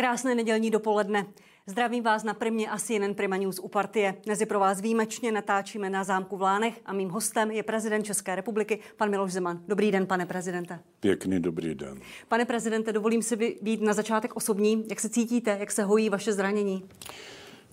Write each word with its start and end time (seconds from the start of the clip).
Krásné 0.00 0.34
nedělní 0.34 0.70
dopoledne. 0.70 1.26
Zdravím 1.66 2.04
vás 2.04 2.24
na 2.24 2.34
Primě 2.34 2.70
a 2.70 2.78
CNN 2.78 3.14
Prima 3.14 3.36
News 3.36 3.58
u 3.58 3.68
partie. 3.68 4.14
Dnes 4.24 4.42
pro 4.48 4.60
vás 4.60 4.80
výjimečně 4.80 5.32
natáčíme 5.32 5.90
na 5.90 6.04
zámku 6.04 6.36
v 6.36 6.42
Lánech 6.42 6.80
a 6.86 6.92
mým 6.92 7.08
hostem 7.08 7.50
je 7.50 7.62
prezident 7.62 8.04
České 8.04 8.36
republiky, 8.36 8.78
pan 8.96 9.10
Miloš 9.10 9.32
Zeman. 9.32 9.60
Dobrý 9.68 9.90
den, 9.90 10.06
pane 10.06 10.26
prezidente. 10.26 10.80
Pěkný 11.00 11.40
dobrý 11.40 11.74
den. 11.74 12.00
Pane 12.28 12.44
prezidente, 12.44 12.92
dovolím 12.92 13.22
si 13.22 13.36
být 13.62 13.80
na 13.80 13.92
začátek 13.92 14.36
osobní. 14.36 14.84
Jak 14.90 15.00
se 15.00 15.08
cítíte, 15.08 15.56
jak 15.60 15.70
se 15.70 15.82
hojí 15.82 16.08
vaše 16.08 16.32
zranění? 16.32 16.84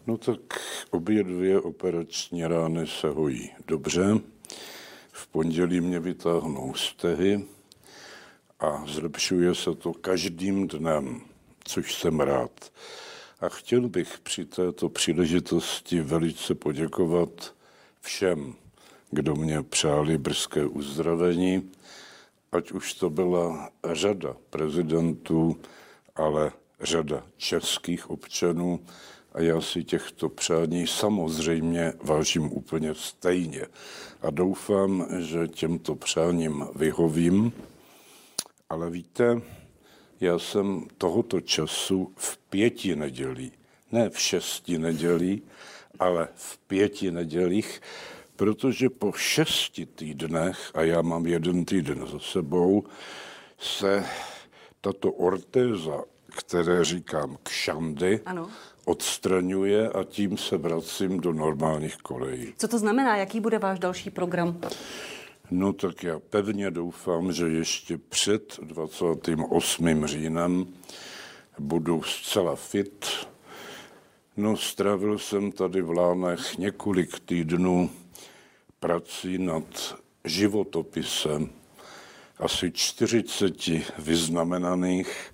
No 0.07 0.17
tak 0.17 0.39
obě 0.91 1.23
dvě 1.23 1.59
operační 1.59 2.47
rány 2.47 2.87
se 2.87 3.09
hojí 3.09 3.51
dobře. 3.67 4.19
V 5.11 5.27
pondělí 5.27 5.81
mě 5.81 5.99
vytáhnou 5.99 6.73
stehy 6.73 7.45
a 8.59 8.83
zlepšuje 8.87 9.55
se 9.55 9.75
to 9.75 9.93
každým 9.93 10.67
dnem, 10.67 11.21
což 11.67 11.95
jsem 11.95 12.19
rád. 12.19 12.71
A 13.41 13.49
chtěl 13.49 13.89
bych 13.89 14.19
při 14.19 14.45
této 14.45 14.89
příležitosti 14.89 16.01
velice 16.01 16.55
poděkovat 16.55 17.53
všem, 18.01 18.53
kdo 19.11 19.35
mě 19.35 19.63
přáli 19.63 20.17
brzké 20.17 20.65
uzdravení, 20.65 21.71
ať 22.51 22.71
už 22.71 22.93
to 22.93 23.09
byla 23.09 23.69
řada 23.93 24.35
prezidentů, 24.49 25.57
ale 26.15 26.51
řada 26.81 27.23
českých 27.37 28.09
občanů, 28.09 28.79
a 29.33 29.41
já 29.41 29.61
si 29.61 29.83
těchto 29.83 30.29
přání 30.29 30.87
samozřejmě 30.87 31.93
vážím 32.03 32.51
úplně 32.53 32.95
stejně. 32.95 33.65
A 34.21 34.29
doufám, 34.29 35.07
že 35.19 35.47
těmto 35.47 35.95
přáním 35.95 36.67
vyhovím. 36.75 37.53
Ale 38.69 38.89
víte, 38.89 39.41
já 40.21 40.39
jsem 40.39 40.87
tohoto 40.97 41.41
času 41.41 42.13
v 42.15 42.37
pěti 42.37 42.95
nedělí, 42.95 43.51
ne 43.91 44.09
v 44.09 44.19
šesti 44.19 44.77
nedělí, 44.77 45.41
ale 45.99 46.27
v 46.35 46.57
pěti 46.57 47.11
nedělích, 47.11 47.81
protože 48.35 48.89
po 48.89 49.11
šesti 49.11 49.85
týdnech, 49.85 50.71
a 50.73 50.81
já 50.81 51.01
mám 51.01 51.25
jeden 51.25 51.65
týden 51.65 52.07
za 52.11 52.19
sebou, 52.19 52.83
se 53.59 54.05
tato 54.81 55.11
ortéza, 55.11 56.03
které 56.37 56.83
říkám 56.83 57.37
kšandy, 57.43 58.19
ano 58.25 58.49
odstraňuje 58.87 59.89
a 59.89 60.03
tím 60.03 60.37
se 60.37 60.57
vracím 60.57 61.19
do 61.19 61.33
normálních 61.33 61.97
kolejí. 61.97 62.53
Co 62.57 62.67
to 62.67 62.77
znamená? 62.77 63.17
Jaký 63.17 63.39
bude 63.39 63.59
váš 63.59 63.79
další 63.79 64.09
program? 64.09 64.61
No 65.51 65.73
tak 65.73 66.03
já 66.03 66.19
pevně 66.19 66.71
doufám, 66.71 67.31
že 67.31 67.47
ještě 67.47 67.97
před 67.97 68.59
28. 68.61 70.05
říjnem 70.05 70.65
budu 71.59 72.03
zcela 72.03 72.55
fit. 72.55 73.05
No, 74.37 74.57
strávil 74.57 75.19
jsem 75.19 75.51
tady 75.51 75.81
v 75.81 75.91
Lánech 75.91 76.57
několik 76.57 77.19
týdnů 77.19 77.89
prací 78.79 79.37
nad 79.37 79.95
životopisem 80.23 81.49
asi 82.39 82.71
40 82.71 83.53
vyznamenaných 83.99 85.33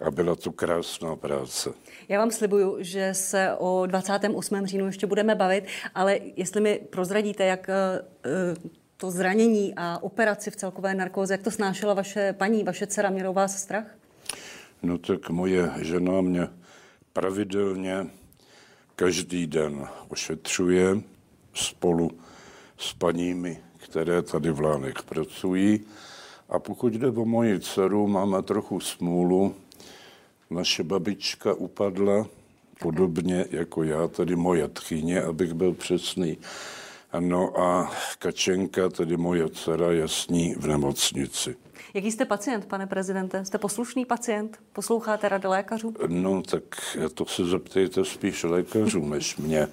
a 0.00 0.10
byla 0.10 0.34
to 0.34 0.52
krásná 0.52 1.16
práce. 1.16 1.70
Já 2.08 2.18
vám 2.18 2.30
slibuju, 2.30 2.76
že 2.80 3.14
se 3.14 3.54
o 3.58 3.86
28. 3.86 4.66
říjnu 4.66 4.86
ještě 4.86 5.06
budeme 5.06 5.34
bavit, 5.34 5.64
ale 5.94 6.18
jestli 6.36 6.60
mi 6.60 6.80
prozradíte, 6.90 7.44
jak 7.44 7.68
eh, 7.68 7.74
to 9.00 9.10
zranění 9.10 9.74
a 9.76 9.98
operaci 10.02 10.50
v 10.50 10.56
celkové 10.56 10.94
narkóze, 10.94 11.34
jak 11.34 11.42
to 11.42 11.50
snášela 11.50 11.94
vaše 11.94 12.32
paní, 12.32 12.64
vaše 12.64 12.86
dcera, 12.86 13.10
měla 13.10 13.30
vás 13.30 13.62
strach? 13.62 13.86
No 14.82 14.98
tak 14.98 15.30
moje 15.30 15.70
žena 15.80 16.20
mě 16.20 16.48
pravidelně 17.12 18.06
každý 18.96 19.46
den 19.46 19.88
ošetřuje 20.08 21.00
spolu 21.54 22.10
s 22.78 22.92
paními, 22.92 23.58
které 23.76 24.22
tady 24.22 24.50
v 24.50 24.60
Lánech 24.60 25.02
pracují. 25.08 25.80
A 26.48 26.58
pokud 26.58 26.92
jde 26.92 27.08
o 27.08 27.24
moji 27.24 27.60
dceru, 27.60 28.08
máme 28.08 28.42
trochu 28.42 28.80
smůlu, 28.80 29.54
naše 30.50 30.82
babička 30.82 31.54
upadla 31.54 32.26
podobně 32.80 33.44
jako 33.50 33.82
já, 33.82 34.08
tedy 34.08 34.36
moje 34.36 34.68
tchyně, 34.68 35.22
abych 35.22 35.52
byl 35.52 35.74
přesný. 35.74 36.38
No 37.20 37.60
a 37.60 37.90
Kačenka, 38.18 38.88
tedy 38.88 39.16
moje 39.16 39.48
dcera, 39.48 39.92
je 39.92 40.08
s 40.08 40.28
ní 40.28 40.54
v 40.54 40.66
nemocnici. 40.66 41.56
Jaký 41.94 42.12
jste 42.12 42.24
pacient, 42.24 42.66
pane 42.66 42.86
prezidente? 42.86 43.44
Jste 43.44 43.58
poslušný 43.58 44.04
pacient? 44.04 44.58
Posloucháte 44.72 45.28
rady 45.28 45.48
lékařů? 45.48 45.94
No, 46.06 46.42
tak 46.42 46.62
to 47.14 47.26
se 47.26 47.44
zeptejte 47.44 48.04
spíš 48.04 48.42
lékařů 48.42 49.08
než 49.08 49.36
mě. 49.36 49.68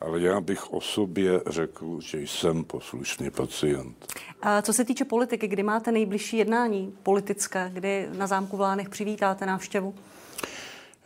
Ale 0.00 0.20
já 0.20 0.40
bych 0.40 0.72
o 0.72 0.80
sobě 0.80 1.40
řekl, 1.46 2.00
že 2.00 2.20
jsem 2.20 2.64
poslušný 2.64 3.30
pacient. 3.30 4.06
A 4.42 4.62
co 4.62 4.72
se 4.72 4.84
týče 4.84 5.04
politiky, 5.04 5.48
kdy 5.48 5.62
máte 5.62 5.92
nejbližší 5.92 6.36
jednání 6.36 6.94
politické, 7.02 7.70
kdy 7.74 8.08
na 8.16 8.26
zámku 8.26 8.56
v 8.56 8.60
Lánech 8.60 8.88
přivítáte 8.88 9.46
návštěvu? 9.46 9.94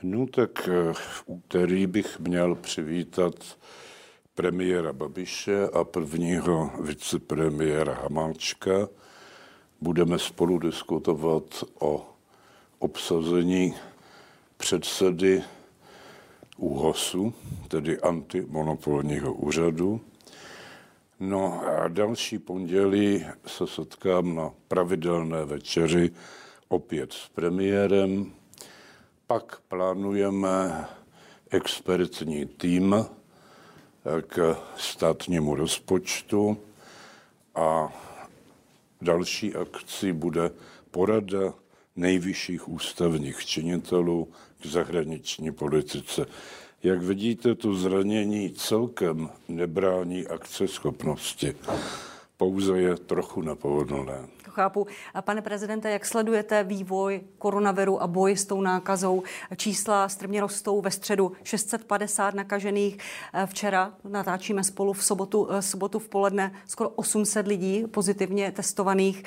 No 0.03 0.27
tak 0.27 0.69
eh, 0.69 0.93
v 0.93 1.23
úterý 1.27 1.87
bych 1.87 2.19
měl 2.19 2.55
přivítat 2.55 3.35
premiéra 4.37 4.93
Babiše 4.93 5.69
a 5.73 5.85
prvního 5.85 6.71
vicepremiéra 6.81 7.95
Hamáčka. 7.95 8.89
Budeme 9.81 10.19
spolu 10.19 10.59
diskutovat 10.59 11.65
o 11.79 12.07
obsazení 12.79 13.75
předsedy 14.57 15.43
ÚHOSu, 16.57 17.35
tedy 17.69 18.01
antimonopolního 18.01 19.35
úřadu. 19.35 20.01
No 21.21 21.63
a 21.67 21.89
další 21.89 22.39
pondělí 22.39 23.27
se 23.47 23.67
setkám 23.67 24.35
na 24.35 24.51
pravidelné 24.69 25.45
večeři 25.45 26.11
opět 26.69 27.13
s 27.13 27.29
premiérem, 27.29 28.33
pak 29.27 29.61
plánujeme 29.69 30.87
expertní 31.51 32.47
tým 32.47 33.07
k 34.27 34.57
státnímu 34.77 35.55
rozpočtu 35.55 36.59
a 37.55 37.93
další 39.03 39.55
akcí 39.55 40.13
bude 40.13 40.51
porada 40.91 41.55
nejvyšších 41.97 42.69
ústavních 42.69 43.47
činitelů 43.47 44.29
k 44.63 44.67
zahraniční 44.67 45.53
politice. 45.53 46.27
Jak 46.83 47.03
vidíte, 47.03 47.55
to 47.55 47.75
zranění 47.75 48.51
celkem 48.51 49.31
nebrání 49.49 50.27
akceschopnosti 50.27 51.55
pouze 52.37 52.81
je 52.81 52.97
trochu 52.97 53.43
nepohodlné. 53.43 54.29
Chápu. 54.43 54.87
A 55.15 55.23
pane 55.23 55.43
prezidente, 55.43 55.91
jak 55.91 56.07
sledujete 56.07 56.65
vývoj 56.65 57.21
koronaviru 57.39 58.03
a 58.03 58.07
boj 58.07 58.37
s 58.37 58.45
tou 58.45 58.61
nákazou? 58.61 59.23
Čísla 59.57 60.09
strmě 60.09 60.41
rostou 60.41 60.81
ve 60.81 60.91
středu 60.91 61.33
650 61.45 62.35
nakažených. 62.35 62.99
Včera 63.47 63.93
natáčíme 64.09 64.65
spolu 64.65 64.93
v 64.93 65.05
sobotu, 65.05 65.49
eh, 65.51 65.63
sobotu 65.63 65.99
v 65.99 66.09
poledne 66.09 66.53
skoro 66.67 66.91
800 66.91 67.47
lidí 67.47 67.85
pozitivně 67.91 68.53
testovaných. 68.53 69.23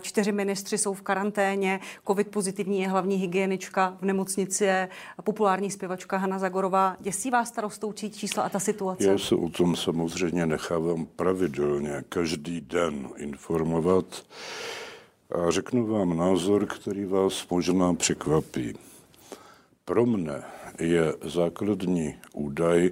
Čtyři 0.00 0.32
ministři 0.32 0.78
jsou 0.78 0.94
v 0.94 1.02
karanténě. 1.02 1.80
Covid 2.06 2.28
pozitivní 2.28 2.80
je 2.80 2.88
hlavní 2.88 3.16
hygienička 3.16 3.96
v 4.00 4.04
nemocnici 4.04 4.64
je 4.64 4.88
populární 5.24 5.70
zpěvačka 5.70 6.16
Hanna 6.16 6.38
Zagorová. 6.38 6.96
Děsí 7.00 7.30
vás 7.30 7.50
ta 7.50 7.62
rostoucí 7.62 8.10
čísla 8.10 8.42
a 8.42 8.48
ta 8.48 8.58
situace? 8.58 9.04
Já 9.04 9.18
se 9.18 9.34
o 9.34 9.48
tom 9.48 9.76
samozřejmě 9.76 10.46
nechávám 10.46 11.06
pravidelně 11.06 12.04
každý 12.08 12.37
každý 12.38 12.60
den 12.60 13.08
informovat 13.16 14.26
a 15.30 15.50
řeknu 15.50 15.86
vám 15.86 16.16
názor, 16.16 16.66
který 16.66 17.04
vás 17.04 17.48
možná 17.50 17.94
překvapí. 17.94 18.74
Pro 19.84 20.06
mne 20.06 20.42
je 20.78 21.14
základní 21.24 22.14
údaj 22.32 22.90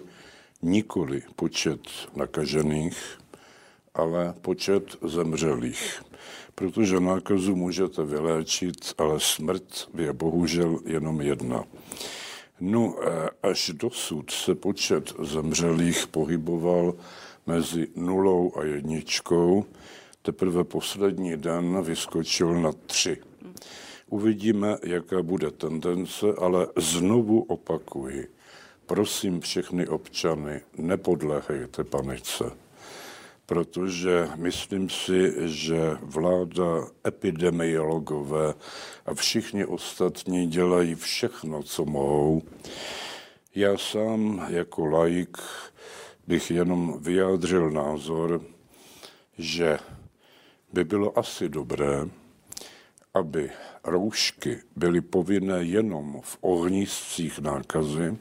nikoli 0.63 1.23
počet 1.37 1.81
nakažených, 2.17 3.19
ale 3.95 4.35
počet 4.43 4.97
zemřelých. 5.03 6.03
Protože 6.55 7.01
nákazu 7.01 7.57
můžete 7.57 8.05
vyléčit, 8.05 8.95
ale 8.99 9.21
smrt 9.21 9.89
je 9.95 10.13
bohužel 10.13 10.79
jenom 10.87 11.21
jedna. 11.21 11.65
No, 12.61 12.95
až 13.43 13.71
dosud 13.75 14.31
se 14.31 14.55
počet 14.55 15.15
zemřelých 15.23 16.07
pohyboval 16.07 16.95
mezi 17.47 17.89
nulou 17.97 18.53
a 18.57 18.65
jedničkou. 18.65 19.65
Teprve 20.23 20.65
poslední 20.65 21.37
den 21.37 21.83
vyskočil 21.83 22.55
na 22.55 22.73
tři. 22.73 23.19
Uvidíme, 24.11 24.77
jaká 24.83 25.23
bude 25.23 25.51
tendence, 25.51 26.27
ale 26.39 26.67
znovu 26.77 27.43
opakuji. 27.43 28.29
Prosím 28.87 29.41
všechny 29.41 29.89
občany, 29.89 30.61
nepodléhejte 30.79 31.85
panice. 31.85 32.45
protože 33.47 34.29
myslím 34.37 34.91
si, 34.91 35.35
že 35.45 35.97
vláda, 36.01 36.87
epidemiologové 37.07 38.55
a 39.07 39.15
všichni 39.15 39.65
ostatní 39.65 40.47
dělají 40.47 40.95
všechno, 40.95 41.63
co 41.63 41.85
mohou. 41.85 42.43
Já 43.55 43.79
sám 43.79 44.47
jako 44.49 44.87
laik 44.87 45.39
bych 46.27 46.51
jenom 46.51 46.99
vyjádřil 47.01 47.71
názor, 47.71 48.43
že 49.39 49.79
by 50.73 50.85
bylo 50.85 51.19
asi 51.19 51.49
dobré, 51.49 52.09
aby 53.15 53.51
roušky 53.85 54.59
byly 54.77 55.01
povinné 55.01 55.65
jenom 55.65 56.21
v 56.23 56.39
ohniscích 56.41 57.39
nákazy, 57.39 58.19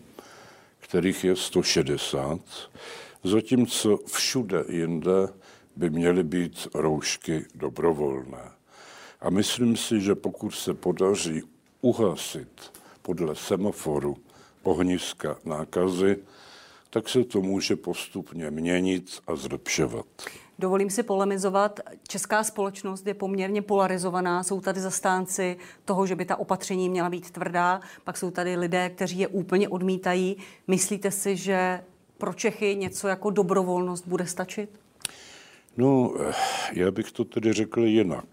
kterých 0.79 1.23
je 1.23 1.35
160, 1.35 2.39
zatímco 3.23 3.97
všude 4.07 4.63
jinde 4.69 5.27
by 5.75 5.89
měly 5.89 6.23
být 6.23 6.67
roušky 6.73 7.45
dobrovolné. 7.55 8.51
A 9.21 9.29
myslím 9.29 9.77
si, 9.77 10.01
že 10.01 10.15
pokud 10.15 10.51
se 10.51 10.73
podaří 10.73 11.41
uhasit 11.81 12.71
podle 13.01 13.35
semaforu 13.35 14.17
ohniska 14.63 15.37
nákazy, 15.45 16.17
tak 16.95 17.09
se 17.09 17.23
to 17.23 17.41
může 17.41 17.75
postupně 17.75 18.51
měnit 18.51 19.19
a 19.27 19.35
zlepšovat. 19.35 20.05
Dovolím 20.59 20.89
si 20.89 21.03
polemizovat. 21.03 21.79
Česká 22.07 22.43
společnost 22.43 23.07
je 23.07 23.13
poměrně 23.13 23.61
polarizovaná. 23.61 24.43
Jsou 24.43 24.61
tady 24.61 24.81
zastánci 24.81 25.57
toho, 25.85 26.07
že 26.07 26.15
by 26.15 26.25
ta 26.25 26.35
opatření 26.35 26.89
měla 26.89 27.09
být 27.09 27.31
tvrdá, 27.31 27.81
pak 28.03 28.17
jsou 28.17 28.31
tady 28.31 28.55
lidé, 28.55 28.89
kteří 28.89 29.19
je 29.19 29.27
úplně 29.27 29.69
odmítají. 29.69 30.37
Myslíte 30.67 31.11
si, 31.11 31.35
že 31.35 31.83
pro 32.17 32.33
Čechy 32.33 32.75
něco 32.75 33.07
jako 33.07 33.29
dobrovolnost 33.29 34.07
bude 34.07 34.27
stačit? 34.27 34.69
No, 35.77 36.13
eh, 36.19 36.33
já 36.73 36.91
bych 36.91 37.11
to 37.11 37.25
tedy 37.25 37.53
řekl 37.53 37.85
jinak. 37.85 38.25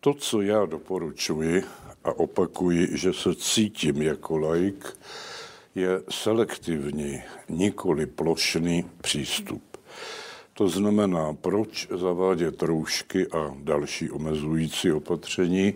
To, 0.00 0.14
co 0.14 0.40
já 0.40 0.64
doporučuji 0.64 1.64
a 2.04 2.12
opakuji, 2.12 2.88
že 2.92 3.12
se 3.12 3.34
cítím 3.34 4.02
jako 4.02 4.38
laik, 4.38 4.96
je 5.74 6.02
selektivní, 6.10 7.22
nikoli 7.48 8.06
plošný 8.06 8.84
přístup. 9.00 9.62
To 10.54 10.68
znamená, 10.68 11.32
proč 11.32 11.88
zavádět 11.88 12.62
roušky 12.62 13.26
a 13.26 13.54
další 13.62 14.10
omezující 14.10 14.92
opatření 14.92 15.74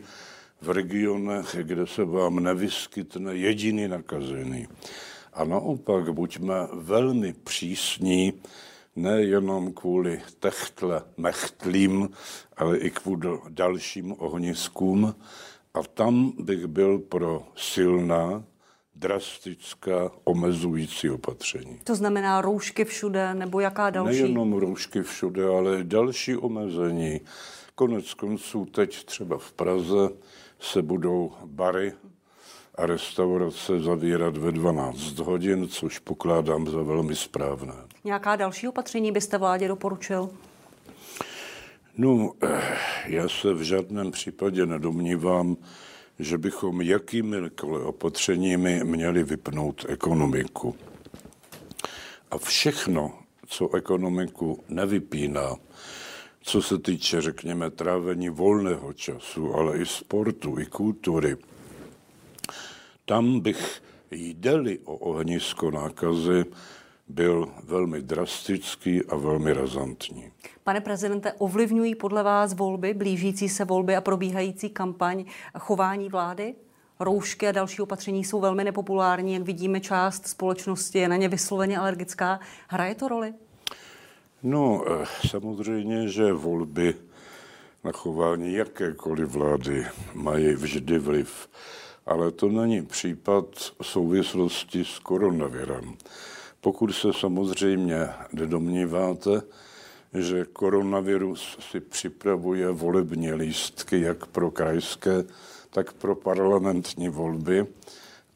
v 0.60 0.70
regionech, 0.70 1.56
kde 1.62 1.86
se 1.86 2.04
vám 2.04 2.40
nevyskytne 2.40 3.36
jediný 3.36 3.88
nakazený. 3.88 4.68
A 5.32 5.44
naopak 5.44 6.12
buďme 6.12 6.54
velmi 6.72 7.32
přísní, 7.32 8.32
nejenom 8.96 9.72
kvůli 9.72 10.22
techtle 10.40 11.02
mechtlím, 11.16 12.10
ale 12.56 12.78
i 12.78 12.90
kvůli 12.90 13.38
dalším 13.48 14.14
ohniskům. 14.18 15.14
A 15.74 15.82
tam 15.82 16.32
bych 16.38 16.66
byl 16.66 16.98
pro 16.98 17.42
silná, 17.56 18.44
drastická 18.96 20.10
omezující 20.24 21.10
opatření. 21.10 21.78
To 21.84 21.94
znamená 21.94 22.40
roušky 22.40 22.84
všude 22.84 23.34
nebo 23.34 23.60
jaká 23.60 23.90
další? 23.90 24.22
Nejenom 24.22 24.52
roušky 24.52 25.02
všude, 25.02 25.46
ale 25.46 25.84
další 25.84 26.36
omezení. 26.36 27.20
Konec 27.74 28.14
konců 28.14 28.64
teď 28.64 29.04
třeba 29.04 29.38
v 29.38 29.52
Praze 29.52 30.08
se 30.60 30.82
budou 30.82 31.32
bary 31.44 31.92
a 32.74 32.86
restaurace 32.86 33.80
zavírat 33.80 34.36
ve 34.36 34.52
12 34.52 35.18
hodin, 35.18 35.68
což 35.68 35.98
pokládám 35.98 36.66
za 36.66 36.82
velmi 36.82 37.16
správné. 37.16 37.74
Nějaká 38.04 38.36
další 38.36 38.68
opatření 38.68 39.12
byste 39.12 39.38
vládě 39.38 39.68
doporučil? 39.68 40.30
No, 41.96 42.32
eh, 42.42 42.78
já 43.06 43.28
se 43.28 43.54
v 43.54 43.62
žádném 43.62 44.10
případě 44.10 44.66
nedomnívám, 44.66 45.56
že 46.18 46.38
bychom 46.38 46.82
jakýmikoliv 46.82 47.84
opatřeními 47.84 48.84
měli 48.84 49.24
vypnout 49.24 49.86
ekonomiku. 49.88 50.76
A 52.30 52.38
všechno, 52.38 53.18
co 53.46 53.74
ekonomiku 53.74 54.64
nevypíná, 54.68 55.56
co 56.42 56.62
se 56.62 56.78
týče, 56.78 57.20
řekněme, 57.20 57.70
trávení 57.70 58.28
volného 58.28 58.92
času, 58.92 59.54
ale 59.54 59.78
i 59.78 59.86
sportu, 59.86 60.58
i 60.58 60.66
kultury, 60.66 61.36
tam 63.04 63.40
bych 63.40 63.82
jde 64.10 64.78
o 64.84 64.96
ohnisko 64.96 65.70
nákazy, 65.70 66.44
byl 67.08 67.48
velmi 67.64 68.02
drastický 68.02 69.04
a 69.04 69.16
velmi 69.16 69.52
razantní. 69.52 70.30
Pane 70.64 70.80
prezidente, 70.80 71.32
ovlivňují 71.32 71.94
podle 71.94 72.22
vás 72.22 72.54
volby, 72.54 72.94
blížící 72.94 73.48
se 73.48 73.64
volby 73.64 73.96
a 73.96 74.00
probíhající 74.00 74.70
kampaň 74.70 75.24
chování 75.58 76.08
vlády? 76.08 76.54
Roušky 77.00 77.48
a 77.48 77.52
další 77.52 77.82
opatření 77.82 78.24
jsou 78.24 78.40
velmi 78.40 78.64
nepopulární, 78.64 79.34
jak 79.34 79.42
vidíme, 79.42 79.80
část 79.80 80.26
společnosti 80.26 80.98
je 80.98 81.08
na 81.08 81.16
ně 81.16 81.28
vysloveně 81.28 81.78
alergická. 81.78 82.40
Hraje 82.68 82.94
to 82.94 83.08
roli? 83.08 83.34
No, 84.42 84.84
eh, 84.86 85.06
samozřejmě, 85.28 86.08
že 86.08 86.32
volby 86.32 86.94
na 87.84 87.92
chování 87.92 88.54
jakékoliv 88.54 89.28
vlády 89.28 89.86
mají 90.14 90.54
vždy 90.54 90.98
vliv. 90.98 91.48
Ale 92.06 92.30
to 92.30 92.48
není 92.48 92.82
případ 92.86 93.44
souvislosti 93.82 94.84
s 94.84 94.98
koronavirem. 94.98 95.96
Pokud 96.64 96.92
se 96.92 97.12
samozřejmě 97.12 98.08
nedomníváte, 98.32 99.42
že 100.14 100.44
koronavirus 100.44 101.56
si 101.70 101.80
připravuje 101.80 102.70
volební 102.70 103.32
lístky 103.32 104.00
jak 104.00 104.26
pro 104.26 104.50
krajské, 104.50 105.24
tak 105.70 105.92
pro 105.92 106.14
parlamentní 106.14 107.08
volby 107.08 107.66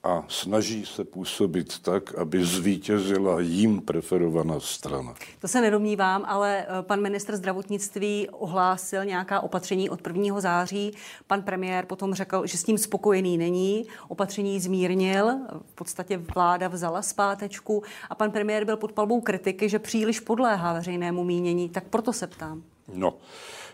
a 0.02 0.24
snaží 0.28 0.86
se 0.86 1.04
působit 1.04 1.78
tak, 1.78 2.14
aby 2.14 2.44
zvítězila 2.44 3.40
jím 3.40 3.80
preferovaná 3.80 4.60
strana. 4.60 5.14
To 5.38 5.48
se 5.48 5.60
nedomnívám, 5.60 6.24
ale 6.26 6.66
eh, 6.68 6.82
pan 6.82 7.00
ministr 7.00 7.36
zdravotnictví 7.36 8.28
ohlásil 8.28 9.04
nějaká 9.04 9.40
opatření 9.40 9.90
od 9.90 10.06
1. 10.06 10.40
září. 10.40 10.92
Pan 11.26 11.42
premiér 11.42 11.86
potom 11.86 12.14
řekl, 12.14 12.46
že 12.46 12.58
s 12.58 12.64
tím 12.64 12.78
spokojený 12.78 13.38
není. 13.38 13.86
Opatření 14.08 14.60
zmírnil, 14.60 15.26
v 15.66 15.74
podstatě 15.74 16.16
vláda 16.34 16.68
vzala 16.68 17.02
zpátečku 17.02 17.82
a 18.10 18.14
pan 18.14 18.30
premiér 18.30 18.64
byl 18.64 18.76
pod 18.76 18.92
palbou 18.92 19.20
kritiky, 19.20 19.68
že 19.68 19.78
příliš 19.78 20.20
podléhá 20.20 20.72
veřejnému 20.72 21.24
mínění. 21.24 21.68
Tak 21.68 21.84
proto 21.84 22.12
se 22.12 22.26
ptám. 22.26 22.62
No, 22.94 23.14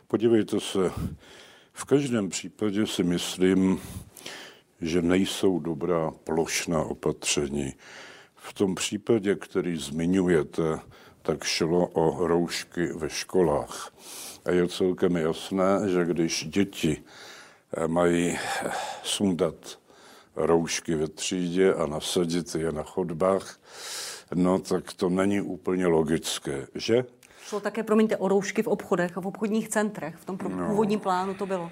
podívejte 0.07 0.61
se, 0.61 0.93
v 1.73 1.85
každém 1.85 2.29
případě 2.29 2.87
si 2.87 3.03
myslím, 3.03 3.81
že 4.81 5.03
nejsou 5.03 5.59
dobrá 5.59 6.11
plošná 6.25 6.83
opatření. 6.83 7.75
V 8.35 8.53
tom 8.53 8.75
případě, 8.75 9.35
který 9.35 9.77
zmiňujete, 9.77 10.79
tak 11.23 11.45
šlo 11.45 11.87
o 11.87 12.27
roušky 12.27 12.87
ve 12.87 13.11
školách. 13.11 13.93
A 14.45 14.51
je 14.51 14.69
celkem 14.69 15.17
jasné, 15.17 15.89
že 15.89 16.05
když 16.05 16.45
děti 16.45 17.03
eh, 17.77 17.89
mají 17.89 18.39
eh, 18.39 18.71
sundat 19.03 19.79
roušky 20.37 20.95
ve 20.95 21.09
třídě 21.09 21.75
a 21.75 21.87
nasadit 21.87 22.55
je 22.55 22.73
na 22.73 22.83
chodbách, 22.83 23.61
no 24.35 24.59
tak 24.59 24.93
to 24.93 25.09
není 25.09 25.41
úplně 25.41 25.87
logické, 25.87 26.67
že? 26.75 27.05
Šlo 27.47 27.61
také, 27.61 27.83
promiňte, 27.83 28.17
o 28.17 28.29
roušky 28.29 28.63
v 28.63 28.67
obchodech 28.67 29.19
a 29.19 29.21
v 29.21 29.27
obchodních 29.27 29.69
centrech. 29.69 30.17
V 30.17 30.25
tom 30.25 30.39
no. 30.49 30.69
původním 30.69 31.01
plánu 31.01 31.35
to 31.35 31.47
bylo. 31.47 31.71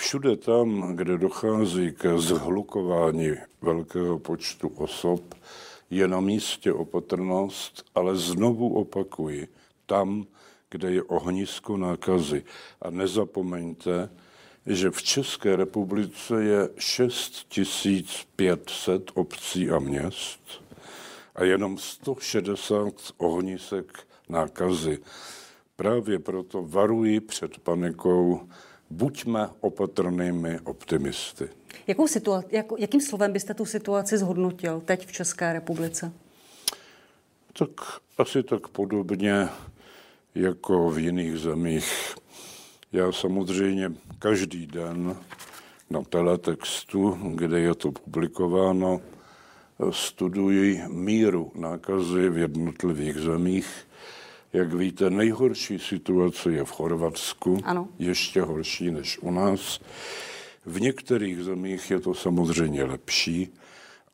Všude 0.00 0.36
tam, 0.36 0.96
kde 0.96 1.18
dochází 1.18 1.92
ke 1.92 2.18
zhlukování 2.18 3.32
velkého 3.62 4.18
počtu 4.18 4.68
osob, 4.68 5.34
je 5.90 6.08
na 6.08 6.20
místě 6.20 6.72
opatrnost, 6.72 7.84
ale 7.94 8.16
znovu 8.16 8.74
opakuji, 8.74 9.48
tam, 9.86 10.26
kde 10.70 10.92
je 10.92 11.02
ohnisko 11.02 11.76
nákazy. 11.76 12.44
A 12.82 12.90
nezapomeňte, 12.90 14.10
že 14.66 14.90
v 14.90 15.02
České 15.02 15.56
republice 15.56 16.44
je 16.44 16.68
6500 16.78 19.10
obcí 19.14 19.70
a 19.70 19.78
měst 19.78 20.40
a 21.34 21.44
jenom 21.44 21.78
160 21.78 22.94
ohnisek 23.16 23.98
nákazy. 24.28 24.98
Právě 25.76 26.18
proto 26.18 26.62
varuji 26.62 27.20
před 27.20 27.58
panikou, 27.58 28.48
buďme 28.90 29.48
opatrnými 29.60 30.60
optimisty. 30.64 31.48
Jakou 31.86 32.06
situa- 32.06 32.44
jak, 32.50 32.66
jakým 32.78 33.00
slovem 33.00 33.32
byste 33.32 33.54
tu 33.54 33.64
situaci 33.64 34.18
zhodnotil 34.18 34.80
teď 34.84 35.06
v 35.06 35.12
České 35.12 35.52
republice? 35.52 36.12
Tak 37.58 37.70
asi 38.18 38.42
tak 38.42 38.68
podobně 38.68 39.48
jako 40.34 40.90
v 40.90 40.98
jiných 40.98 41.38
zemích. 41.38 42.14
Já 42.92 43.12
samozřejmě 43.12 43.92
každý 44.18 44.66
den 44.66 45.16
na 45.90 46.02
teletextu, 46.02 47.18
kde 47.34 47.60
je 47.60 47.74
to 47.74 47.92
publikováno, 47.92 49.00
studuji 49.90 50.82
míru 50.88 51.52
nákazy 51.54 52.28
v 52.28 52.38
jednotlivých 52.38 53.16
zemích 53.16 53.66
Jak 54.52 54.74
víte, 54.74 55.10
nejhorší 55.10 55.78
situace 55.78 56.52
je 56.52 56.64
v 56.64 56.70
Chorvatsku, 56.70 57.58
ano. 57.64 57.88
ještě 57.98 58.42
horší 58.42 58.90
než 58.90 59.18
u 59.18 59.30
nás. 59.30 59.80
V 60.66 60.80
některých 60.80 61.38
zemích 61.44 61.90
je 61.90 62.00
to 62.00 62.14
samozřejmě 62.14 62.84
lepší, 62.84 63.48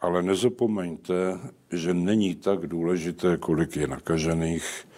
ale 0.01 0.23
nezapomeňte, 0.23 1.41
že 1.73 1.95
není 1.95 2.35
tak 2.35 2.67
důležité, 2.67 3.37
kolik 3.37 3.77
je 3.77 3.87
nakažených, 3.87 4.89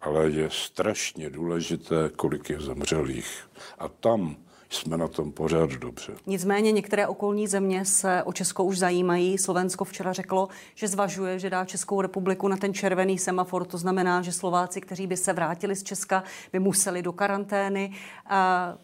ale 0.00 0.30
je 0.30 0.48
strašně 0.52 1.30
důležité, 1.30 2.10
kolik 2.16 2.50
je 2.50 2.60
zemřelých. 2.60 3.48
A 3.78 3.88
tam 3.88 4.36
jsme 4.70 4.96
na 4.96 5.08
tom 5.08 5.32
pořád 5.32 5.70
dobře. 5.70 6.12
Nicméně 6.26 6.72
některé 6.72 7.06
okolní 7.06 7.46
země 7.46 7.84
se 7.84 8.22
o 8.22 8.32
Česko 8.32 8.64
už 8.64 8.78
zajímají. 8.78 9.38
Slovensko 9.38 9.84
včera 9.84 10.12
řeklo, 10.12 10.48
že 10.74 10.88
zvažuje, 10.88 11.38
že 11.38 11.50
dá 11.50 11.64
Českou 11.64 12.00
republiku 12.00 12.48
na 12.48 12.56
ten 12.56 12.74
červený 12.74 13.18
semafor. 13.18 13.64
To 13.64 13.78
znamená, 13.78 14.22
že 14.22 14.32
Slováci, 14.32 14.80
kteří 14.80 15.06
by 15.06 15.16
se 15.16 15.32
vrátili 15.32 15.76
z 15.76 15.82
Česka, 15.82 16.24
by 16.52 16.58
museli 16.58 17.02
do 17.02 17.12
karantény. 17.12 17.92
A 18.26 18.74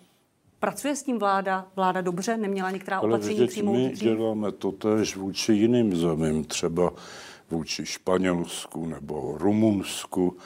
Pracuje 0.64 0.96
s 0.96 1.02
tím 1.02 1.18
vláda? 1.18 1.66
Vláda 1.76 2.00
dobře? 2.00 2.36
Neměla 2.36 2.70
některá 2.70 2.98
Ale 2.98 3.08
opatření 3.08 3.46
přijmout? 3.46 3.74
My 3.74 3.92
děláme 3.92 4.52
to 4.52 4.72
tež 4.72 5.16
vůči 5.16 5.52
jiným 5.52 5.96
zemím, 5.96 6.44
třeba 6.44 6.92
vůči 7.50 7.86
Španělsku 7.86 8.86
nebo 8.86 9.38
Rumunsku. 9.38 10.36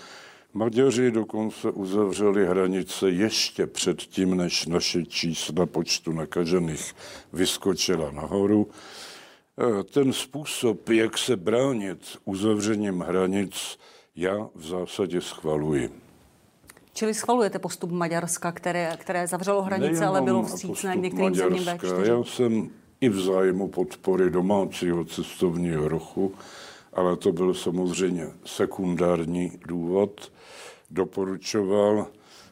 Maďaři 0.55 1.11
dokonce 1.11 1.71
uzavřeli 1.71 2.47
hranice 2.47 3.11
ještě 3.11 3.67
předtím, 3.67 4.37
než 4.37 4.67
naše 4.67 5.05
čísla 5.05 5.67
počtu 5.67 6.12
nakažených 6.12 6.95
vyskočila 7.33 8.11
nahoru. 8.11 8.69
E, 9.81 9.83
ten 9.83 10.12
způsob, 10.12 10.88
jak 10.88 11.19
se 11.19 11.37
bránit 11.37 12.19
uzavřením 12.25 13.00
hranic, 13.00 13.78
já 14.17 14.49
v 14.55 14.67
zásadě 14.67 15.21
schvaluji. 15.21 15.90
Čili 16.93 17.14
schvalujete 17.14 17.59
postup 17.59 17.90
Maďarska, 17.90 18.52
které, 18.52 18.97
které 18.99 19.26
zavřelo 19.26 19.62
hranice, 19.62 19.90
Nejenom 19.90 20.09
ale 20.09 20.23
bylo 20.23 20.43
vstřícné 20.43 20.97
k 20.97 21.00
některým 21.00 21.35
zemím 21.35 21.62
V4? 21.62 22.02
Já 22.02 22.25
jsem 22.25 22.71
i 23.00 23.09
v 23.09 23.21
zájmu 23.21 23.69
podpory 23.69 24.31
domácího 24.31 25.05
cestovního 25.05 25.88
ruchu, 25.88 26.35
ale 26.99 27.17
to 27.17 27.33
byl 27.33 27.55
samozřejmě 27.55 28.26
sekundární 28.45 29.52
důvod, 29.67 30.33
doporučoval, 30.90 32.07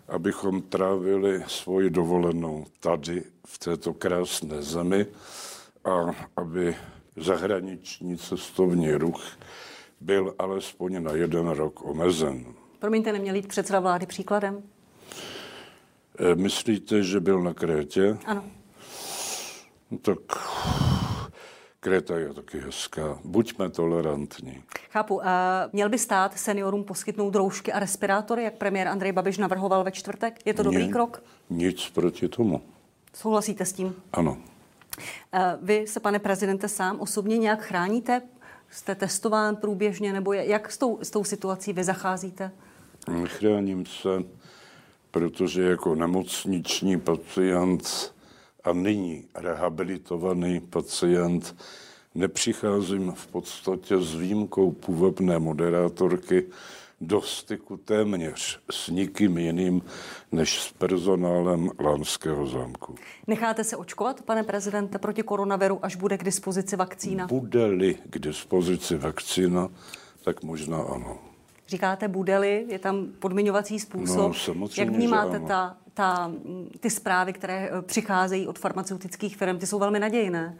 abychom 0.09 0.63
trávili 0.63 1.43
svoji 1.47 1.91
dovolenou 1.91 2.67
tady, 2.81 3.23
v 3.47 3.59
této 3.59 3.95
krásné 3.95 4.63
zemi 4.63 5.07
a 5.85 6.15
aby 6.37 6.77
zahraniční 7.17 8.19
cestovní 8.19 8.93
ruch 8.93 9.23
byl 10.01 10.35
alespoň 10.39 11.03
na 11.03 11.13
jeden 11.13 11.49
rok 11.49 11.85
omezen. 11.85 12.45
Promiňte, 12.79 13.13
neměl 13.13 13.35
jít 13.35 13.49
předseda 13.49 13.81
vlády 13.81 14.07
příkladem? 14.07 14.63
E, 16.19 16.35
myslíte, 16.35 17.03
že 17.03 17.21
byl 17.21 17.43
na 17.43 17.55
Krétě? 17.55 18.19
Ano. 18.27 18.45
No, 19.91 19.99
tak 19.99 20.19
Kréta 21.87 22.19
je 22.19 22.35
taky 22.35 22.59
hezká. 22.59 23.19
Buďme 23.25 23.71
tolerantní. 23.71 24.63
Chápu. 24.91 25.15
Uh, 25.15 25.23
měl 25.73 25.89
by 25.89 25.99
stát 25.99 26.39
seniorům 26.39 26.85
poskytnout 26.85 27.35
roušky 27.35 27.73
a 27.73 27.79
respirátory, 27.79 28.45
jak 28.45 28.55
premiér 28.55 28.89
Andrej 28.89 29.13
Babiš 29.13 29.39
navrhoval 29.39 29.85
ve 29.85 29.93
čtvrtek? 29.93 30.39
Je 30.45 30.55
to 30.55 30.63
dobrý 30.63 30.87
Ně, 30.87 30.93
krok? 30.93 31.23
Nic 31.51 31.91
proti 31.91 32.29
tomu. 32.29 32.63
Souhlasíte 33.15 33.65
s 33.65 33.73
tím? 33.73 33.95
Ano. 34.13 34.37
Vy 35.63 35.87
se, 35.87 36.01
pane 36.01 36.19
prezidente, 36.19 36.69
sám 36.69 37.01
osobně 37.01 37.39
nějak 37.39 37.61
chráníte? 37.61 38.23
Jste 38.71 38.95
testován 38.95 39.57
průběžně, 39.57 40.13
nebo 40.13 40.33
jak 40.33 40.73
s 40.73 40.79
tou, 40.79 40.99
s 41.03 41.11
tou 41.11 41.25
situací 41.25 41.73
vy 41.73 41.85
zacházíte? 41.85 42.51
Chráním 43.25 43.87
se, 43.87 44.09
protože 45.11 45.63
jako 45.63 45.95
nemocniční 45.95 47.01
pacient 47.01 48.15
a 48.67 48.73
nyní 48.73 49.25
rehabilitovaný 49.35 50.61
pacient 50.61 51.57
nepřicházím 52.15 53.13
v 53.13 53.27
podstatě 53.27 53.99
s 53.99 54.15
výjimkou 54.15 54.71
půvabné 54.71 55.39
moderátorky 55.39 56.47
do 57.01 57.23
styku 57.23 57.77
téměř 57.77 58.61
s 58.71 58.89
nikým 58.89 59.39
jiným 59.39 59.83
než 60.33 60.63
s 60.63 60.73
personálem 60.73 61.71
Lánského 61.81 62.47
zámku. 62.47 62.95
Necháte 63.27 63.65
se 63.65 63.77
očkovat, 63.77 64.23
pane 64.23 64.43
prezidente, 64.43 64.99
proti 64.99 65.23
koronaviru, 65.23 65.79
až 65.83 65.97
bude 65.97 66.19
k 66.19 66.25
dispozici 66.25 66.77
vakcína? 66.77 67.27
Bude-li 67.27 67.95
k 68.11 68.19
dispozici 68.19 68.97
vakcína, 68.97 69.69
tak 70.25 70.43
možná 70.43 70.79
ano. 70.79 71.19
Říkáte 71.69 72.09
bude-li, 72.09 72.67
je 72.69 72.79
tam 72.79 73.07
podmiňovací 73.19 73.81
způsob. 73.81 74.33
No, 74.55 74.69
Jak 74.79 74.89
vnímáte 74.89 75.41
ta, 75.41 75.77
ta, 75.97 76.33
ty 76.81 76.91
zprávy, 76.91 77.33
které 77.33 77.71
eh, 77.73 77.83
přicházejí 77.83 78.47
od 78.47 78.59
farmaceutických 78.59 79.37
firm? 79.37 79.59
Ty 79.59 79.67
jsou 79.67 79.79
velmi 79.79 80.01
nadějné. 80.01 80.57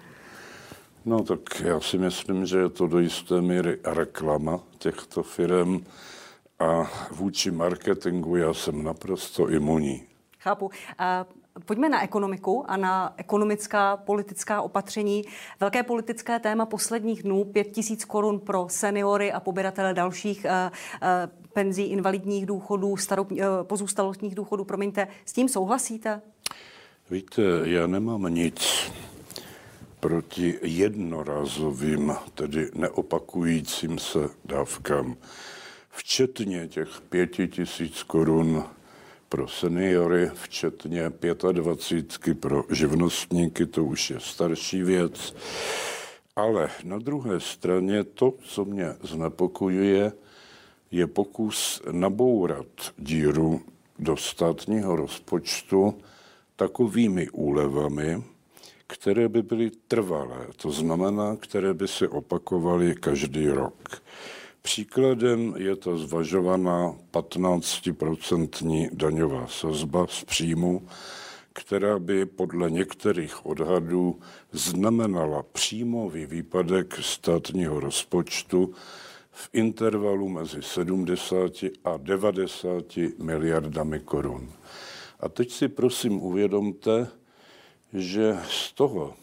No 1.05 1.23
tak 1.23 1.41
já 1.61 1.81
si 1.81 1.99
myslím, 1.99 2.47
že 2.47 2.59
je 2.59 2.69
to 2.69 2.87
do 2.87 2.99
jisté 2.99 3.41
míry 3.41 3.79
reklama 3.85 4.61
těchto 4.79 5.23
firm 5.23 5.85
a 6.59 6.91
vůči 7.11 7.51
marketingu 7.51 8.37
já 8.37 8.55
jsem 8.55 8.85
naprosto 8.85 9.51
imunní. 9.51 10.03
Chápu. 10.39 10.71
Pojďme 11.65 11.89
na 11.89 12.03
ekonomiku 12.03 12.71
a 12.71 12.77
na 12.77 13.15
ekonomická 13.17 13.97
politická 13.97 14.63
opatření. 14.63 15.23
Velké 15.61 15.83
politické 15.83 16.39
téma 16.39 16.67
posledních 16.67 17.23
dnů, 17.23 17.45
5 17.45 17.65
tisíc 17.65 18.05
korun 18.05 18.41
pro 18.41 18.67
seniory 18.69 19.33
a 19.33 19.41
poběratele 19.41 19.95
dalších 19.95 20.47
uh, 20.47 20.51
penzí, 21.57 21.83
invalidních 21.83 22.47
důchodů, 22.47 22.97
starop, 22.97 23.33
uh, 23.33 23.39
pozůstalostních 23.63 24.35
důchodů. 24.35 24.65
Promiňte, 24.65 25.09
s 25.25 25.33
tím 25.33 25.49
souhlasíte? 25.49 26.21
Víte, 27.11 27.43
já 27.63 27.87
nemám 27.87 28.35
nic 28.35 28.93
proti 30.01 30.59
jednorázovým, 30.63 32.15
tedy 32.35 32.71
neopakujícím 32.75 33.99
se 33.99 34.19
dávkám, 34.45 35.17
včetně 35.91 36.69
těch 36.69 36.89
pěti 37.09 37.49
tisíc 37.49 38.03
korun 38.03 38.65
pro 39.29 39.49
seniory, 39.49 40.31
včetně 40.35 41.11
25 41.53 42.41
pro 42.41 42.65
živnostníky, 42.71 43.67
to 43.67 43.85
už 43.85 44.11
je 44.11 44.21
starší 44.21 44.83
věc. 44.83 45.37
Ale 46.37 46.71
na 46.85 46.99
druhé 46.99 47.41
straně 47.41 48.05
to, 48.05 48.35
co 48.45 48.65
mě 48.65 48.95
znepokojuje, 49.03 50.13
je 50.91 51.07
pokus 51.07 51.83
nabourat 51.91 52.67
díru 52.99 53.61
do 53.99 54.17
státního 54.17 54.97
rozpočtu 54.97 55.95
takovými 56.57 57.29
úlevami, 57.31 58.23
které 58.87 59.29
by 59.29 59.43
byly 59.43 59.71
trvalé, 59.89 60.47
to 60.57 60.71
znamená, 60.71 61.37
které 61.37 61.75
by 61.75 61.89
se 61.89 62.09
opakovaly 62.09 62.95
každý 62.95 63.49
rok. 63.49 64.03
Příkladem 64.63 65.55
je 65.57 65.77
ta 65.77 65.97
zvažovaná 65.97 66.95
15% 67.13 68.89
daňová 68.93 69.47
sazba 69.47 70.07
z 70.07 70.25
příjmu, 70.25 70.83
která 71.53 71.99
by 71.99 72.27
podle 72.27 72.71
některých 72.71 73.47
odhadů 73.47 74.21
znamenala 74.53 75.43
příjmový 75.53 76.27
výpadek 76.27 76.95
státního 77.01 77.81
rozpočtu 77.81 78.75
v 79.37 79.49
intervalu 79.53 80.29
mezi 80.29 80.63
70 80.63 81.53
a 81.85 81.97
90 81.97 82.97
miliardami 83.19 84.01
korun. 84.01 84.53
A 85.21 85.29
teď 85.29 85.53
si 85.53 85.69
prosím 85.69 86.23
uvědomte, 86.23 87.09
že 87.93 88.39
z 88.49 88.73
toho 88.73 89.15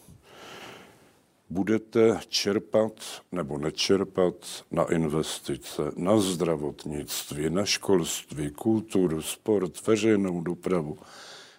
budete 1.50 2.20
čerpat 2.28 3.22
nebo 3.32 3.58
nečerpat 3.58 4.64
na 4.70 4.84
investice, 4.92 5.82
na 5.96 6.18
zdravotnictví, 6.18 7.50
na 7.50 7.64
školství, 7.64 8.50
kulturu, 8.50 9.22
sport, 9.22 9.86
veřejnou 9.86 10.40
dopravu, 10.40 10.98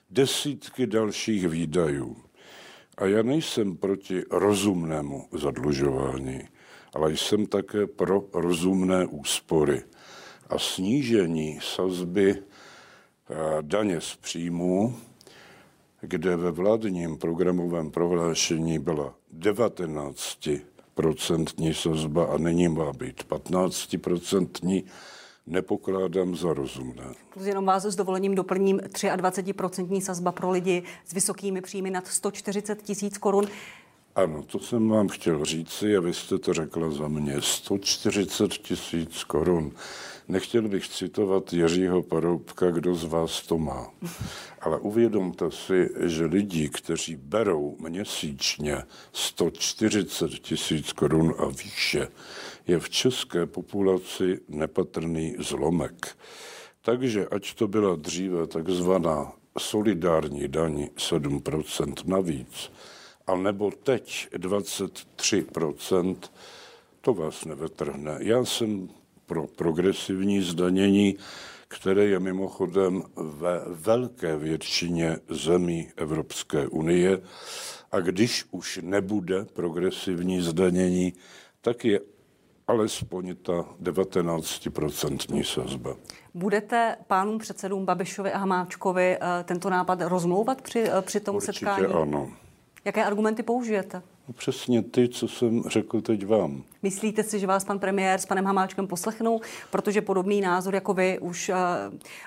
desítky 0.09 0.87
dalších 0.87 1.47
výdajů. 1.47 2.17
A 2.97 3.05
já 3.05 3.23
nejsem 3.23 3.77
proti 3.77 4.23
rozumnému 4.31 5.27
zadlužování, 5.31 6.47
ale 6.95 7.11
jsem 7.11 7.45
také 7.45 7.87
pro 7.87 8.23
rozumné 8.33 9.05
úspory. 9.05 9.81
A 10.49 10.59
snížení 10.59 11.59
sazby 11.61 12.35
eh, 12.35 13.33
daně 13.61 14.01
z 14.01 14.15
příjmů 14.15 14.95
kde 16.05 16.35
ve 16.35 16.51
vládním 16.51 17.17
programovém 17.17 17.91
prohlášení 17.91 18.79
byla 18.79 19.15
19% 19.39 21.73
sazba 21.73 22.25
a 22.25 22.37
nyní 22.37 22.67
má 22.67 22.93
být 22.93 23.25
15%, 23.29 24.83
nepokládám 25.47 26.35
za 26.35 26.53
rozumné. 26.53 27.05
Jenom 27.43 27.65
vás 27.65 27.85
s 27.85 27.95
dovolením 27.95 28.35
doplním 28.35 28.77
23% 28.77 30.01
sazba 30.01 30.31
pro 30.31 30.51
lidi 30.51 30.83
s 31.05 31.13
vysokými 31.13 31.61
příjmy 31.61 31.91
nad 31.91 32.07
140 32.07 32.81
tisíc 32.81 33.17
korun. 33.17 33.47
Ano, 34.15 34.43
to 34.43 34.59
jsem 34.59 34.89
vám 34.89 35.07
chtěl 35.07 35.45
říci 35.45 35.97
a 35.97 35.99
vy 35.99 36.13
jste 36.13 36.37
to 36.37 36.53
řekla 36.53 36.91
za 36.91 37.07
mě. 37.07 37.41
140 37.41 38.53
tisíc 38.53 39.23
korun. 39.23 39.71
Nechtěl 40.27 40.61
bych 40.61 40.89
citovat 40.89 41.53
Jiřího 41.53 42.03
Paroubka, 42.03 42.71
kdo 42.71 42.95
z 42.95 43.03
vás 43.03 43.41
to 43.41 43.57
má. 43.57 43.91
Ale 44.61 44.79
uvědomte 44.79 45.51
si, 45.51 45.89
že 45.99 46.25
lidi, 46.25 46.69
kteří 46.69 47.15
berou 47.15 47.77
měsíčně 47.79 48.83
140 49.13 50.31
tisíc 50.31 50.93
korun 50.93 51.33
a 51.37 51.45
výše, 51.45 52.07
je 52.67 52.79
v 52.79 52.89
české 52.89 53.45
populaci 53.45 54.39
nepatrný 54.49 55.35
zlomek. 55.39 56.17
Takže 56.81 57.27
ať 57.27 57.53
to 57.53 57.67
byla 57.67 57.95
dříve 57.95 58.47
takzvaná 58.47 59.31
solidární 59.59 60.47
daň 60.47 60.89
7% 60.97 61.93
navíc, 62.05 62.71
a 63.27 63.35
nebo 63.35 63.71
teď 63.71 64.27
23%, 64.37 66.15
to 67.01 67.13
vás 67.13 67.45
nevetrhne. 67.45 68.17
Já 68.19 68.45
jsem 68.45 68.89
pro 69.25 69.47
progresivní 69.47 70.41
zdanění, 70.41 71.17
které 71.67 72.05
je 72.05 72.19
mimochodem 72.19 73.03
ve 73.15 73.61
velké 73.67 74.35
většině 74.35 75.17
zemí 75.29 75.89
Evropské 75.97 76.67
unie. 76.67 77.21
A 77.91 77.99
když 77.99 78.45
už 78.51 78.79
nebude 78.83 79.45
progresivní 79.45 80.41
zdanění, 80.41 81.13
tak 81.61 81.85
je 81.85 81.99
alespoň 82.67 83.35
ta 83.35 83.65
19% 83.81 85.43
sazba. 85.43 85.95
Budete 86.33 86.95
pánům 87.07 87.37
předsedům 87.37 87.85
Babišovi 87.85 88.31
a 88.31 88.37
Hamáčkovi 88.37 89.17
eh, 89.21 89.43
tento 89.43 89.69
nápad 89.69 90.01
rozmlouvat 90.01 90.61
při, 90.61 90.83
eh, 90.83 91.01
při 91.01 91.19
tom 91.19 91.35
Určitě 91.35 91.53
setkání? 91.53 91.85
ano. 91.85 92.31
Jaké 92.85 93.05
argumenty 93.05 93.43
použijete? 93.43 94.01
No 94.27 94.33
přesně 94.33 94.83
ty, 94.83 95.07
co 95.07 95.27
jsem 95.27 95.63
řekl 95.67 96.01
teď 96.01 96.25
vám. 96.25 96.63
Myslíte 96.83 97.23
si, 97.23 97.39
že 97.39 97.47
vás 97.47 97.65
pan 97.65 97.79
premiér 97.79 98.19
s 98.19 98.25
panem 98.25 98.45
Hamáčkem 98.45 98.87
poslechnou? 98.87 99.41
Protože 99.71 100.01
podobný 100.01 100.41
názor 100.41 100.75
jako 100.75 100.93
vy 100.93 101.19
už 101.19 101.49
uh, 101.49 101.55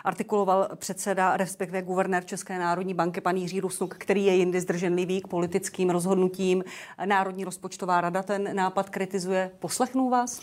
artikuloval 0.05 0.69
předseda, 0.77 1.37
respektive 1.37 1.83
guvernér 1.83 2.25
České 2.25 2.59
národní 2.59 2.95
banky, 2.95 3.21
pan 3.21 3.37
Jiří 3.37 3.61
Rusnuk, 3.61 3.95
který 3.95 4.25
je 4.25 4.35
jindy 4.35 4.61
zdrženlivý 4.61 5.21
k 5.21 5.29
politickým 5.29 5.91
rozhodnutím. 5.91 6.65
Národní 7.05 7.45
rozpočtová 7.45 8.01
rada 8.01 8.23
ten 8.23 8.57
nápad 8.57 8.91
kritizuje. 8.91 9.51
Poslechnou 9.59 10.11
vás? 10.11 10.41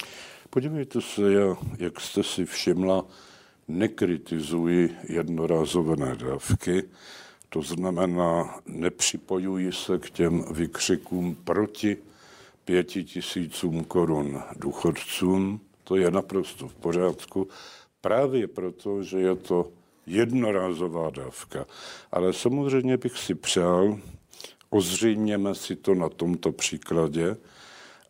Podívejte 0.49 1.01
se, 1.01 1.33
já, 1.33 1.55
jak 1.79 1.99
jste 1.99 2.23
si 2.23 2.45
všimla, 2.45 3.05
nekritizuji 3.67 4.95
jednorázové 5.09 6.15
dávky, 6.15 6.83
to 7.49 7.61
znamená, 7.61 8.59
nepřipojuji 8.65 9.71
se 9.71 9.99
k 9.99 10.09
těm 10.09 10.45
vykřikům 10.53 11.35
proti 11.43 11.97
pěti 12.65 13.03
tisícům 13.03 13.83
korun 13.83 14.43
důchodcům. 14.55 15.59
To 15.83 15.95
je 15.95 16.11
naprosto 16.11 16.67
v 16.67 16.75
pořádku, 16.75 17.47
právě 18.01 18.47
proto, 18.47 19.03
že 19.03 19.19
je 19.19 19.35
to 19.35 19.71
jednorázová 20.05 21.09
dávka. 21.09 21.65
Ale 22.11 22.33
samozřejmě 22.33 22.97
bych 22.97 23.17
si 23.17 23.35
přál, 23.35 23.99
ozřejměme 24.69 25.55
si 25.55 25.75
to 25.75 25.95
na 25.95 26.09
tomto 26.09 26.51
příkladě, 26.51 27.37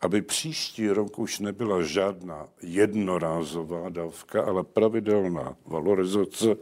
aby 0.02 0.22
příští 0.22 0.90
rok 0.90 1.20
už 1.20 1.40
nebyla 1.40 1.82
žádná 1.82 2.48
jednorázová 2.62 3.90
dávka, 3.90 4.44
ale 4.44 4.64
pravidelná 4.64 5.56
valorizace, 5.66 6.56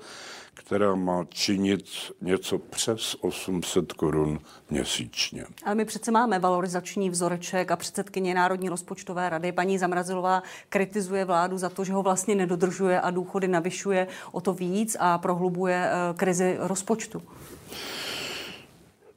která 0.53 0.95
má 0.95 1.25
činit 1.29 1.85
něco 2.21 2.57
přes 2.57 3.15
800 3.21 3.93
korun 3.93 4.39
měsíčně. 4.69 5.45
Ale 5.65 5.75
my 5.75 5.85
přece 5.85 6.11
máme 6.11 6.39
valorizační 6.39 7.09
vzoreček 7.09 7.71
a 7.71 7.75
předsedkyně 7.75 8.33
Národní 8.33 8.69
rozpočtové 8.69 9.29
rady, 9.29 9.51
paní 9.51 9.77
Zamrazilová, 9.77 10.43
kritizuje 10.69 11.25
vládu 11.25 11.57
za 11.57 11.69
to, 11.69 11.83
že 11.83 11.93
ho 11.93 12.03
vlastně 12.03 12.35
nedodržuje 12.35 13.01
a 13.01 13.11
důchody 13.11 13.47
navyšuje 13.47 14.07
o 14.31 14.41
to 14.41 14.53
víc 14.53 14.97
a 14.99 15.17
prohlubuje 15.17 15.89
eh, 15.89 16.13
krizi 16.13 16.55
rozpočtu. 16.59 17.21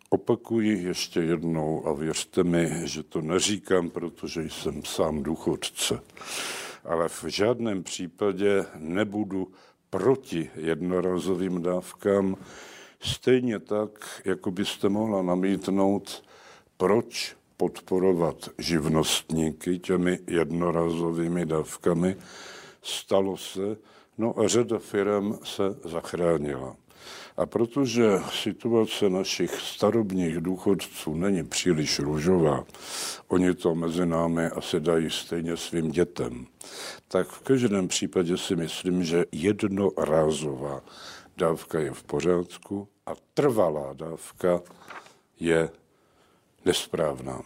Opakuji 0.08 0.82
ještě 0.82 1.20
jednou 1.20 1.86
a 1.86 1.92
věřte 1.92 2.44
mi, 2.44 2.72
že 2.84 3.02
to 3.02 3.20
neříkám, 3.20 3.90
protože 3.90 4.42
jsem 4.42 4.84
sám 4.84 5.22
důchodce. 5.22 6.00
Ale 6.84 7.08
v 7.08 7.24
žádném 7.24 7.82
případě 7.82 8.64
nebudu 8.78 9.48
proti 9.90 10.50
jednorazovým 10.56 11.62
dávkám, 11.62 12.36
stejně 13.00 13.58
tak, 13.58 14.22
jako 14.24 14.50
byste 14.50 14.88
mohla 14.88 15.22
namítnout, 15.22 16.24
proč 16.76 17.36
podporovat 17.56 18.48
živnostníky 18.58 19.78
těmi 19.78 20.18
jednorazovými 20.26 21.46
dávkami. 21.46 22.16
Stalo 22.82 23.36
se, 23.36 23.76
no 24.18 24.38
a 24.38 24.48
řada 24.48 24.78
firm 24.78 25.38
se 25.44 25.62
zachránila. 25.84 26.76
A 27.36 27.46
protože 27.46 28.04
situace 28.42 29.10
našich 29.10 29.60
starobních 29.60 30.40
důchodců 30.40 31.14
není 31.14 31.44
příliš 31.44 31.98
růžová, 31.98 32.64
oni 33.28 33.54
to 33.54 33.74
mezi 33.74 34.06
námi 34.06 34.46
asi 34.46 34.80
dají 34.80 35.10
stejně 35.10 35.56
svým 35.56 35.90
dětem, 35.90 36.46
tak 37.08 37.28
v 37.28 37.40
každém 37.40 37.88
případě 37.88 38.36
si 38.36 38.56
myslím, 38.56 39.04
že 39.04 39.24
jednorázová 39.32 40.82
dávka 41.36 41.80
je 41.80 41.92
v 41.92 42.02
pořádku 42.02 42.88
a 43.06 43.12
trvalá 43.34 43.92
dávka 43.92 44.60
je 45.40 45.70
nesprávná. 46.64 47.42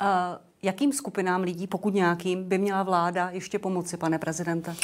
A 0.00 0.40
jakým 0.64 0.92
skupinám 0.92 1.42
lidí, 1.42 1.66
pokud 1.66 1.94
nějakým, 1.94 2.44
by 2.44 2.58
měla 2.58 2.82
vláda 2.82 3.30
ještě 3.30 3.58
pomoci, 3.58 3.96
pane 3.96 4.18
prezidente? 4.18 4.76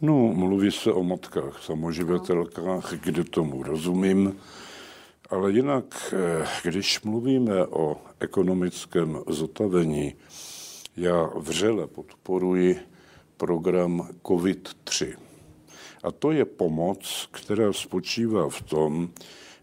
No, 0.00 0.14
mluví 0.14 0.70
se 0.70 0.92
o 0.92 1.02
matkách, 1.02 1.62
samoživitelkách, 1.62 2.92
kde 2.92 3.24
tomu 3.24 3.62
rozumím. 3.62 4.36
Ale 5.30 5.52
jinak, 5.52 6.14
eh, 6.14 6.46
když 6.62 7.02
mluvíme 7.02 7.66
o 7.66 7.96
ekonomickém 8.20 9.18
zotavení, 9.28 10.14
já 10.96 11.30
vřele 11.36 11.86
podporuji 11.86 12.78
program 13.36 14.08
COVID-3. 14.22 15.16
A 16.02 16.12
to 16.12 16.32
je 16.32 16.44
pomoc, 16.44 17.28
která 17.30 17.72
spočívá 17.72 18.48
v 18.48 18.62
tom, 18.62 19.08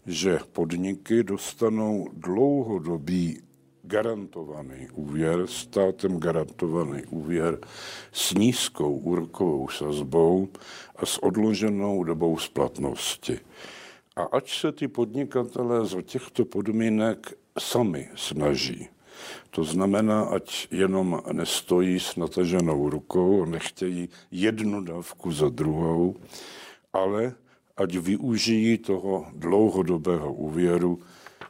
že 0.06 0.38
podniky 0.52 1.22
dostanou 1.22 2.08
dlouhodobý 2.12 3.40
garantovaný 3.82 4.88
úvěr, 4.94 5.46
státem 5.46 6.18
garantovaný 6.18 7.02
úvěr 7.10 7.58
s 8.12 8.34
nízkou 8.34 8.96
úrokovou 8.96 9.68
sazbou 9.68 10.48
a 10.96 11.06
s 11.06 11.22
odloženou 11.22 12.04
dobou 12.04 12.38
splatnosti. 12.38 13.40
A 14.16 14.22
ať 14.22 14.60
se 14.60 14.72
ty 14.72 14.88
podnikatelé 14.88 15.86
za 15.86 16.02
těchto 16.02 16.44
podmínek 16.44 17.32
sami 17.58 18.08
snaží. 18.14 18.88
To 19.50 19.64
znamená, 19.64 20.22
ať 20.22 20.68
jenom 20.70 21.22
nestojí 21.32 22.00
s 22.00 22.16
nataženou 22.16 22.88
rukou, 22.88 23.44
nechtějí 23.44 24.08
jednu 24.30 24.80
dávku 24.80 25.32
za 25.32 25.48
druhou, 25.48 26.16
ale 26.92 27.34
ať 27.76 27.96
využijí 27.96 28.78
toho 28.78 29.26
dlouhodobého 29.32 30.32
úvěru 30.32 31.00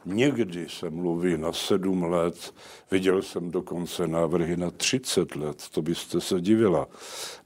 Někdy 0.05 0.69
se 0.69 0.89
mluví 0.89 1.37
na 1.37 1.53
sedm 1.53 2.03
let, 2.03 2.53
viděl 2.91 3.21
jsem 3.21 3.51
dokonce 3.51 4.07
návrhy 4.07 4.57
na 4.57 4.71
30 4.71 5.35
let, 5.35 5.69
to 5.71 5.81
byste 5.81 6.21
se 6.21 6.41
divila. 6.41 6.87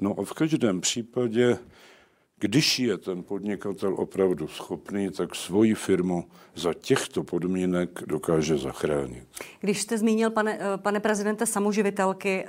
No 0.01 0.19
a 0.19 0.23
v 0.23 0.33
každém 0.33 0.81
případě 0.81 1.57
když 2.39 2.79
je 2.79 2.97
ten 2.97 3.23
podnikatel 3.23 3.93
opravdu 3.97 4.47
schopný, 4.47 5.09
tak 5.09 5.35
svoji 5.35 5.73
firmu 5.73 6.25
za 6.57 6.73
těchto 6.73 7.23
podmínek 7.23 7.89
dokáže 8.05 8.57
zachránit. 8.57 9.23
Když 9.59 9.81
jste 9.81 9.97
zmínil, 9.97 10.29
pane, 10.29 10.59
eh, 10.59 10.77
pane 10.77 10.99
prezidente, 10.99 11.45
samoživitelky, 11.45 12.43
eh, 12.43 12.47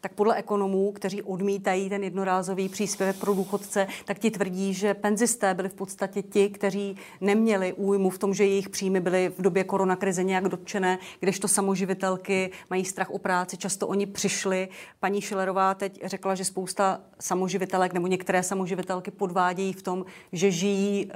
tak 0.00 0.12
podle 0.12 0.36
ekonomů, 0.36 0.92
kteří 0.92 1.22
odmítají 1.22 1.88
ten 1.88 2.04
jednorázový 2.04 2.68
příspěvek 2.68 3.16
pro 3.16 3.34
důchodce, 3.34 3.86
tak 4.04 4.18
ti 4.18 4.30
tvrdí, 4.30 4.74
že 4.74 4.94
penzisté 4.94 5.54
byli 5.54 5.68
v 5.68 5.74
podstatě 5.74 6.22
ti, 6.22 6.48
kteří 6.48 6.96
neměli 7.20 7.72
újmu 7.72 8.10
v 8.10 8.18
tom, 8.18 8.34
že 8.34 8.44
jejich 8.44 8.68
příjmy 8.68 9.00
byly 9.00 9.32
v 9.38 9.42
době 9.42 9.64
koronakrize 9.64 10.24
nějak 10.24 10.48
dotčené, 10.48 10.98
kdežto 11.20 11.48
samoživitelky 11.48 12.50
mají 12.70 12.84
strach 12.84 13.10
o 13.10 13.18
práci, 13.18 13.56
často 13.56 13.88
oni 13.88 14.06
přišli. 14.06 14.68
Paní 15.00 15.20
Šilerová 15.20 15.74
teď 15.74 16.00
řekla, 16.04 16.34
že 16.34 16.44
spousta 16.44 17.00
samoživitelek 17.20 17.92
nebo 17.92 18.06
některé 18.06 18.42
samoživitelky 18.42 19.10
podvádějí 19.10 19.72
v 19.72 19.82
tom, 19.82 20.04
že 20.32 20.50
žijí 20.50 21.06
uh, 21.06 21.12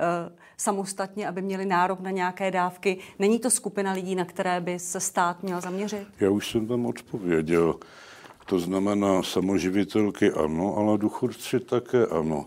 samostatně, 0.59 1.29
aby 1.29 1.43
měli 1.43 1.67
nárok 1.67 2.01
na 2.01 2.11
nějaké 2.11 2.51
dávky. 2.51 2.99
Není 3.19 3.39
to 3.39 3.51
skupina 3.51 3.93
lidí, 3.93 4.15
na 4.15 4.25
které 4.25 4.61
by 4.61 4.79
se 4.79 5.01
stát 5.01 5.43
měl 5.43 5.61
zaměřit? 5.61 6.09
Já 6.21 6.31
už 6.31 6.51
jsem 6.51 6.67
tam 6.67 6.87
odpověděl. 6.87 7.75
To 8.47 8.59
znamená, 8.59 9.23
samoživitelky 9.23 10.31
ano, 10.33 10.77
ale 10.77 10.99
důchodci 10.99 11.61
také 11.61 12.07
ano. 12.07 12.47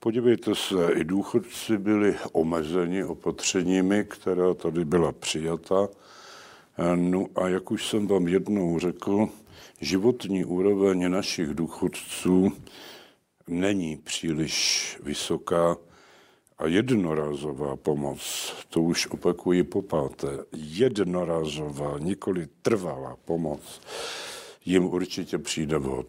Podívejte 0.00 0.54
se, 0.54 0.92
i 0.92 1.04
důchodci 1.04 1.78
byli 1.78 2.16
omezeni 2.32 3.04
opatřeními, 3.04 4.04
která 4.04 4.54
tady 4.54 4.84
byla 4.84 5.12
přijata. 5.12 5.88
No 6.94 7.26
a 7.34 7.48
jak 7.48 7.70
už 7.70 7.88
jsem 7.88 8.06
vám 8.06 8.28
jednou 8.28 8.78
řekl, 8.78 9.28
životní 9.80 10.44
úroveň 10.44 11.10
našich 11.10 11.48
důchodců 11.48 12.52
není 13.48 13.96
příliš 13.96 14.98
vysoká 15.02 15.76
a 16.58 16.66
jednorázová 16.66 17.76
pomoc, 17.76 18.52
to 18.68 18.82
už 18.82 19.06
opakuji 19.06 19.62
po 19.62 19.82
páté, 19.82 20.28
jednorázová, 20.52 21.98
nikoli 21.98 22.48
trvalá 22.62 23.16
pomoc, 23.24 23.80
jim 24.64 24.84
určitě 24.84 25.38
přijde 25.38 25.78
vhod. 25.78 26.06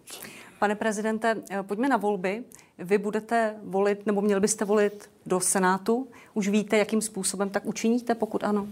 Pane 0.60 0.76
prezidente, 0.76 1.44
pojďme 1.62 1.90
na 1.90 1.98
volby. 1.98 2.44
Vy 2.78 2.98
budete 2.98 3.56
volit, 3.64 4.06
nebo 4.06 4.22
měl 4.22 4.40
byste 4.40 4.66
volit 4.66 5.10
do 5.26 5.40
Senátu. 5.40 6.08
Už 6.34 6.48
víte, 6.48 6.78
jakým 6.78 7.02
způsobem 7.02 7.50
tak 7.50 7.66
učiníte, 7.66 8.16
pokud 8.16 8.44
ano? 8.44 8.68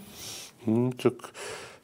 Hmm, 0.66 0.92
tak 0.92 1.14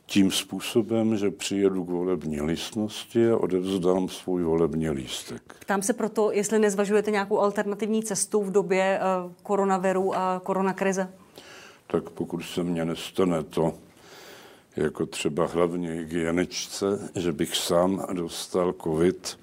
tím 0.07 0.31
způsobem, 0.31 1.17
že 1.17 1.31
přijedu 1.31 1.83
k 1.83 1.89
volební 1.89 2.41
lístnosti 2.41 3.29
a 3.29 3.37
odevzdám 3.37 4.09
svůj 4.09 4.43
volební 4.43 4.89
lístek. 4.89 5.55
Ptám 5.59 5.81
se 5.81 5.93
proto, 5.93 6.31
jestli 6.31 6.59
nezvažujete 6.59 7.11
nějakou 7.11 7.39
alternativní 7.39 8.03
cestu 8.03 8.43
v 8.43 8.51
době 8.51 8.99
uh, 8.99 9.31
koronaviru 9.43 10.15
a 10.15 10.41
koronakrize? 10.43 11.13
Tak 11.87 12.09
pokud 12.09 12.41
se 12.41 12.63
mně 12.63 12.85
nestane 12.85 13.43
to, 13.43 13.73
jako 14.75 15.05
třeba 15.05 15.45
hlavně 15.45 15.89
hygieničce, 15.89 17.09
že 17.15 17.31
bych 17.31 17.55
sám 17.55 18.05
dostal 18.13 18.73
covid, 18.83 19.39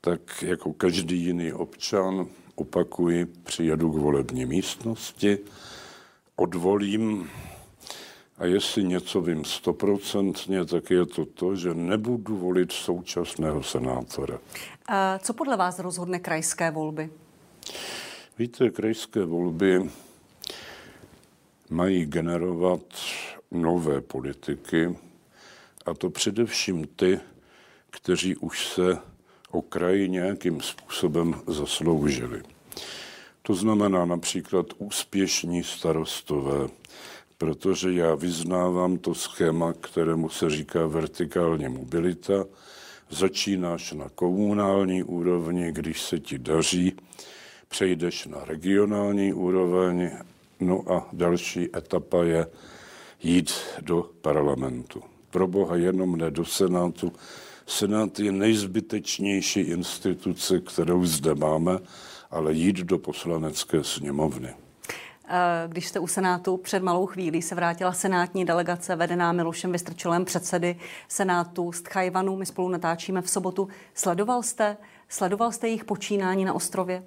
tak 0.00 0.42
jako 0.42 0.72
každý 0.72 1.24
jiný 1.24 1.52
občan, 1.52 2.26
opakuji, 2.54 3.26
přijedu 3.26 3.92
k 3.92 3.96
volební 3.96 4.46
místnosti, 4.46 5.38
odvolím 6.36 7.30
a 8.44 8.46
jestli 8.46 8.84
něco 8.84 9.20
vím 9.20 9.44
stoprocentně, 9.44 10.64
tak 10.64 10.90
je 10.90 11.06
to 11.06 11.24
to, 11.24 11.56
že 11.56 11.74
nebudu 11.74 12.36
volit 12.36 12.72
současného 12.72 13.62
senátora. 13.62 14.38
A 14.86 15.18
co 15.18 15.34
podle 15.34 15.56
vás 15.56 15.78
rozhodne 15.78 16.18
krajské 16.18 16.70
volby? 16.70 17.10
Víte, 18.38 18.70
krajské 18.70 19.24
volby 19.24 19.90
mají 21.70 22.06
generovat 22.06 22.80
nové 23.50 24.00
politiky, 24.00 24.96
a 25.86 25.94
to 25.94 26.10
především 26.10 26.86
ty, 26.96 27.20
kteří 27.90 28.36
už 28.36 28.68
se 28.68 28.98
o 29.50 29.62
kraj 29.62 30.08
nějakým 30.08 30.60
způsobem 30.60 31.34
zasloužili. 31.46 32.42
To 33.42 33.54
znamená 33.54 34.04
například 34.04 34.66
úspěšní 34.78 35.62
starostové, 35.62 36.68
protože 37.38 37.92
já 37.92 38.14
vyznávám 38.14 38.98
to 38.98 39.14
schéma, 39.14 39.72
kterému 39.72 40.28
se 40.28 40.50
říká 40.50 40.86
vertikální 40.86 41.68
mobilita. 41.68 42.44
Začínáš 43.10 43.92
na 43.92 44.08
komunální 44.08 45.02
úrovni, 45.02 45.72
když 45.72 46.02
se 46.02 46.20
ti 46.20 46.38
daří, 46.38 46.96
přejdeš 47.68 48.26
na 48.26 48.44
regionální 48.44 49.32
úroveň, 49.32 50.10
no 50.60 50.92
a 50.92 51.08
další 51.12 51.76
etapa 51.76 52.24
je 52.24 52.46
jít 53.22 53.52
do 53.80 54.10
parlamentu. 54.20 55.02
Pro 55.30 55.46
boha 55.46 55.76
jenom 55.76 56.16
ne 56.16 56.30
do 56.30 56.44
Senátu. 56.44 57.12
Senát 57.66 58.18
je 58.18 58.32
nejzbytečnější 58.32 59.60
instituce, 59.60 60.60
kterou 60.60 61.04
zde 61.04 61.34
máme, 61.34 61.78
ale 62.30 62.52
jít 62.52 62.76
do 62.76 62.98
poslanecké 62.98 63.84
sněmovny. 63.84 64.63
Eh, 65.36 65.68
když 65.68 65.88
jste 65.88 65.98
u 65.98 66.06
Senátu 66.06 66.56
před 66.56 66.82
malou 66.82 67.06
chvílí 67.06 67.42
se 67.42 67.54
vrátila 67.54 67.92
senátní 67.92 68.44
delegace 68.44 68.96
vedená 68.96 69.32
Milošem 69.32 69.72
Vystrčilem, 69.72 70.24
předsedy 70.24 70.76
Senátu 71.08 71.72
z 71.72 71.82
Tchajvanu. 71.82 72.36
My 72.36 72.46
spolu 72.46 72.68
natáčíme 72.68 73.22
v 73.22 73.30
sobotu. 73.30 73.68
Sledoval 73.94 74.42
jste, 74.42 74.76
sledoval 75.08 75.52
jste 75.52 75.66
jejich 75.66 75.84
počínání 75.84 76.44
na 76.44 76.52
ostrově? 76.52 77.02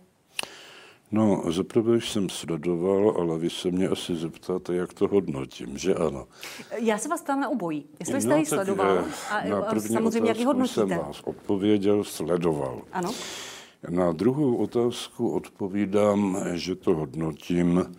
No, 1.12 1.44
zaprvé 1.52 2.02
jsem 2.02 2.30
sledoval, 2.30 3.16
ale 3.20 3.40
vy 3.40 3.50
se 3.50 3.72
mě 3.72 3.88
asi 3.88 4.16
zeptáte, 4.16 4.76
jak 4.76 4.94
to 4.94 5.08
hodnotím, 5.08 5.78
že 5.78 5.96
ano. 5.96 6.28
Já 6.78 6.98
se 6.98 7.10
vás 7.10 7.22
tam 7.22 7.40
na 7.40 7.50
obojí. 7.50 7.86
Jestli 8.00 8.22
jste 8.22 8.30
no, 8.30 8.38
ji 8.38 8.46
sledoval 8.46 9.06
a, 9.32 9.48
na 9.48 9.62
první 9.62 9.96
samozřejmě, 9.96 10.30
jak 10.30 10.40
ji 10.40 10.46
hodnotíte. 10.46 10.74
jsem 10.74 10.90
vás 10.90 11.22
odpověděl, 11.24 12.04
sledoval. 12.04 12.82
Ano. 12.92 13.12
Na 13.90 14.12
druhou 14.12 14.56
otázku 14.56 15.30
odpovídám, 15.30 16.38
že 16.54 16.76
to 16.76 16.96
hodnotím 16.96 17.96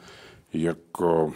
jako 0.53 1.33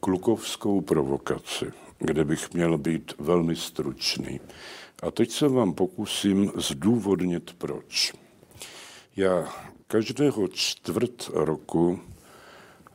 klukovskou 0.00 0.80
provokaci, 0.80 1.66
kde 1.98 2.24
bych 2.24 2.54
měl 2.54 2.78
být 2.78 3.12
velmi 3.18 3.56
stručný. 3.56 4.40
A 5.02 5.10
teď 5.10 5.30
se 5.30 5.48
vám 5.48 5.72
pokusím 5.72 6.52
zdůvodnit, 6.56 7.52
proč. 7.58 8.12
Já 9.16 9.52
každého 9.86 10.48
čtvrt 10.48 11.30
roku 11.34 12.00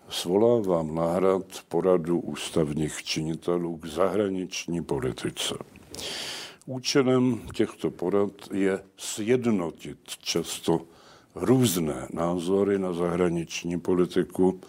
svolávám 0.09 0.95
na 0.95 1.05
hrad 1.05 1.45
poradu 1.67 2.19
ústavních 2.19 3.03
činitelů 3.03 3.77
k 3.77 3.85
zahraniční 3.85 4.83
politice. 4.83 5.55
Účelem 6.65 7.41
těchto 7.53 7.91
porad 7.91 8.31
je 8.53 8.83
sjednotit 8.97 9.99
často 10.05 10.81
různé 11.35 12.07
názory 12.13 12.79
na 12.79 12.93
zahraniční 12.93 13.79
politiku, 13.79 14.61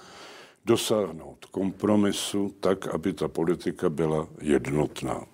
dosáhnout 0.65 1.45
kompromisu 1.45 2.55
tak, 2.61 2.87
aby 2.87 3.13
ta 3.13 3.29
politika 3.29 3.91
byla 3.91 4.29
jednotná. 4.41 5.27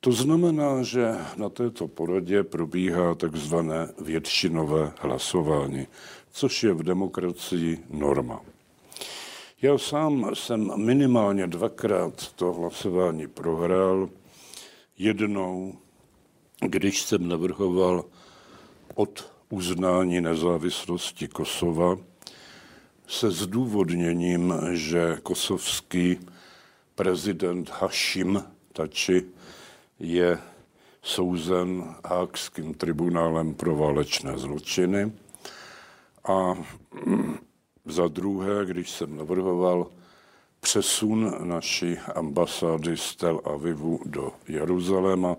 To 0.00 0.12
znamená, 0.12 0.82
že 0.82 1.14
na 1.36 1.48
této 1.48 1.88
poradě 1.88 2.42
probíhá 2.42 3.14
takzvané 3.14 3.88
většinové 4.00 4.92
hlasování, 4.98 5.86
což 6.32 6.62
je 6.62 6.74
v 6.74 6.82
demokracii 6.82 7.78
norma. 7.90 8.40
Já 9.62 9.78
sám 9.78 10.30
jsem 10.34 10.84
minimálně 10.84 11.46
dvakrát 11.46 12.32
to 12.32 12.52
hlasování 12.52 13.26
prohrál, 13.26 14.08
jednou, 14.98 15.74
když 16.66 17.02
jsem 17.02 17.28
navrhoval 17.28 18.04
od 18.94 19.32
uznání 19.50 20.20
nezávislosti 20.20 21.28
Kosova 21.28 21.96
se 23.06 23.30
zdůvodněním, 23.30 24.54
že 24.72 25.18
kosovský 25.22 26.18
prezident 26.94 27.70
Hashim 27.70 28.42
Tači 28.72 29.24
je 29.98 30.38
souzen 31.02 31.94
Hákským 32.04 32.74
tribunálem 32.74 33.54
pro 33.54 33.76
válečné 33.76 34.38
zločiny. 34.38 35.12
A 36.28 36.54
za 37.84 38.08
druhé, 38.08 38.66
když 38.66 38.90
jsem 38.90 39.16
navrhoval 39.16 39.86
přesun 40.60 41.34
naší 41.48 41.98
ambasády 41.98 42.96
z 42.96 43.16
Tel 43.16 43.40
Avivu 43.44 44.00
do 44.06 44.32
Jeruzaléma. 44.48 45.36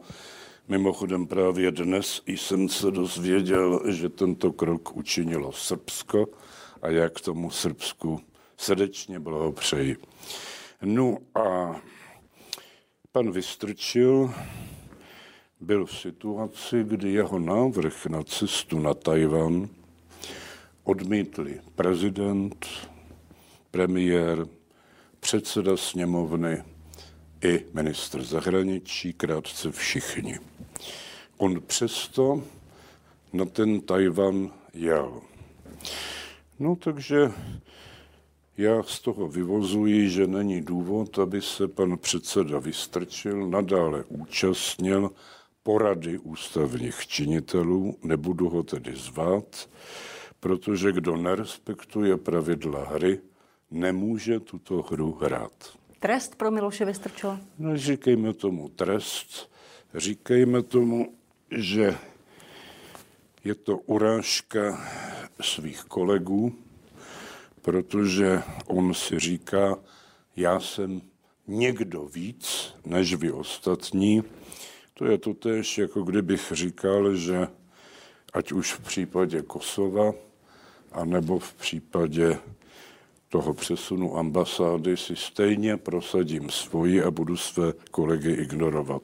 Mimochodem 0.67 1.27
právě 1.27 1.71
dnes 1.71 2.21
jsem 2.27 2.69
se 2.69 2.91
dozvěděl, 2.91 3.81
že 3.91 4.09
tento 4.09 4.51
krok 4.51 4.95
učinilo 4.95 5.51
Srbsko 5.51 6.27
a 6.81 6.89
jak 6.89 7.19
tomu 7.19 7.51
Srbsku 7.51 8.19
srdečně 8.57 9.19
blahopřeji. 9.19 9.97
No 10.81 11.17
a 11.35 11.75
pan 13.11 13.31
Vystrčil 13.31 14.33
byl 15.59 15.85
v 15.85 15.99
situaci, 15.99 16.83
kdy 16.83 17.11
jeho 17.11 17.39
návrh 17.39 18.05
na 18.05 18.23
cestu 18.23 18.79
na 18.79 18.93
Tajvan 18.93 19.69
odmítli 20.83 21.61
prezident, 21.75 22.65
premiér, 23.71 24.47
předseda 25.19 25.77
sněmovny 25.77 26.63
i 27.43 27.65
ministr 27.73 28.23
zahraničí, 28.23 29.13
krátce 29.13 29.71
všichni. 29.71 30.39
On 31.37 31.61
přesto 31.61 32.43
na 33.33 33.45
ten 33.45 33.81
Tajvan 33.81 34.51
jel. 34.73 35.21
No 36.59 36.75
takže 36.75 37.31
já 38.57 38.83
z 38.83 38.99
toho 38.99 39.27
vyvozuji, 39.27 40.09
že 40.09 40.27
není 40.27 40.61
důvod, 40.61 41.19
aby 41.19 41.41
se 41.41 41.67
pan 41.67 41.97
předseda 41.97 42.59
Vystrčil 42.59 43.47
nadále 43.47 44.03
účastnil 44.03 45.11
porady 45.63 46.17
ústavních 46.17 47.07
činitelů, 47.07 47.97
nebudu 48.03 48.49
ho 48.49 48.63
tedy 48.63 48.95
zvát, 48.95 49.69
protože 50.39 50.91
kdo 50.91 51.17
nerespektuje 51.17 52.17
pravidla 52.17 52.85
hry, 52.85 53.19
nemůže 53.71 54.39
tuto 54.39 54.81
hru 54.81 55.13
hrát. 55.21 55.77
Trest 56.01 56.35
pro 56.35 56.51
Miloše 56.51 56.85
Vystrčila? 56.85 57.39
No, 57.59 57.77
říkejme 57.77 58.33
tomu 58.33 58.69
trest, 58.69 59.51
říkejme 59.95 60.63
tomu, 60.63 61.13
že 61.51 61.95
je 63.43 63.55
to 63.55 63.77
urážka 63.77 64.87
svých 65.41 65.83
kolegů, 65.83 66.55
protože 67.61 68.41
on 68.67 68.93
si 68.93 69.19
říká, 69.19 69.77
já 70.35 70.59
jsem 70.59 71.01
někdo 71.47 72.05
víc 72.05 72.73
než 72.85 73.13
vy 73.15 73.31
ostatní. 73.31 74.23
To 74.93 75.05
je 75.05 75.17
to 75.17 75.33
tež, 75.33 75.77
jako 75.77 76.01
kdybych 76.01 76.51
říkal, 76.51 77.15
že 77.15 77.47
ať 78.33 78.51
už 78.51 78.73
v 78.73 78.79
případě 78.79 79.41
Kosova, 79.41 80.13
anebo 80.91 81.39
v 81.39 81.53
případě 81.53 82.39
toho 83.31 83.53
přesunu 83.53 84.17
ambasády 84.17 84.97
si 84.97 85.15
stejně 85.15 85.77
prosadím 85.77 86.49
svoji 86.49 87.03
a 87.03 87.11
budu 87.11 87.37
své 87.37 87.73
kolegy 87.91 88.31
ignorovat. 88.31 89.01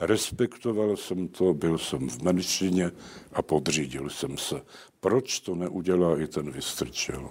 Respektoval 0.00 0.96
jsem 0.96 1.28
to, 1.28 1.54
byl 1.54 1.78
jsem 1.78 2.08
v 2.08 2.22
menšině 2.22 2.90
a 3.32 3.42
podřídil 3.42 4.10
jsem 4.10 4.38
se. 4.38 4.62
Proč 5.00 5.40
to 5.40 5.54
neudělá 5.54 6.20
i 6.20 6.26
ten 6.26 6.50
Vystrčil? 6.50 7.30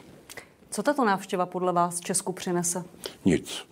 Co 0.71 0.83
tato 0.83 1.05
návštěva 1.05 1.45
podle 1.45 1.73
vás 1.73 1.99
Česku 1.99 2.33
přinese? 2.33 2.85
Nic. 3.25 3.65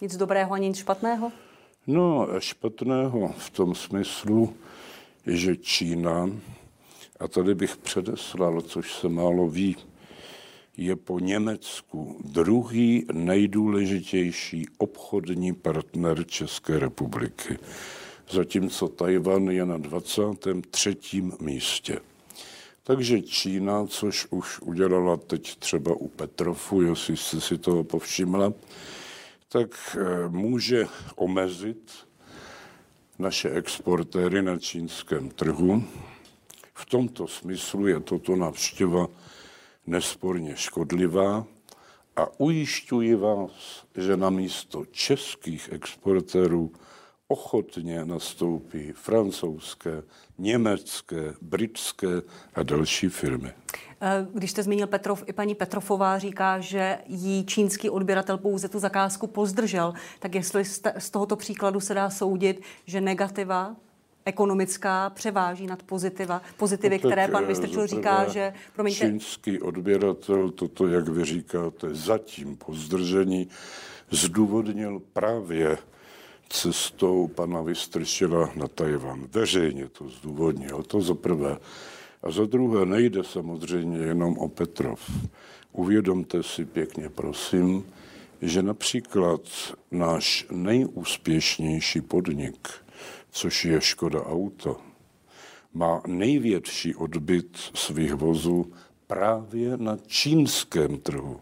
Nic 0.00 0.16
dobrého 0.16 0.52
ani 0.52 0.68
nic 0.68 0.76
špatného? 0.76 1.32
No, 1.86 2.28
špatného 2.38 3.34
v 3.38 3.50
tom 3.50 3.74
smyslu, 3.74 4.54
že 5.26 5.56
Čína, 5.56 6.30
a 7.20 7.28
tady 7.28 7.54
bych 7.54 7.76
předeslal, 7.76 8.60
což 8.60 8.94
se 8.94 9.08
málo 9.08 9.48
ví, 9.48 9.76
je 10.76 10.96
po 10.96 11.18
Německu 11.18 12.20
druhý 12.24 13.06
nejdůležitější 13.12 14.66
obchodní 14.78 15.52
partner 15.52 16.26
České 16.26 16.78
republiky, 16.78 17.58
zatímco 18.30 18.88
Tajvan 18.88 19.48
je 19.48 19.66
na 19.66 19.78
23. 19.78 20.96
místě. 21.40 22.00
Takže 22.82 23.22
Čína, 23.22 23.86
což 23.86 24.26
už 24.30 24.60
udělala 24.60 25.16
teď 25.16 25.56
třeba 25.56 25.94
u 25.94 26.08
Petrofu, 26.08 26.82
jestli 26.82 27.16
jste 27.16 27.40
si 27.40 27.58
toho 27.58 27.84
povšimla, 27.84 28.52
tak 29.48 29.96
eh, 30.00 30.28
může 30.28 30.86
omezit 31.16 31.92
naše 33.18 33.50
exportéry 33.50 34.42
na 34.42 34.58
čínském 34.58 35.28
trhu. 35.28 35.84
V 36.74 36.86
tomto 36.86 37.26
smyslu 37.28 37.86
je 37.86 38.00
toto 38.00 38.36
návštěva 38.36 39.06
nesporně 39.90 40.56
škodlivá 40.56 41.46
a 42.16 42.40
ujišťuji 42.40 43.14
vás, 43.14 43.84
že 43.96 44.16
na 44.16 44.30
místo 44.30 44.84
českých 44.90 45.68
exportérů 45.72 46.72
ochotně 47.28 48.04
nastoupí 48.04 48.92
francouzské, 48.92 50.02
německé, 50.38 51.34
britské 51.40 52.22
a 52.54 52.62
další 52.62 53.08
firmy. 53.08 53.52
Eh, 54.00 54.26
když 54.34 54.50
jste 54.50 54.62
zmínil 54.62 54.86
Petrov, 54.86 55.24
i 55.26 55.32
paní 55.32 55.54
Petrofová 55.54 56.18
říká, 56.18 56.60
že 56.60 56.98
jí 57.06 57.46
čínský 57.46 57.90
odběratel 57.90 58.38
pouze 58.38 58.68
tu 58.68 58.78
zakázku 58.78 59.26
pozdržel. 59.26 59.94
Tak 60.18 60.34
jestli 60.34 60.64
z 60.98 61.10
tohoto 61.10 61.36
příkladu 61.36 61.80
se 61.80 61.94
dá 61.94 62.10
soudit, 62.10 62.62
že 62.86 63.00
negativa 63.00 63.76
ekonomická 64.24 65.10
převáží 65.10 65.66
nad 65.66 65.82
pozitiva, 65.82 66.42
pozitivy, 66.56 67.00
no 67.02 67.10
které 67.10 67.28
pan 67.28 67.46
Vystrčil 67.46 67.86
říká, 67.86 68.28
že... 68.28 68.52
Promiňte. 68.74 69.06
Čínský 69.06 69.60
odběratel 69.60 70.50
toto, 70.50 70.86
jak 70.86 71.08
vy 71.08 71.24
říkáte, 71.24 71.94
zatím 71.94 72.56
po 72.56 72.74
zdržení 72.74 73.48
zdůvodnil 74.10 75.02
právě 75.12 75.78
cestou 76.48 77.28
pana 77.28 77.62
Vystrčila 77.62 78.50
na 78.56 78.68
Tajvan. 78.68 79.26
Veřejně 79.32 79.88
to 79.88 80.08
zdůvodnil, 80.08 80.82
to 80.82 81.00
za 81.00 81.14
prvé. 81.14 81.56
A 82.22 82.30
za 82.30 82.44
druhé 82.44 82.86
nejde 82.86 83.24
samozřejmě 83.24 83.98
jenom 83.98 84.38
o 84.38 84.48
Petrov. 84.48 85.10
Uvědomte 85.72 86.42
si 86.42 86.64
pěkně, 86.64 87.08
prosím, 87.08 87.84
že 88.42 88.62
například 88.62 89.40
náš 89.90 90.46
nejúspěšnější 90.50 92.00
podnik, 92.00 92.68
což 93.30 93.64
je 93.64 93.80
Škoda 93.80 94.26
Auto, 94.26 94.76
má 95.72 96.02
největší 96.06 96.94
odbyt 96.94 97.58
svých 97.74 98.14
vozů 98.14 98.72
právě 99.06 99.76
na 99.76 99.96
čínském 100.06 100.98
trhu. 100.98 101.40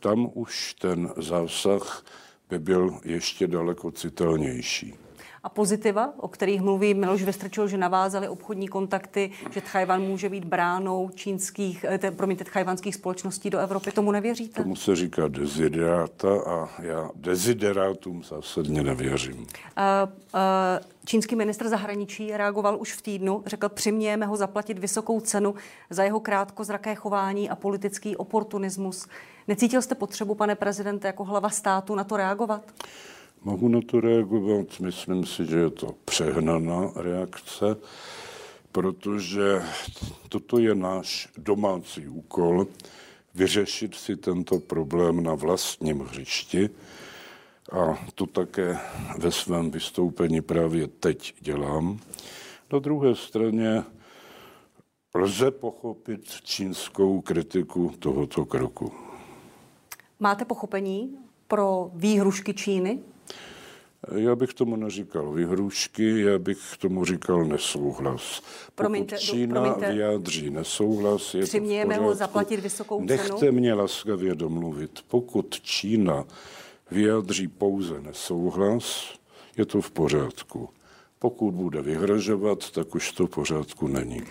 Tam 0.00 0.30
už 0.34 0.74
ten 0.74 1.12
zásah 1.16 2.04
by 2.50 2.58
byl 2.58 3.00
ještě 3.04 3.46
daleko 3.46 3.90
citelnější. 3.90 4.94
A 5.44 5.48
pozitiva, 5.48 6.12
o 6.16 6.28
kterých 6.28 6.60
mluví 6.60 6.94
Miloš 6.94 7.22
Vystrčil, 7.22 7.68
že 7.68 7.76
navázali 7.76 8.28
obchodní 8.28 8.68
kontakty, 8.68 9.30
že 9.50 9.60
Tchajvan 9.60 10.02
může 10.02 10.28
být 10.28 10.44
bránou 10.44 11.10
čínských, 11.14 11.84
eh, 11.88 11.98
te, 11.98 12.10
promiňte, 12.10 12.44
tchajvanských 12.44 12.94
společností 12.94 13.50
do 13.50 13.58
Evropy, 13.58 13.92
tomu 13.92 14.12
nevěříte? 14.12 14.62
Tomu 14.62 14.76
se 14.76 14.96
říká 14.96 15.28
dezideráta 15.28 16.28
a 16.46 16.68
já 16.82 17.10
deziderátům 17.14 18.22
zásadně 18.24 18.82
nevěřím. 18.82 19.36
Uh, 19.36 19.44
uh, 20.34 20.40
čínský 21.04 21.36
ministr 21.36 21.68
zahraničí 21.68 22.36
reagoval 22.36 22.76
už 22.80 22.92
v 22.92 23.02
týdnu, 23.02 23.42
řekl, 23.46 23.68
přimějeme 23.68 24.26
ho 24.26 24.36
zaplatit 24.36 24.78
vysokou 24.78 25.20
cenu 25.20 25.54
za 25.90 26.04
jeho 26.04 26.20
krátkozraké 26.20 26.94
chování 26.94 27.50
a 27.50 27.56
politický 27.56 28.16
oportunismus. 28.16 29.06
Necítil 29.48 29.82
jste 29.82 29.94
potřebu, 29.94 30.34
pane 30.34 30.54
prezidente, 30.54 31.06
jako 31.06 31.24
hlava 31.24 31.50
státu 31.50 31.94
na 31.94 32.04
to 32.04 32.16
reagovat? 32.16 32.62
Mohu 33.44 33.68
na 33.68 33.80
to 33.86 34.00
reagovat, 34.00 34.80
myslím 34.80 35.26
si, 35.26 35.46
že 35.46 35.58
je 35.58 35.70
to 35.70 35.94
přehnaná 36.04 36.90
reakce, 36.96 37.76
protože 38.72 39.62
toto 40.28 40.58
je 40.58 40.74
náš 40.74 41.28
domácí 41.38 42.08
úkol, 42.08 42.66
vyřešit 43.34 43.94
si 43.94 44.16
tento 44.16 44.58
problém 44.58 45.22
na 45.22 45.34
vlastním 45.34 46.00
hřišti. 46.00 46.70
A 47.72 48.06
to 48.14 48.26
také 48.26 48.78
ve 49.18 49.32
svém 49.32 49.70
vystoupení 49.70 50.40
právě 50.40 50.86
teď 50.86 51.34
dělám. 51.40 51.98
Na 52.72 52.78
druhé 52.78 53.14
straně 53.14 53.82
lze 55.14 55.50
pochopit 55.50 56.30
čínskou 56.42 57.20
kritiku 57.20 57.92
tohoto 57.98 58.44
kroku. 58.44 58.92
Máte 60.20 60.44
pochopení 60.44 61.18
pro 61.48 61.90
výhrušky 61.94 62.54
Číny? 62.54 62.98
Já 64.12 64.36
bych 64.36 64.54
tomu 64.54 64.76
neříkal 64.76 65.32
vyhrušky, 65.32 66.20
já 66.20 66.38
bych 66.38 66.58
tomu 66.78 67.04
říkal 67.04 67.44
nesouhlas. 67.44 68.42
Promiňte, 68.74 69.16
Pokud 69.16 69.24
Čína 69.24 69.60
promiňte. 69.60 69.92
vyjádří 69.92 70.50
nesouhlas, 70.50 71.34
je 71.34 71.42
Přimějeme 71.42 71.96
ho 71.96 72.14
zaplatit 72.14 72.60
vysokou 72.60 72.96
cenu? 72.96 73.06
Nechte 73.08 73.52
mě 73.52 73.74
laskavě 73.74 74.34
domluvit. 74.34 74.98
Pokud 75.08 75.60
Čína 75.60 76.24
vyjádří 76.90 77.48
pouze 77.48 78.00
nesouhlas, 78.00 79.14
je 79.56 79.66
to 79.66 79.80
v 79.80 79.90
pořádku. 79.90 80.68
Pokud 81.18 81.50
bude 81.54 81.82
vyhražovat, 81.82 82.70
tak 82.70 82.94
už 82.94 83.12
to 83.12 83.26
v 83.26 83.30
pořádku 83.30 83.88
není. 83.88 84.22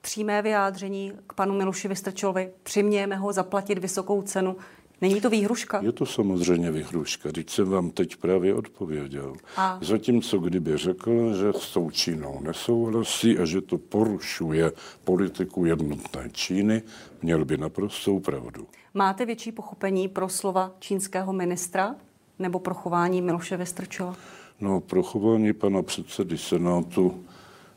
Přímé 0.00 0.42
vyjádření 0.42 1.12
k 1.26 1.32
panu 1.32 1.54
Miluši 1.54 1.88
Vystrčilovi, 1.88 2.50
přimějeme 2.62 3.16
ho 3.16 3.32
zaplatit 3.32 3.78
vysokou 3.78 4.22
cenu, 4.22 4.56
Není 5.02 5.20
to 5.20 5.30
výhruška? 5.30 5.80
Je 5.82 5.92
to 5.92 6.06
samozřejmě 6.06 6.70
výhruška. 6.70 7.30
Když 7.30 7.50
jsem 7.50 7.70
vám 7.70 7.90
teď 7.90 8.16
právě 8.16 8.54
odpověděl. 8.54 9.34
A... 9.56 9.78
Zatímco 9.82 10.38
kdyby 10.38 10.76
řekl, 10.76 11.36
že 11.36 11.52
s 11.58 11.72
tou 11.72 11.90
Čínou 11.90 12.40
nesouhlasí 12.40 13.38
a 13.38 13.44
že 13.44 13.60
to 13.60 13.78
porušuje 13.78 14.72
politiku 15.04 15.64
jednotné 15.64 16.30
Číny, 16.32 16.82
měl 17.22 17.44
by 17.44 17.56
naprostou 17.56 18.20
pravdu. 18.20 18.66
Máte 18.94 19.26
větší 19.26 19.52
pochopení 19.52 20.08
pro 20.08 20.28
slova 20.28 20.72
čínského 20.78 21.32
ministra 21.32 21.94
nebo 22.38 22.58
pro 22.58 22.74
chování 22.74 23.22
Miloše 23.22 23.56
Vystrčila? 23.56 24.16
No, 24.60 24.80
pro 24.80 25.02
chování 25.02 25.52
pana 25.52 25.82
předsedy 25.82 26.38
Senátu 26.38 27.24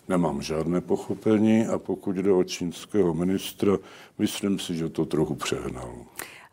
nemám 0.07 0.41
žádné 0.41 0.81
pochopení 0.81 1.65
a 1.65 1.79
pokud 1.79 2.15
jde 2.15 2.31
o 2.31 2.43
čínského 2.43 3.13
ministra, 3.13 3.77
myslím 4.17 4.59
si, 4.59 4.75
že 4.75 4.89
to 4.89 5.05
trochu 5.05 5.35
přehnal. 5.35 5.95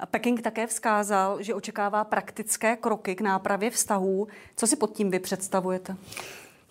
Peking 0.07 0.43
také 0.43 0.67
vzkázal, 0.67 1.43
že 1.43 1.55
očekává 1.55 2.05
praktické 2.05 2.77
kroky 2.77 3.15
k 3.15 3.21
nápravě 3.21 3.71
vztahů. 3.71 4.29
Co 4.57 4.67
si 4.67 4.77
pod 4.77 4.93
tím 4.97 5.11
vy 5.11 5.19
představujete? 5.19 5.97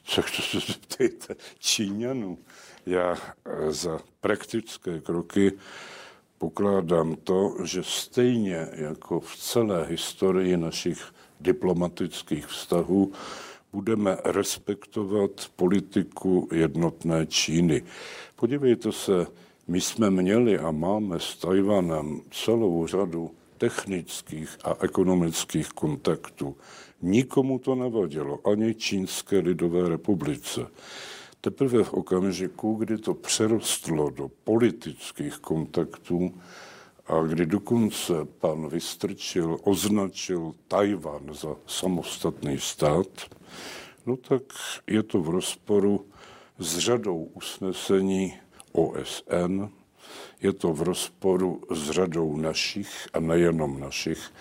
Co 0.03 0.21
zeptejte 0.67 1.35
Číňanů. 1.59 2.37
Já 2.85 3.17
eh, 3.45 3.71
za 3.71 3.99
praktické 4.21 4.99
kroky 4.99 5.51
pokládám 6.37 7.15
to, 7.15 7.55
že 7.63 7.83
stejně 7.83 8.67
jako 8.71 9.19
v 9.19 9.37
celé 9.37 9.85
historii 9.85 10.57
našich 10.57 11.13
diplomatických 11.39 12.47
vztahů 12.47 13.11
budeme 13.73 14.17
respektovat 14.25 15.31
politiku 15.55 16.49
jednotné 16.51 17.25
Číny. 17.25 17.83
Podívejte 18.35 18.91
se, 18.91 19.27
my 19.71 19.81
jsme 19.81 20.11
měli 20.11 20.59
a 20.59 20.71
máme 20.71 21.19
s 21.19 21.35
Tajvanem 21.35 22.21
celou 22.31 22.87
řadu 22.87 23.31
technických 23.57 24.57
a 24.63 24.75
ekonomických 24.81 25.69
kontaktů. 25.69 26.57
Nikomu 27.01 27.59
to 27.59 27.75
nevadilo, 27.75 28.39
ani 28.47 28.75
Čínské 28.75 29.39
lidové 29.39 29.89
republice. 29.89 30.67
Teprve 31.41 31.83
v 31.83 31.93
okamžiku, 31.93 32.73
kdy 32.73 32.97
to 32.97 33.13
přerostlo 33.13 34.09
do 34.09 34.31
politických 34.43 35.37
kontaktů 35.37 36.41
a 37.07 37.23
kdy 37.23 37.45
dokonce 37.45 38.13
pan 38.39 38.69
Vystrčil 38.69 39.57
označil 39.63 40.53
Tajvan 40.67 41.33
za 41.33 41.55
samostatný 41.67 42.59
stát, 42.59 43.07
no 44.05 44.17
tak 44.17 44.43
je 44.87 45.03
to 45.03 45.21
v 45.21 45.29
rozporu 45.29 46.05
s 46.59 46.77
řadou 46.77 47.23
usnesení 47.33 48.33
OSN, 48.71 49.69
je 50.41 50.53
to 50.53 50.73
v 50.73 50.81
rozporu 50.81 51.61
s 51.71 51.89
řadou 51.89 52.37
našich 52.37 53.07
a 53.13 53.19
nejenom 53.19 53.79
našich 53.79 54.31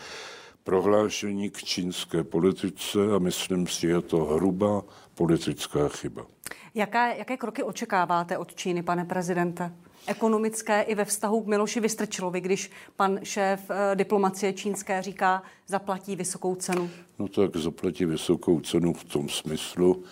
prohlášení 0.65 1.51
k 1.51 1.63
čínské 1.63 2.25
politice 2.25 2.99
a 3.17 3.19
myslím 3.19 3.67
si, 3.67 3.87
je 3.87 4.01
to 4.01 4.25
hrubá 4.25 4.83
politická 5.15 5.89
chyba. 5.89 6.27
Jaké, 6.75 7.19
jaké 7.19 7.37
kroky 7.37 7.63
očekáváte 7.63 8.39
od 8.39 8.55
Číny, 8.55 8.83
pane 8.83 9.05
prezidente? 9.05 9.73
Ekonomické 10.07 10.83
i 10.83 10.95
ve 10.95 11.05
vztahu 11.05 11.41
k 11.41 11.47
Miloši 11.47 11.81
Vystrčilovi, 11.81 12.41
když 12.41 12.71
pan 12.97 13.19
šéf 13.23 13.71
eh, 13.71 13.97
diplomacie 13.97 14.53
čínské 14.53 15.03
říká, 15.03 15.43
zaplatí 15.67 16.17
vysokou 16.17 16.55
cenu? 16.55 16.91
No 17.19 17.29
tak 17.29 17.57
zaplatí 17.57 18.05
vysokou 18.05 18.61
cenu 18.61 18.93
v 18.93 19.05
tom 19.05 19.29
smyslu, 19.29 20.03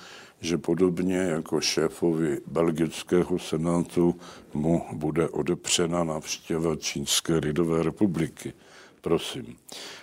že 0.41 0.59
podobně 0.59 1.17
jako 1.17 1.61
šéfovi 1.61 2.41
belgického 2.47 3.39
senátu 3.39 4.21
mu 4.55 4.87
bude 4.93 5.29
odepřena 5.29 6.05
návštěva 6.05 6.77
Čínské 6.77 7.37
lidové 7.37 7.83
republiky. 7.83 8.53
Prosím. 9.01 9.57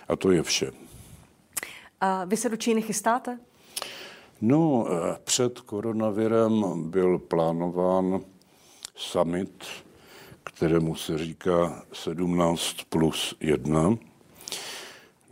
A 0.08 0.16
to 0.16 0.30
je 0.30 0.42
vše. 0.42 0.72
A 2.00 2.24
vy 2.24 2.36
se 2.36 2.48
do 2.48 2.56
Číny 2.56 2.82
chystáte? 2.82 3.38
No, 4.40 4.86
eh, 4.88 5.18
před 5.24 5.60
koronavirem 5.60 6.64
byl 6.90 7.18
plánován 7.18 8.20
summit, 8.94 9.64
kterému 10.44 10.94
se 10.94 11.18
říká 11.18 11.82
17 11.92 12.76
plus 12.88 13.34
1. 13.40 13.98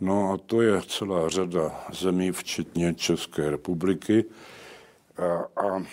No 0.01 0.31
a 0.31 0.37
to 0.37 0.61
je 0.61 0.81
celá 0.87 1.29
řada 1.29 1.85
zemí, 1.93 2.31
včetně 2.31 2.93
České 2.93 3.49
republiky. 3.49 4.25
A, 5.17 5.61
a 5.65 5.83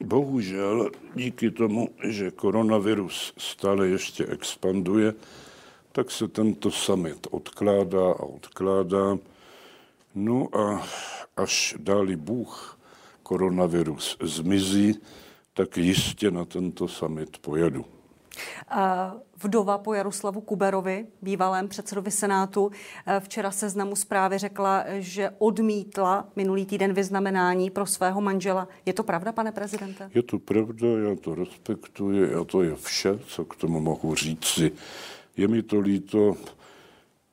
bohužel 0.00 0.90
díky 1.14 1.50
tomu, 1.50 1.88
že 2.08 2.30
koronavirus 2.30 3.32
stále 3.38 3.88
ještě 3.88 4.26
expanduje, 4.26 5.14
tak 5.92 6.10
se 6.10 6.28
tento 6.28 6.70
summit 6.70 7.26
odkládá 7.30 8.12
a 8.12 8.22
odkládá. 8.22 9.18
No 10.14 10.48
a 10.56 10.86
až 11.36 11.74
dáli 11.78 12.16
Bůh 12.16 12.78
koronavirus 13.22 14.16
zmizí, 14.22 15.00
tak 15.54 15.76
jistě 15.76 16.30
na 16.30 16.44
tento 16.44 16.88
summit 16.88 17.38
pojedu. 17.38 17.84
Vdova 19.42 19.78
po 19.78 19.94
Jaroslavu 19.94 20.40
Kuberovi, 20.40 21.06
bývalém 21.22 21.68
předsedovi 21.68 22.10
Senátu, 22.10 22.70
eh, 23.06 23.20
včera 23.20 23.50
seznamu 23.50 23.96
zprávy 23.96 24.38
řekla, 24.38 24.84
že 24.98 25.30
odmítla 25.38 26.28
minulý 26.36 26.66
týden 26.66 26.92
vyznamenání 26.92 27.70
pro 27.70 27.86
svého 27.86 28.20
manžela. 28.20 28.68
Je 28.86 28.92
to 28.92 29.02
pravda, 29.02 29.32
pane 29.32 29.52
prezidente? 29.52 30.10
Je 30.14 30.22
to 30.22 30.38
pravda, 30.38 30.86
já 31.08 31.16
to 31.16 31.34
respektuji 31.34 32.34
a 32.34 32.44
to 32.44 32.62
je 32.62 32.74
vše, 32.74 33.18
co 33.26 33.44
k 33.44 33.56
tomu 33.56 33.80
mohu 33.80 34.14
říci. 34.14 34.72
Je 35.36 35.48
mi 35.48 35.62
to 35.62 35.80
líto 35.80 36.36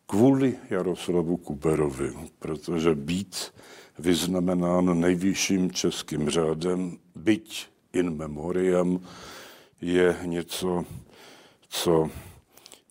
kvůli 0.05 0.55
Jaroslavu 0.69 1.37
Kuberovi, 1.37 2.13
protože 2.39 2.95
být 2.95 3.53
vyznamenán 3.99 4.99
nejvyšším 4.99 5.71
českým 5.71 6.29
řádem, 6.29 6.97
byť 7.15 7.67
in 7.93 8.09
memoriam, 8.15 8.99
je 9.81 10.17
něco, 10.25 10.85
co 11.73 12.09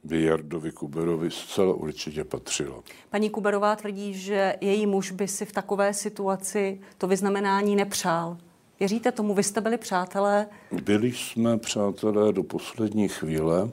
by 0.04 0.22
Jardovi 0.22 0.72
Kuberovi 0.72 1.30
zcela 1.30 1.74
určitě 1.74 2.24
patřilo. 2.24 2.84
Paní 3.10 3.30
Kuberová 3.30 3.76
tvrdí, 3.76 4.14
že 4.14 4.56
její 4.60 4.86
muž 4.86 5.10
by 5.10 5.28
si 5.28 5.44
v 5.44 5.52
takové 5.52 5.94
situaci 5.94 6.80
to 6.98 7.06
vyznamenání 7.06 7.76
nepřál. 7.76 8.38
Věříte 8.80 9.12
tomu? 9.12 9.34
Vy 9.34 9.42
jste 9.42 9.60
byli 9.60 9.78
přátelé? 9.78 10.46
Byli 10.82 11.12
jsme 11.12 11.58
přátelé 11.58 12.32
do 12.32 12.42
poslední 12.42 13.08
chvíle 13.08 13.70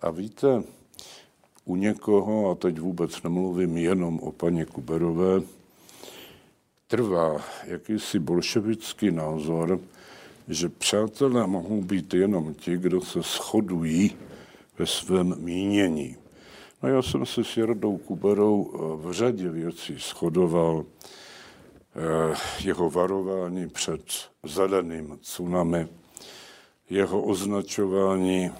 a 0.00 0.10
víte, 0.10 0.62
u 1.64 1.76
někoho, 1.76 2.50
a 2.50 2.54
teď 2.54 2.78
vůbec 2.78 3.22
nemluvím 3.22 3.76
jenom 3.76 4.20
o 4.20 4.32
paní 4.32 4.64
Kuberové, 4.64 5.40
trvá 6.86 7.40
jakýsi 7.64 8.18
bolševický 8.18 9.10
názor, 9.10 9.80
že 10.48 10.68
přátelé 10.68 11.46
mohou 11.46 11.82
být 11.82 12.14
jenom 12.14 12.54
ti, 12.54 12.76
kdo 12.76 13.00
se 13.00 13.22
shodují 13.22 14.16
ve 14.78 14.86
svém 14.86 15.34
mínění. 15.38 16.16
No 16.82 16.88
já 16.88 17.02
jsem 17.02 17.26
se 17.26 17.44
s 17.44 17.56
Jardou 17.56 17.98
Kuberou 17.98 18.70
eh, 18.74 19.06
v 19.06 19.12
řadě 19.12 19.48
věcí 19.48 19.96
shodoval. 19.98 20.84
Eh, 21.96 22.34
jeho 22.64 22.90
varování 22.90 23.68
před 23.68 24.02
zeleným 24.42 25.18
tsunami, 25.20 25.88
jeho 26.90 27.22
označování 27.22 28.50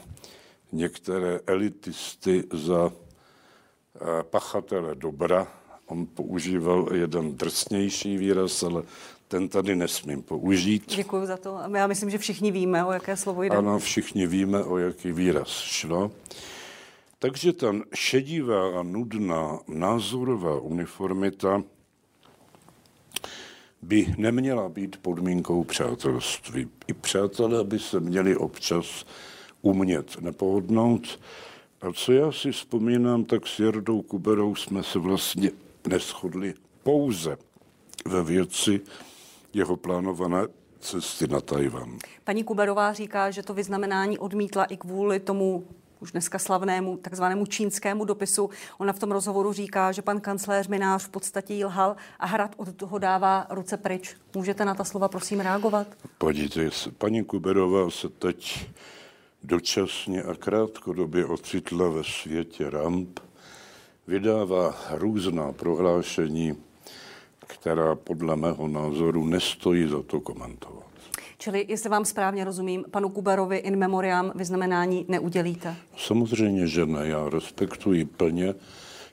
některé 0.72 1.40
elitisty 1.46 2.44
za 2.52 2.92
eh, 2.92 4.22
pachatele 4.22 4.94
dobra. 4.94 5.48
On 5.86 6.06
používal 6.06 6.88
jeden 6.94 7.36
drsnější 7.36 8.16
výraz, 8.16 8.62
ale 8.62 8.82
ten 9.32 9.48
tady 9.48 9.76
nesmím 9.76 10.22
použít. 10.22 10.94
Děkuji 10.96 11.26
za 11.26 11.36
to. 11.36 11.58
Já 11.76 11.86
myslím, 11.86 12.10
že 12.10 12.18
všichni 12.18 12.50
víme, 12.50 12.84
o 12.84 12.92
jaké 12.92 13.16
slovo 13.16 13.42
jde. 13.42 13.56
Ano, 13.56 13.78
všichni 13.78 14.26
víme, 14.26 14.64
o 14.64 14.78
jaký 14.78 15.12
výraz 15.12 15.48
šlo. 15.48 16.10
Takže 17.18 17.52
ta 17.52 17.72
šedivá 17.94 18.80
a 18.80 18.82
nudná 18.82 19.58
názorová 19.68 20.60
uniformita 20.60 21.62
by 23.82 24.14
neměla 24.18 24.68
být 24.68 24.96
podmínkou 24.96 25.64
přátelství. 25.64 26.68
I 26.86 26.92
přátelé 26.92 27.64
by 27.64 27.78
se 27.78 28.00
měli 28.00 28.36
občas 28.36 29.04
umět 29.62 30.20
nepohodnout. 30.20 31.20
A 31.80 31.92
co 31.92 32.12
já 32.12 32.32
si 32.32 32.52
vzpomínám, 32.52 33.24
tak 33.24 33.46
s 33.46 33.60
Jardou 33.60 34.02
Kuberou 34.02 34.54
jsme 34.54 34.82
se 34.82 34.98
vlastně 34.98 35.50
neschodli 35.88 36.54
pouze 36.82 37.36
ve 38.06 38.22
věci 38.22 38.80
jeho 39.52 39.76
plánované 39.76 40.46
cesty 40.80 41.26
na 41.26 41.40
Tajvan. 41.40 41.98
Paní 42.24 42.44
Kuberová 42.44 42.92
říká, 42.92 43.30
že 43.30 43.42
to 43.42 43.54
vyznamenání 43.54 44.18
odmítla 44.18 44.64
i 44.64 44.76
kvůli 44.76 45.20
tomu 45.20 45.64
už 46.00 46.12
dneska 46.12 46.38
slavnému 46.38 46.96
takzvanému 46.96 47.46
čínskému 47.46 48.04
dopisu. 48.04 48.50
Ona 48.78 48.92
v 48.92 48.98
tom 48.98 49.12
rozhovoru 49.12 49.52
říká, 49.52 49.92
že 49.92 50.02
pan 50.02 50.20
kancléř 50.20 50.68
Minář 50.68 51.04
v 51.04 51.08
podstatě 51.08 51.54
jí 51.54 51.64
lhal 51.64 51.96
a 52.18 52.26
Hrad 52.26 52.54
od 52.56 52.74
toho 52.76 52.98
dává 52.98 53.46
ruce 53.50 53.76
pryč. 53.76 54.16
Můžete 54.34 54.64
na 54.64 54.74
ta 54.74 54.84
slova 54.84 55.08
prosím 55.08 55.40
reagovat? 55.40 55.86
Podívejte 56.18 56.70
se, 56.70 56.90
paní 56.90 57.24
Kuberová 57.24 57.90
se 57.90 58.08
teď 58.08 58.66
dočasně 59.42 60.22
a 60.22 60.34
krátkodobě 60.34 61.26
ocitla 61.26 61.88
ve 61.88 62.04
světě 62.04 62.70
ramp, 62.70 63.20
vydává 64.06 64.74
různá 64.90 65.52
prohlášení, 65.52 66.56
která 67.46 67.94
podle 67.94 68.36
mého 68.36 68.68
názoru 68.68 69.26
nestojí 69.26 69.88
za 69.88 70.02
to 70.02 70.20
komentovat. 70.20 70.82
Čili, 71.38 71.66
jestli 71.68 71.90
vám 71.90 72.04
správně 72.04 72.44
rozumím, 72.44 72.84
panu 72.90 73.08
Kuberovi 73.08 73.56
in 73.56 73.76
memoriam 73.76 74.32
vyznamenání 74.34 75.04
neudělíte? 75.08 75.76
Samozřejmě, 75.96 76.66
že 76.66 76.86
ne. 76.86 77.08
Já 77.08 77.28
respektuji 77.28 78.04
plně 78.04 78.54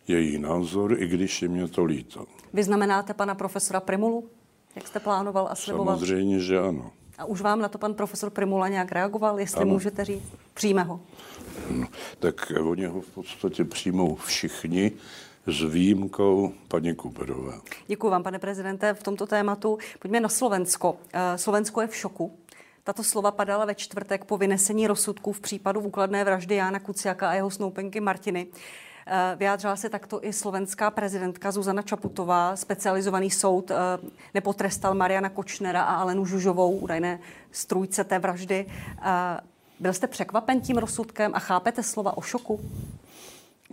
její 0.07 0.37
názor, 0.37 1.01
i 1.01 1.07
když 1.07 1.41
je 1.41 1.47
mě 1.47 1.67
to 1.67 1.83
líto. 1.85 2.25
Vyznamenáte 2.53 3.13
pana 3.13 3.35
profesora 3.35 3.79
Primulu, 3.79 4.29
jak 4.75 4.87
jste 4.87 4.99
plánoval 4.99 5.47
a 5.51 5.55
sliboval? 5.55 5.95
Samozřejmě, 5.95 6.39
že 6.39 6.59
ano. 6.59 6.91
A 7.17 7.25
už 7.25 7.41
vám 7.41 7.59
na 7.59 7.67
to 7.67 7.77
pan 7.77 7.93
profesor 7.93 8.29
Primula 8.29 8.67
nějak 8.67 8.91
reagoval, 8.91 9.39
jestli 9.39 9.61
ano. 9.61 9.71
můžete 9.71 10.05
říct? 10.05 10.33
Přijme 10.53 10.83
ho. 10.83 10.99
No, 11.71 11.87
tak 12.19 12.51
oni 12.63 12.85
ho 12.85 13.01
v 13.01 13.07
podstatě 13.07 13.63
přijmou 13.63 14.15
všichni 14.15 14.91
s 15.51 15.63
výjimkou 15.63 16.53
paní 16.67 16.95
Kuberové. 16.95 17.53
Děkuji 17.87 18.09
vám, 18.09 18.23
pane 18.23 18.39
prezidente, 18.39 18.93
v 18.93 19.03
tomto 19.03 19.27
tématu. 19.27 19.77
Pojďme 19.99 20.19
na 20.19 20.29
Slovensko. 20.29 20.97
Eh, 21.13 21.37
Slovensko 21.37 21.81
je 21.81 21.87
v 21.87 21.95
šoku. 21.95 22.37
Tato 22.83 23.03
slova 23.03 23.31
padala 23.31 23.65
ve 23.65 23.75
čtvrtek 23.75 24.25
po 24.25 24.37
vynesení 24.37 24.87
rozsudků 24.87 25.31
v 25.33 25.39
případu 25.39 25.81
úkladné 25.81 26.23
vraždy 26.23 26.55
Jána 26.55 26.79
Kuciaka 26.79 27.29
a 27.29 27.33
jeho 27.33 27.49
snoupenky 27.49 27.99
Martiny. 27.99 28.47
Eh, 29.07 29.35
vyjádřila 29.35 29.75
se 29.75 29.89
takto 29.89 30.25
i 30.25 30.33
slovenská 30.33 30.91
prezidentka 30.91 31.51
Zuzana 31.51 31.81
Čaputová. 31.81 32.55
Specializovaný 32.55 33.31
soud 33.31 33.71
eh, 33.71 33.75
nepotrestal 34.33 34.95
Mariana 34.95 35.29
Kočnera 35.29 35.81
a 35.81 35.95
Alenu 35.95 36.25
Žužovou, 36.25 36.77
údajné 36.77 37.19
strůjce 37.51 38.03
té 38.03 38.19
vraždy. 38.19 38.65
Byl 39.79 39.93
jste 39.93 40.07
překvapen 40.07 40.61
tím 40.61 40.77
rozsudkem 40.77 41.31
a 41.35 41.39
chápete 41.39 41.83
slova 41.83 42.17
o 42.17 42.21
šoku? 42.21 42.59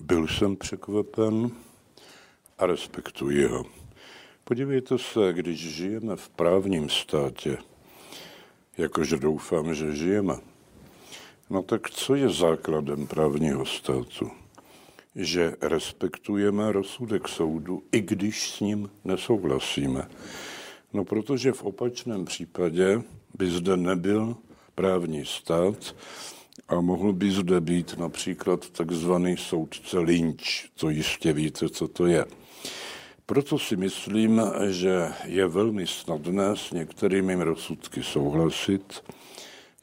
Byl 0.01 0.29
jsem 0.29 0.57
překvapen 0.57 1.51
a 2.59 2.67
respektuji 2.67 3.47
ho. 3.47 3.65
Podívejte 4.45 4.99
se, 4.99 5.33
když 5.33 5.75
žijeme 5.75 6.17
v 6.17 6.29
právním 6.29 6.89
státě, 6.89 7.59
jakože 8.79 9.17
doufám, 9.17 9.75
že 9.75 9.97
žijeme, 9.97 10.35
no 11.51 11.63
tak 11.63 11.91
co 11.91 12.15
je 12.15 12.29
základem 12.29 13.07
právního 13.07 13.67
státu? 13.67 14.31
Že 15.15 15.57
respektujeme 15.61 16.73
rozsudek 16.73 17.29
soudu, 17.29 17.83
i 17.93 18.01
když 18.01 18.51
s 18.51 18.61
ním 18.61 18.91
nesouhlasíme. 19.05 20.09
No 20.93 21.05
protože 21.05 21.53
v 21.53 21.65
opačném 21.65 22.25
případě 22.25 23.03
by 23.35 23.51
zde 23.51 23.77
nebyl 23.77 24.37
právní 24.75 25.25
stát 25.25 25.95
a 26.69 26.81
mohl 26.81 27.13
by 27.13 27.31
zde 27.31 27.61
být 27.61 27.99
například 27.99 28.71
takzvaný 28.71 29.37
soudce 29.37 29.99
Lynch, 29.99 30.45
to 30.75 30.91
jistě 30.91 31.33
víte, 31.33 31.69
co 31.69 31.89
to 31.89 32.07
je. 32.07 32.25
Proto 33.27 33.59
si 33.59 33.77
myslím, 33.77 34.43
že 34.71 35.09
je 35.25 35.47
velmi 35.47 35.87
snadné 35.87 36.57
s 36.57 36.71
některými 36.71 37.35
rozsudky 37.35 38.03
souhlasit, 38.03 39.05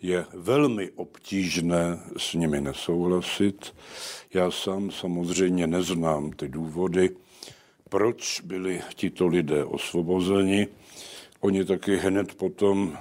je 0.02 0.26
velmi 0.34 0.92
obtížné 0.92 2.00
s 2.18 2.34
nimi 2.34 2.62
nesouhlasit. 2.62 3.76
Já 4.34 4.52
sám 4.52 4.92
samozřejmě 4.92 5.68
neznám 5.68 6.32
ty 6.32 6.48
důvody, 6.48 7.10
proč 7.90 8.42
byli 8.42 8.82
tito 8.96 9.28
lidé 9.28 9.66
osvobozeni. 9.66 10.68
Oni 11.40 11.66
taky 11.66 11.98
hned 11.98 12.36
potom 12.36 12.98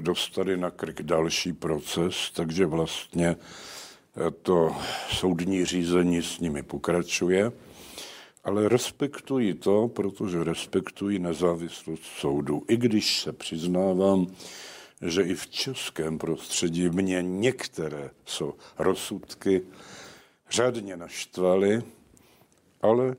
dostali 0.00 0.56
na 0.56 0.70
krk 0.70 1.02
další 1.02 1.52
proces, 1.52 2.30
takže 2.34 2.66
vlastně 2.66 3.36
eh, 3.36 4.30
to 4.30 4.76
soudní 5.10 5.64
řízení 5.64 6.22
s 6.22 6.38
nimi 6.38 6.62
pokračuje. 6.62 7.52
Ale 8.44 8.68
respektuji 8.68 9.54
to, 9.54 9.88
protože 9.88 10.44
respektuji 10.44 11.18
nezávislost 11.18 12.02
soudu. 12.04 12.62
I 12.68 12.76
když 12.76 13.20
se 13.20 13.32
přiznávám, 13.32 14.26
že 15.02 15.22
i 15.22 15.34
v 15.34 15.46
českém 15.46 16.18
prostředí 16.18 16.88
mě 16.88 17.22
některé 17.22 18.10
jsou 18.24 18.54
rozsudky 18.78 19.62
řádně 20.50 20.96
naštvaly, 20.96 21.82
ale 22.82 23.16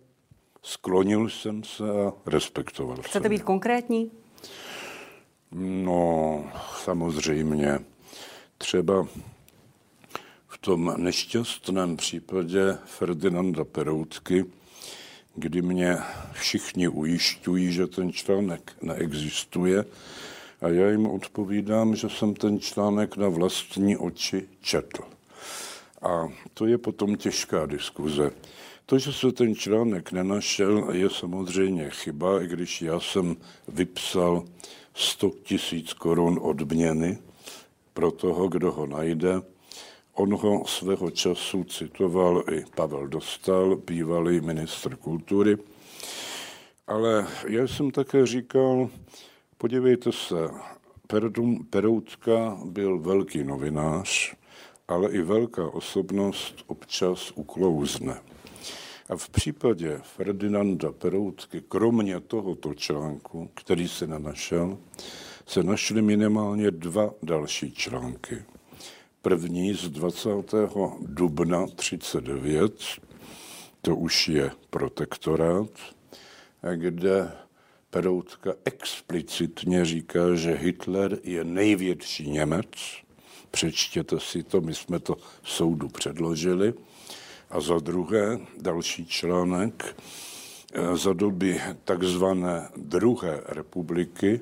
sklonil 0.62 1.30
jsem 1.30 1.64
se 1.64 1.84
a 1.84 2.14
respektoval 2.26 2.98
Chcete 2.98 3.24
jsem. 3.24 3.30
být 3.30 3.44
konkrétní? 3.44 4.12
No, 5.58 6.44
samozřejmě. 6.84 7.80
Třeba 8.58 9.08
v 10.48 10.58
tom 10.58 10.94
nešťastném 10.98 11.98
případě 11.98 12.78
Ferdinanda 12.86 13.64
Peroutky, 13.64 14.46
kdy 15.36 15.62
mě 15.62 15.98
všichni 16.34 16.88
ujišťují, 16.88 17.72
že 17.72 17.88
ten 17.88 18.14
článek 18.14 18.72
neexistuje, 18.82 19.86
a 20.62 20.68
já 20.68 20.90
jim 20.90 21.06
odpovídám, 21.06 21.96
že 21.96 22.10
jsem 22.10 22.34
ten 22.34 22.60
článek 22.60 23.18
na 23.18 23.30
vlastní 23.30 23.98
oči 23.98 24.48
četl. 24.62 25.04
A 26.02 26.28
to 26.54 26.66
je 26.66 26.78
potom 26.78 27.16
těžká 27.16 27.66
diskuze. 27.66 28.32
To, 28.86 29.00
že 29.00 29.14
se 29.14 29.32
ten 29.32 29.56
článek 29.56 30.12
nenašel, 30.12 30.88
je 30.92 31.10
samozřejmě 31.10 31.90
chyba, 31.90 32.42
i 32.42 32.48
když 32.48 32.82
já 32.82 33.00
jsem 33.00 33.38
vypsal 33.68 34.44
100 34.96 35.32
tisíc 35.44 35.94
korun 35.94 36.40
odměny 36.42 37.18
pro 37.94 38.12
toho, 38.12 38.48
kdo 38.48 38.72
ho 38.72 38.86
najde. 38.86 39.42
On 40.14 40.36
ho 40.36 40.66
svého 40.66 41.12
času 41.12 41.64
citoval 41.64 42.44
i 42.52 42.66
Pavel 42.76 43.08
Dostal, 43.08 43.76
bývalý 43.76 44.42
ministr 44.42 44.96
kultury. 44.96 45.58
Ale 46.88 47.28
já 47.48 47.68
jsem 47.68 47.92
také 47.92 48.26
říkal, 48.26 48.90
podívejte 49.58 50.12
se, 50.12 50.50
Peroutka 51.70 52.58
byl 52.66 53.00
velký 53.00 53.44
novinář, 53.44 54.36
ale 54.88 55.12
i 55.12 55.22
velká 55.22 55.68
osobnost 55.68 56.64
občas 56.68 57.32
uklouzne. 57.36 58.22
A 59.10 59.16
v 59.18 59.30
případě 59.30 60.00
Ferdinanda 60.04 60.92
Peroutky, 60.92 61.64
kromě 61.68 62.20
tohoto 62.20 62.74
článku, 62.74 63.50
který 63.54 63.88
se 63.88 64.08
nenašel, 64.08 64.78
se 65.46 65.64
našly 65.64 66.02
minimálně 66.02 66.72
dva 66.72 67.14
další 67.24 67.72
články. 67.72 68.44
První 69.22 69.74
z 69.74 69.90
20. 69.90 70.30
dubna 71.02 71.68
39, 71.76 72.84
to 73.82 73.96
už 73.96 74.28
je 74.28 74.52
protektorát, 74.70 75.70
kde 76.76 77.32
Peroutka 77.90 78.54
explicitně 78.66 79.86
říká, 79.86 80.36
že 80.36 80.54
Hitler 80.54 81.20
je 81.24 81.44
největší 81.44 82.30
Němec. 82.32 82.68
Přečtěte 83.52 84.20
si 84.20 84.44
to, 84.44 84.62
my 84.62 84.74
jsme 84.74 85.00
to 85.00 85.18
soudu 85.44 85.88
předložili. 85.90 86.74
A 87.50 87.62
za 87.62 87.80
druhé, 87.80 88.40
další 88.58 89.06
článek, 89.06 89.96
eh, 90.74 90.98
za 90.98 91.14
doby 91.14 91.62
takzvané 91.84 92.70
druhé 92.78 93.42
republiky, 93.46 94.42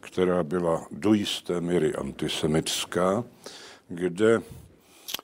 která 0.00 0.42
byla 0.42 0.86
do 0.90 1.14
jisté 1.14 1.60
míry 1.60 1.94
antisemitská, 1.94 3.24
kde, 3.88 4.42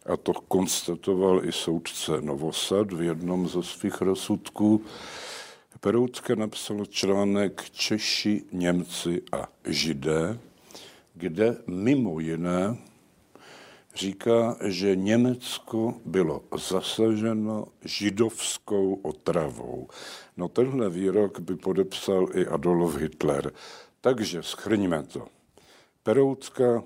a 0.06 0.16
to 0.16 0.32
konstatoval 0.32 1.44
i 1.44 1.52
soudce 1.52 2.20
Novosad 2.20 2.92
v 2.92 3.02
jednom 3.02 3.48
ze 3.48 3.62
svých 3.62 4.00
rozsudků, 4.00 4.84
Peroutka 5.80 6.34
napsal 6.34 6.86
článek 6.86 7.70
Češi, 7.70 8.42
Němci 8.52 9.22
a 9.32 9.48
Židé, 9.64 10.38
kde 11.14 11.56
mimo 11.66 12.20
jiné 12.20 12.76
říká, 13.98 14.56
že 14.64 14.96
Německo 14.96 15.94
bylo 16.04 16.42
zasaženo 16.56 17.66
židovskou 17.84 18.94
otravou. 18.94 19.88
No 20.36 20.48
tenhle 20.48 20.90
výrok 20.90 21.40
by 21.40 21.56
podepsal 21.56 22.28
i 22.34 22.46
Adolf 22.46 22.96
Hitler. 22.96 23.52
Takže 24.00 24.42
schrňme 24.42 25.02
to. 25.02 25.26
Peroutka, 26.02 26.84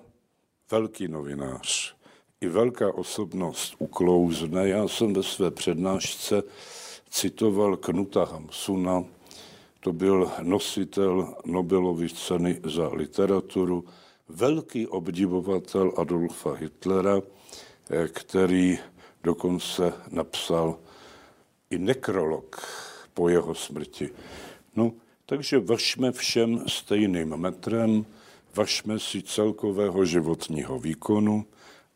velký 0.70 1.08
novinář, 1.08 1.94
i 2.40 2.48
velká 2.48 2.94
osobnost 2.94 3.74
uklouzne. 3.78 4.68
Já 4.68 4.88
jsem 4.88 5.12
ve 5.12 5.22
své 5.22 5.50
přednášce 5.50 6.42
citoval 7.10 7.76
Knuta 7.76 8.24
Hamsuna, 8.24 9.04
to 9.80 9.92
byl 9.92 10.30
nositel 10.42 11.34
Nobelovy 11.44 12.08
ceny 12.08 12.60
za 12.64 12.88
literaturu, 12.88 13.84
velký 14.34 14.86
obdivovatel 14.86 15.92
Adolfa 15.96 16.54
Hitlera, 16.54 17.20
eh, 17.90 18.08
který 18.08 18.78
dokonce 19.22 19.92
napsal 20.10 20.78
i 21.70 21.78
nekrolog 21.78 22.62
po 23.14 23.28
jeho 23.28 23.54
smrti. 23.54 24.10
No, 24.76 24.92
takže 25.26 25.58
vašme 25.58 26.12
všem 26.12 26.64
stejným 26.68 27.36
metrem, 27.36 28.06
vašme 28.56 28.98
si 28.98 29.22
celkového 29.22 30.04
životního 30.04 30.78
výkonu, 30.78 31.44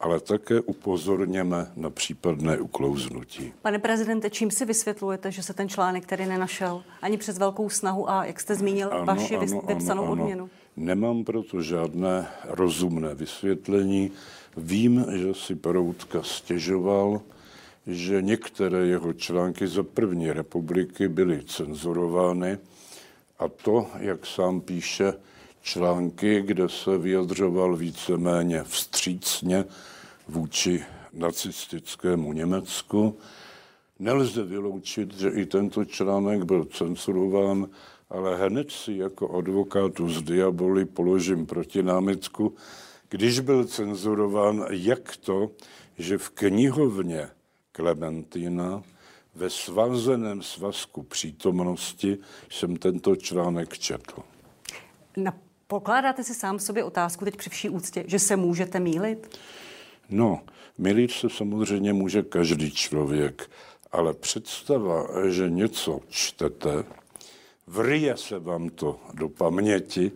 ale 0.01 0.21
také 0.21 0.61
upozorněme 0.61 1.73
na 1.77 1.91
případné 1.91 2.59
uklouznutí. 2.59 3.53
Pane 3.63 3.79
prezidente, 3.79 4.31
čím 4.31 4.51
si 4.51 4.65
vysvětlujete, 4.65 5.33
že 5.33 5.43
se 5.43 5.55
ten 5.55 5.69
článek 5.69 6.07
tedy 6.07 6.27
nenašel 6.27 6.83
ani 7.03 7.17
přes 7.17 7.39
velkou 7.39 7.69
snahu 7.69 8.11
a, 8.11 8.25
jak 8.25 8.41
jste 8.41 8.55
zmínil, 8.55 8.89
ano, 8.93 9.05
vaši 9.05 9.37
ano, 9.37 9.63
vypsanou 9.67 10.03
ano, 10.03 10.13
ano. 10.13 10.23
odměnu? 10.23 10.51
Nemám 10.77 11.25
proto 11.25 11.63
žádné 11.63 12.29
rozumné 12.45 13.15
vysvětlení. 13.15 14.11
Vím, 14.57 15.07
že 15.17 15.35
si 15.35 15.55
Peroutka 15.55 16.23
stěžoval, 16.23 17.21
že 17.87 18.23
některé 18.23 18.87
jeho 18.87 19.13
články 19.13 19.69
za 19.69 19.83
první 19.83 20.33
republiky 20.33 21.09
byly 21.09 21.45
cenzurovány 21.45 22.59
a 23.39 23.49
to, 23.49 23.87
jak 23.99 24.27
sám 24.27 24.61
píše, 24.61 25.13
články, 25.63 26.43
kde 26.43 26.69
se 26.69 26.99
vyjadřoval 26.99 27.77
víceméně 27.77 28.63
vstřícně 28.65 29.65
vůči 30.29 30.85
nacistickému 31.13 32.33
Německu. 32.33 33.19
Nelze 33.99 34.43
vyloučit, 34.45 35.15
že 35.15 35.29
i 35.29 35.47
tento 35.47 35.85
článek 35.85 36.45
byl 36.45 36.65
cenzurován, 36.65 37.69
ale 38.11 38.37
hned 38.37 38.71
si 38.71 38.93
jako 38.93 39.39
advokátu 39.39 40.09
z 40.09 40.23
diaboli 40.23 40.85
položím 40.85 41.47
proti 41.47 41.83
námitku, 41.83 42.55
když 43.09 43.41
byl 43.41 43.65
cenzurován, 43.65 44.67
jak 44.71 45.17
to, 45.17 45.51
že 45.99 46.19
v 46.19 46.31
knihovně 46.31 47.29
Klementina 47.73 48.83
ve 49.35 49.51
svazeném 49.51 50.43
svazku 50.43 51.03
přítomnosti 51.03 52.19
jsem 52.51 52.77
tento 52.77 53.17
článek 53.17 53.79
četl. 53.79 54.23
Na 55.17 55.33
Pokládáte 55.69 56.25
si 56.25 56.35
sám 56.35 56.59
sobě 56.59 56.85
otázku 56.85 57.25
teď 57.25 57.37
při 57.37 57.51
vší 57.51 57.69
úctě, 57.69 58.05
že 58.07 58.19
se 58.19 58.37
můžete 58.37 58.81
mílit? 58.81 59.39
No, 60.09 60.41
mílit 60.79 61.11
se 61.11 61.31
samozřejmě 61.31 61.93
může 61.93 62.23
každý 62.23 62.71
člověk, 62.71 63.51
ale 63.93 64.15
představa, 64.15 65.07
že 65.31 65.51
něco 65.51 66.01
čtete, 66.09 66.85
vryje 67.67 68.17
se 68.17 68.39
vám 68.39 68.69
to 68.69 69.01
do 69.15 69.29
paměti 69.29 70.13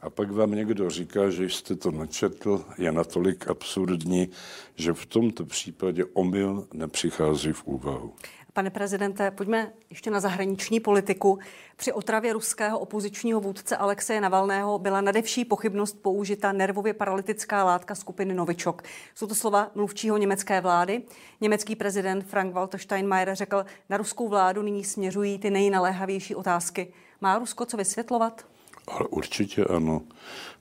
a 0.00 0.10
pak 0.10 0.30
vám 0.30 0.52
někdo 0.52 0.90
říká, 0.90 1.30
že 1.30 1.44
jste 1.44 1.76
to 1.76 1.90
načetl, 1.90 2.64
je 2.78 2.92
natolik 2.92 3.48
absurdní, 3.48 4.28
že 4.74 4.92
v 4.92 5.06
tomto 5.06 5.44
případě 5.44 6.04
omyl 6.04 6.68
nepřichází 6.72 7.52
v 7.52 7.64
úvahu. 7.64 8.14
Pane 8.56 8.70
prezidente, 8.70 9.30
pojďme 9.30 9.72
ještě 9.90 10.10
na 10.10 10.20
zahraniční 10.20 10.80
politiku. 10.80 11.38
Při 11.76 11.92
otravě 11.92 12.32
ruského 12.32 12.78
opozičního 12.78 13.40
vůdce 13.40 13.76
Alexeje 13.76 14.20
Navalného 14.20 14.78
byla 14.78 15.00
nadevší 15.00 15.44
pochybnost 15.44 16.02
použita 16.02 16.52
nervově 16.52 16.94
paralytická 16.94 17.64
látka 17.64 17.94
skupiny 17.94 18.34
Novičok. 18.34 18.82
Jsou 19.14 19.26
to 19.26 19.34
slova 19.34 19.70
mluvčího 19.74 20.16
německé 20.16 20.60
vlády. 20.60 21.02
Německý 21.40 21.76
prezident 21.76 22.26
Frank-Walter 22.26 22.78
Steinmeier 22.78 23.34
řekl, 23.34 23.64
na 23.88 23.96
ruskou 23.96 24.28
vládu 24.28 24.62
nyní 24.62 24.84
směřují 24.84 25.38
ty 25.38 25.50
nejnaléhavější 25.50 26.34
otázky. 26.34 26.92
Má 27.20 27.38
Rusko 27.38 27.66
co 27.66 27.76
vysvětlovat? 27.76 28.46
Ale 28.88 29.08
určitě 29.08 29.64
ano, 29.64 30.02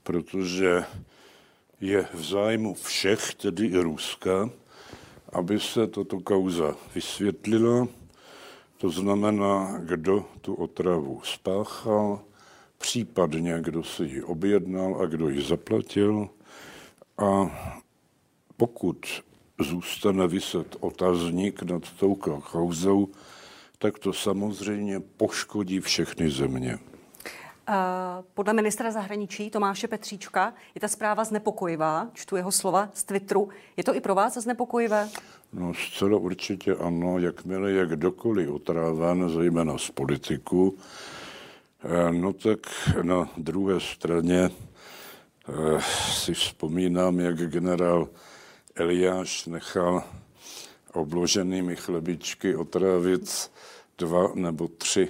protože 0.04 0.86
je 1.82 2.08
v 2.14 2.24
zájmu 2.24 2.74
všech, 2.74 3.36
tedy 3.36 3.66
i 3.66 3.78
Ruska, 3.78 4.50
aby 5.36 5.60
se 5.60 5.88
tato 5.88 6.20
kauza 6.20 6.76
vysvětlila, 6.96 7.88
to 8.78 8.90
znamená, 8.90 9.80
kdo 9.84 10.26
tu 10.42 10.54
otravu 10.54 11.22
spáchal, 11.24 12.22
případně 12.78 13.58
kdo 13.62 13.84
si 13.84 14.04
ji 14.04 14.24
objednal 14.24 15.02
a 15.02 15.06
kdo 15.06 15.30
ji 15.30 15.42
zaplatil. 15.42 16.30
A 17.18 17.52
pokud 18.58 18.98
zůstane 19.60 20.28
vyset 20.28 20.76
otazník 20.80 21.64
nad 21.64 21.92
tou 22.00 22.16
kauzou, 22.52 23.08
tak 23.78 24.00
to 24.00 24.14
samozřejmě 24.14 25.00
poškodí 25.00 25.80
všechny 25.80 26.32
země. 26.32 26.80
Podle 28.34 28.54
ministra 28.54 28.92
zahraničí 28.92 29.50
Tomáše 29.50 29.88
Petříčka 29.88 30.54
je 30.76 30.82
ta 30.82 30.88
zpráva 30.88 31.24
znepokojivá, 31.24 32.10
čtu 32.14 32.36
jeho 32.36 32.52
slova 32.52 32.90
z 32.94 33.04
Twitteru. 33.04 33.50
Je 33.78 33.84
to 33.84 33.96
i 33.96 34.02
pro 34.02 34.16
vás 34.16 34.38
znepokojivé? 34.38 35.10
No 35.54 35.74
zcela 35.74 36.18
určitě 36.18 36.76
ano, 36.76 37.20
jakmile 37.20 37.72
je 37.72 37.86
kdokoliv 37.86 38.50
otrávan, 38.50 39.30
zejména 39.30 39.78
z 39.78 39.90
politiku, 39.90 40.78
eh, 41.84 42.12
no 42.12 42.34
tak 42.34 42.60
na 43.02 43.30
druhé 43.38 43.80
straně 43.80 44.50
eh, 44.50 45.82
si 46.12 46.34
vzpomínám, 46.34 47.20
jak 47.20 47.36
generál 47.36 48.08
Eliáš 48.76 49.46
nechal 49.46 50.04
obloženými 50.94 51.76
chlebičky 51.76 52.56
otrávit 52.56 53.52
dva 53.98 54.28
nebo 54.36 54.68
tři 54.68 55.08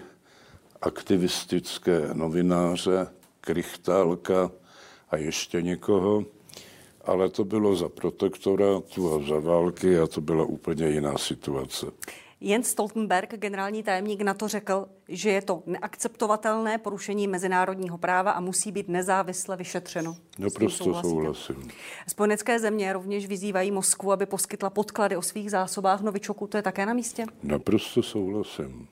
aktivistické 0.81 2.09
novináře, 2.13 3.07
Krychtálka 3.41 4.51
a 5.09 5.17
ještě 5.17 5.61
někoho, 5.61 6.25
ale 7.05 7.29
to 7.29 7.43
bylo 7.43 7.75
za 7.75 7.89
protektorátu 7.89 9.13
a 9.13 9.27
za 9.27 9.39
války 9.39 9.99
a 9.99 10.07
to 10.07 10.21
byla 10.21 10.43
úplně 10.45 10.89
jiná 10.89 11.17
situace. 11.17 11.85
Jens 12.41 12.67
Stoltenberg, 12.67 13.33
generální 13.33 13.83
tajemník 13.83 14.21
NATO, 14.21 14.47
řekl, 14.47 14.87
že 15.09 15.29
je 15.29 15.41
to 15.41 15.63
neakceptovatelné 15.65 16.77
porušení 16.77 17.27
mezinárodního 17.27 17.97
práva 17.97 18.31
a 18.31 18.39
musí 18.39 18.71
být 18.71 18.89
nezávisle 18.89 19.57
vyšetřeno. 19.57 20.17
Naprosto 20.39 21.01
souhlasím. 21.01 21.71
Spojenecké 22.07 22.59
země 22.59 22.93
rovněž 22.93 23.25
vyzývají 23.25 23.71
Moskvu, 23.71 24.11
aby 24.11 24.25
poskytla 24.25 24.69
podklady 24.69 25.17
o 25.17 25.21
svých 25.21 25.51
zásobách 25.51 26.01
novičoku. 26.01 26.47
To 26.47 26.57
je 26.57 26.63
také 26.63 26.85
na 26.85 26.93
místě? 26.93 27.25
Naprosto 27.43 28.03
souhlasím. 28.03 28.87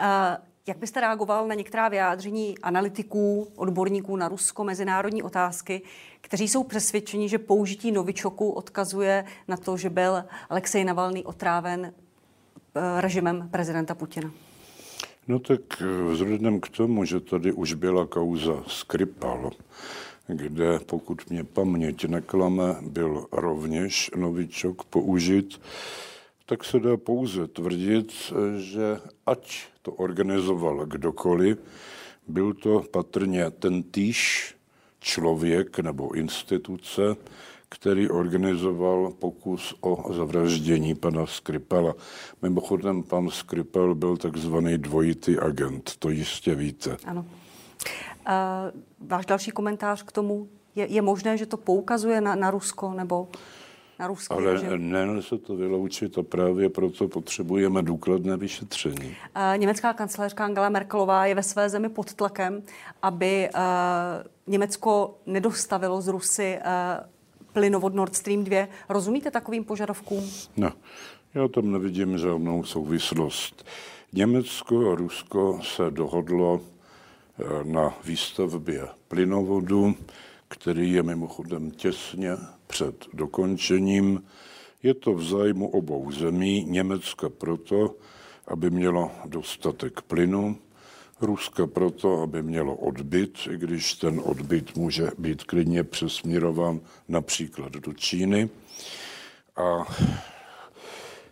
Uh, 0.00 0.49
jak 0.70 0.78
byste 0.78 1.00
reagoval 1.00 1.48
na 1.48 1.54
některá 1.54 1.88
vyjádření 1.88 2.58
analytiků, 2.58 3.48
odborníků 3.56 4.16
na 4.16 4.28
Rusko, 4.28 4.64
mezinárodní 4.64 5.22
otázky, 5.22 5.82
kteří 6.20 6.48
jsou 6.48 6.64
přesvědčeni, 6.64 7.28
že 7.28 7.38
použití 7.38 7.92
novičoku 7.92 8.50
odkazuje 8.50 9.24
na 9.48 9.56
to, 9.56 9.76
že 9.76 9.90
byl 9.90 10.24
Alexej 10.50 10.84
Navalný 10.84 11.24
otráven 11.24 11.92
eh, 11.94 13.00
režimem 13.00 13.48
prezidenta 13.50 13.94
Putina? 13.94 14.30
No 15.28 15.38
tak 15.38 15.60
eh, 15.80 16.12
vzhledem 16.12 16.60
k 16.60 16.68
tomu, 16.68 17.04
že 17.04 17.20
tady 17.20 17.52
už 17.52 17.74
byla 17.74 18.06
kauza 18.06 18.62
Skripal, 18.66 19.50
kde, 20.26 20.78
pokud 20.78 21.30
mě 21.30 21.44
paměť 21.44 22.04
neklame, 22.04 22.76
byl 22.80 23.26
rovněž 23.32 24.10
novičok 24.16 24.84
použit, 24.84 25.60
tak 26.46 26.64
se 26.64 26.80
dá 26.80 26.96
pouze 26.96 27.46
tvrdit, 27.46 28.12
že 28.56 29.00
ať 29.26 29.69
to 29.82 29.92
organizoval 29.92 30.86
kdokoliv, 30.86 31.58
byl 32.28 32.54
to 32.54 32.82
patrně 32.90 33.50
ten 33.50 33.82
týž 33.82 34.54
člověk 35.00 35.78
nebo 35.78 36.14
instituce, 36.14 37.16
který 37.68 38.08
organizoval 38.08 39.12
pokus 39.18 39.74
o 39.80 40.12
zavraždění 40.12 40.94
pana 40.94 41.26
Skripala. 41.26 41.94
Mimochodem, 42.42 43.02
pan 43.02 43.30
Skripal 43.30 43.94
byl 43.94 44.16
takzvaný 44.16 44.78
dvojitý 44.78 45.38
agent, 45.38 45.92
to 45.98 46.10
jistě 46.10 46.54
víte. 46.54 46.96
Ano. 47.04 47.26
Uh, 48.28 49.08
váš 49.08 49.26
další 49.26 49.50
komentář 49.50 50.02
k 50.02 50.12
tomu? 50.12 50.48
Je, 50.74 50.86
je 50.86 51.02
možné, 51.02 51.36
že 51.36 51.46
to 51.46 51.56
poukazuje 51.56 52.20
na, 52.20 52.34
na 52.34 52.50
Rusko 52.50 52.92
nebo 52.94 53.28
na 54.00 54.06
ruský 54.06 54.34
Ale 54.34 54.52
režim. 54.52 54.90
nelze 54.90 55.38
to 55.38 55.56
vyloučit 55.56 56.18
a 56.18 56.22
právě 56.22 56.68
proto 56.68 57.08
potřebujeme 57.08 57.82
důkladné 57.82 58.36
vyšetření. 58.36 59.16
Německá 59.56 59.92
kancelářka 59.92 60.44
Angela 60.44 60.68
Merkelová 60.68 61.26
je 61.26 61.34
ve 61.34 61.42
své 61.42 61.68
zemi 61.68 61.88
pod 61.88 62.14
tlakem, 62.14 62.62
aby 63.02 63.48
uh, 63.54 63.60
Německo 64.46 65.18
nedostavilo 65.26 66.00
z 66.00 66.08
Rusy 66.08 66.58
plynovod 67.52 67.94
Nord 67.94 68.16
Stream 68.16 68.44
2. 68.44 68.66
Rozumíte 68.88 69.30
takovým 69.30 69.64
požadavkům? 69.64 70.30
Ne, 70.56 70.72
já 71.34 71.48
tam 71.48 71.72
nevidím 71.72 72.18
žádnou 72.18 72.64
souvislost. 72.64 73.66
Německo 74.12 74.92
a 74.92 74.94
Rusko 74.94 75.60
se 75.62 75.90
dohodlo 75.90 76.60
na 77.64 77.94
výstavbě 78.04 78.88
plynovodu, 79.08 79.94
který 80.50 80.92
je 80.92 81.02
mimochodem 81.02 81.70
těsně 81.70 82.30
před 82.66 83.06
dokončením. 83.12 84.24
Je 84.82 84.94
to 84.94 85.14
v 85.14 85.24
zájmu 85.24 85.68
obou 85.68 86.12
zemí, 86.12 86.64
Německa 86.64 87.28
proto, 87.28 87.94
aby 88.46 88.70
mělo 88.70 89.10
dostatek 89.24 90.02
plynu, 90.02 90.58
Ruska 91.20 91.66
proto, 91.66 92.22
aby 92.22 92.42
mělo 92.42 92.74
odbyt, 92.76 93.38
i 93.50 93.56
když 93.56 93.94
ten 93.94 94.20
odbyt 94.24 94.76
může 94.76 95.10
být 95.18 95.44
klidně 95.44 95.84
přesměrován 95.84 96.80
například 97.08 97.72
do 97.72 97.92
Číny. 97.92 98.48
A 99.56 99.84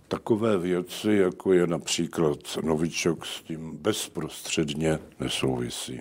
takové 0.09 0.59
věci, 0.59 1.13
jako 1.13 1.53
je 1.53 1.67
například 1.67 2.39
novičok, 2.63 3.27
s 3.27 3.43
tím 3.43 3.77
bezprostředně 3.77 4.99
nesouvisí. 5.21 6.01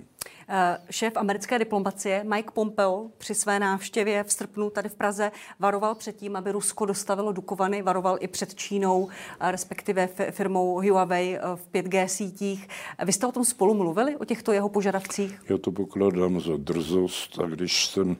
Eh, 0.50 0.78
šéf 0.90 1.16
americké 1.16 1.58
diplomacie 1.58 2.24
Mike 2.24 2.50
Pompeo 2.50 3.06
při 3.18 3.34
své 3.34 3.58
návštěvě 3.58 4.24
v 4.24 4.32
srpnu 4.32 4.70
tady 4.70 4.88
v 4.88 4.94
Praze 4.94 5.32
varoval 5.58 5.94
před 5.94 6.16
tím, 6.16 6.36
aby 6.36 6.52
Rusko 6.52 6.86
dostavilo 6.86 7.32
Dukovany, 7.32 7.82
varoval 7.82 8.16
i 8.20 8.28
před 8.28 8.54
Čínou, 8.54 9.08
respektive 9.40 10.08
firmou 10.30 10.80
Huawei 10.80 11.36
eh, 11.36 11.40
v 11.54 11.68
5G 11.72 12.06
sítích. 12.06 12.68
Vy 13.04 13.12
jste 13.12 13.26
o 13.26 13.32
tom 13.32 13.44
spolu 13.44 13.74
mluvili, 13.74 14.16
o 14.16 14.24
těchto 14.24 14.52
jeho 14.52 14.68
požadavcích? 14.68 15.40
Já 15.48 15.58
to 15.58 15.72
pokládám 15.72 16.40
za 16.40 16.56
drzost 16.56 17.38
a 17.38 17.46
když 17.46 17.86
jsem 17.86 18.16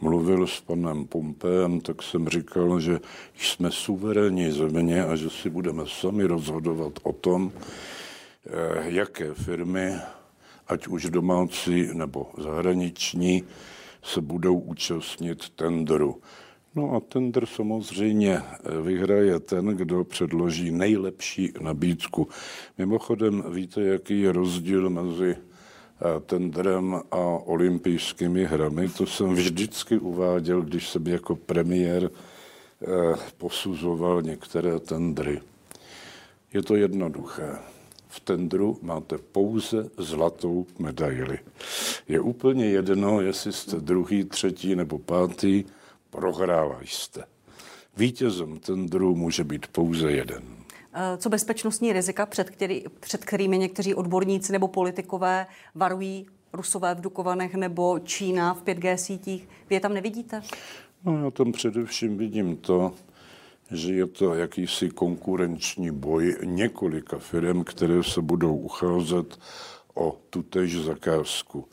mluvil 0.00 0.46
s 0.46 0.60
panem 0.60 1.06
Pompeem, 1.06 1.80
tak 1.80 2.02
jsem 2.02 2.28
říkal, 2.28 2.80
že 2.80 3.00
jsme 3.38 3.70
suverénní 3.70 4.52
země 4.52 5.04
a 5.04 5.16
že 5.16 5.30
si 5.30 5.50
budeme 5.50 5.82
sami 5.86 6.24
rozhodovat 6.24 6.92
o 7.02 7.12
tom, 7.12 7.52
eh, 8.46 8.90
jaké 8.90 9.34
firmy 9.34 9.96
ať 10.66 10.86
už 10.86 11.10
domácí 11.10 11.88
nebo 11.92 12.26
zahraniční, 12.38 13.44
se 14.02 14.20
budou 14.20 14.58
účastnit 14.58 15.48
tendru. 15.48 16.20
No 16.74 16.92
a 16.94 17.00
tender 17.00 17.46
samozřejmě 17.46 18.42
vyhraje 18.82 19.40
ten, 19.40 19.66
kdo 19.66 20.04
předloží 20.04 20.70
nejlepší 20.70 21.52
nabídku. 21.60 22.28
Mimochodem, 22.78 23.44
víte, 23.50 23.82
jaký 23.82 24.20
je 24.20 24.32
rozdíl 24.32 24.90
mezi 24.90 25.36
eh, 25.36 26.20
tendrem 26.26 27.00
a 27.10 27.16
olympijskými 27.44 28.44
hrami? 28.44 28.88
To 28.88 29.06
jsem 29.06 29.34
vždycky 29.34 29.98
uváděl, 29.98 30.62
když 30.62 30.88
jsem 30.88 31.06
jako 31.06 31.36
premiér 31.36 32.10
eh, 32.10 32.86
posuzoval 33.38 34.22
některé 34.22 34.80
tendry. 34.80 35.40
Je 36.52 36.62
to 36.62 36.76
jednoduché 36.76 37.58
v 38.08 38.20
tendru 38.20 38.78
máte 38.82 39.18
pouze 39.18 39.88
zlatou 39.98 40.66
medaili. 40.78 41.38
Je 42.08 42.20
úplně 42.20 42.66
jedno, 42.66 43.20
jestli 43.20 43.52
jste 43.52 43.76
druhý, 43.76 44.24
třetí 44.24 44.74
nebo 44.74 44.98
pátý, 44.98 45.64
prohrála 46.10 46.80
jste. 46.84 47.24
Vítězem 47.96 48.58
tendru 48.58 49.14
může 49.14 49.44
být 49.44 49.66
pouze 49.66 50.12
jeden. 50.12 50.42
Eh, 50.92 51.16
co 51.16 51.28
bezpečnostní 51.28 51.92
rizika, 51.92 52.26
před, 52.26 52.50
který, 52.50 52.84
před 53.00 53.24
kterými 53.24 53.58
někteří 53.58 53.94
odborníci 53.94 54.52
nebo 54.52 54.68
politikové 54.68 55.46
varují 55.74 56.26
Rusové 56.52 56.94
v 56.94 57.00
Dukovanech 57.00 57.54
nebo 57.54 57.98
Čína 57.98 58.54
v 58.54 58.62
5G 58.62 58.94
sítích, 58.94 59.48
vy 59.70 59.76
je 59.76 59.80
tam 59.80 59.94
nevidíte? 59.94 60.42
No, 61.04 61.24
já 61.24 61.30
tam 61.30 61.52
především 61.52 62.16
vidím 62.16 62.56
to, 62.56 62.92
že 63.70 63.92
je 63.92 64.06
to 64.06 64.34
jakýsi 64.34 64.90
konkurenční 64.90 65.90
boj 65.90 66.36
několika 66.44 67.18
firm, 67.18 67.64
které 67.64 68.02
se 68.02 68.22
budou 68.22 68.56
ucházet 68.56 69.38
o 69.94 70.18
tutéž 70.30 70.78
zakázku. 70.78 71.68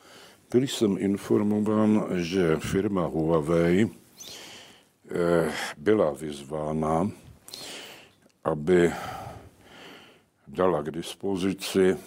Byl 0.52 0.62
jsem 0.62 0.98
informován, 1.00 2.06
že 2.14 2.58
firma 2.58 3.06
Huawei 3.06 3.89
eh, 3.89 5.52
byla 5.78 6.12
vyzvána, 6.12 7.12
aby 8.44 8.91
dala 10.48 10.82
k 10.82 10.91
dispozici 10.91 11.98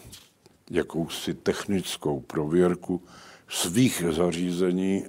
jakousi 0.70 1.34
technickou 1.34 2.20
prověrku 2.20 3.03
svých 3.49 4.05
zařízení 4.11 5.05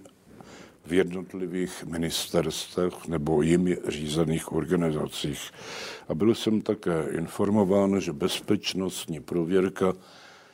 v 0.87 0.93
jednotlivých 0.93 1.83
ministerstvech 1.83 3.07
nebo 3.07 3.41
jimi 3.41 3.77
řízených 3.87 4.51
organizacích. 4.51 5.51
A 6.07 6.15
byl 6.15 6.35
jsem 6.35 6.61
také 6.61 7.07
informován, 7.11 8.01
že 8.01 8.13
bezpečnostní 8.13 9.19
prověrka 9.19 9.93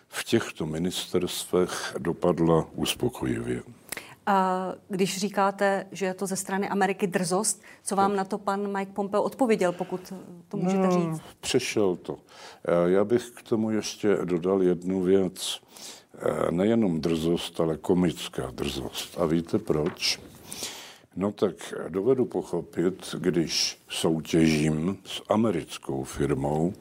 v 0.07 0.23
těchto 0.23 0.65
ministerstvech 0.65 1.95
dopadla 1.99 2.67
uspokojivě. 2.75 3.61
A 4.25 4.67
když 4.89 5.17
říkáte, 5.17 5.85
že 5.91 6.05
je 6.05 6.13
to 6.13 6.25
ze 6.25 6.35
strany 6.35 6.69
Ameriky 6.69 7.07
drzost, 7.07 7.61
co 7.83 7.95
vám 7.95 8.15
na 8.15 8.23
to 8.23 8.37
pan 8.37 8.77
Mike 8.77 8.91
Pompeo 8.91 9.23
odpověděl, 9.23 9.71
pokud 9.71 10.13
to 10.47 10.57
můžete 10.57 10.87
no, 10.87 10.91
říct? 10.91 11.21
Přešel 11.39 11.95
to. 11.95 12.17
Já 12.85 13.03
bych 13.05 13.29
k 13.29 13.41
tomu 13.41 13.69
ještě 13.69 14.17
dodal 14.23 14.63
jednu 14.63 15.01
věc. 15.01 15.61
Nejenom 16.51 17.01
drzost, 17.01 17.59
ale 17.59 17.77
komická 17.77 18.51
drzost. 18.51 19.17
A 19.17 19.25
víte 19.25 19.59
proč? 19.59 20.19
No 21.15 21.31
tak 21.31 21.73
dovedu 21.89 22.25
pochopit, 22.25 23.15
když 23.19 23.77
soutěžím 23.89 24.97
s 25.05 25.21
americkou 25.29 26.03
firmou, 26.03 26.73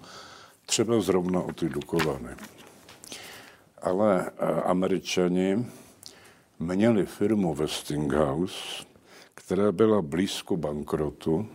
třeba 0.67 1.01
zrovna 1.01 1.41
o 1.41 1.53
ty 1.53 1.69
Dukovany. 1.69 2.37
Ale 3.83 4.31
američani 4.65 5.67
měli 6.59 7.07
firmu 7.07 7.55
Westinghouse, 7.55 8.85
která 9.35 9.73
byla 9.73 10.03
blízko 10.03 10.57
bankrotu 10.57 11.47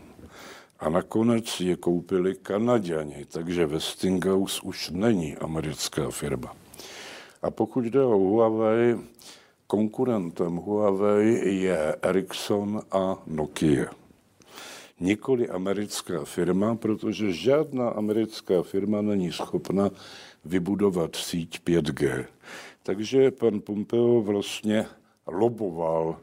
a 0.80 0.90
nakonec 0.90 1.60
je 1.60 1.76
koupili 1.76 2.36
Kanaděni, 2.36 3.26
takže 3.26 3.66
Westinghouse 3.66 4.62
už 4.64 4.90
není 4.90 5.38
americká 5.38 6.10
firma. 6.10 6.56
A 7.48 7.52
pokud 7.52 7.86
jde 7.86 8.04
o 8.04 8.18
Huawei, 8.18 8.98
konkurentem 9.68 10.56
Huawei 10.56 11.56
je 11.64 11.96
Ericsson 12.02 12.82
a 12.92 13.18
Nokia. 13.28 13.86
Nikoli 15.00 15.50
americká 15.50 16.26
firma, 16.26 16.76
protože 16.76 17.34
žádná 17.34 17.90
americká 17.90 18.64
firma 18.64 19.02
není 19.02 19.32
schopna 19.32 19.90
vybudovat 20.46 21.16
síť 21.16 21.62
5G. 21.64 22.26
Takže 22.84 23.32
pan 23.32 23.62
Pompeo 23.62 24.22
vlastně 24.22 24.86
loboval 25.28 26.18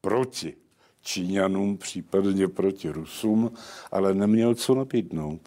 proti 0.00 0.54
Číňanům, 1.02 1.76
případně 1.78 2.48
proti 2.48 2.88
Rusům, 2.88 3.52
ale 3.90 4.14
neměl 4.14 4.54
co 4.54 4.74
nabídnout. 4.74 5.40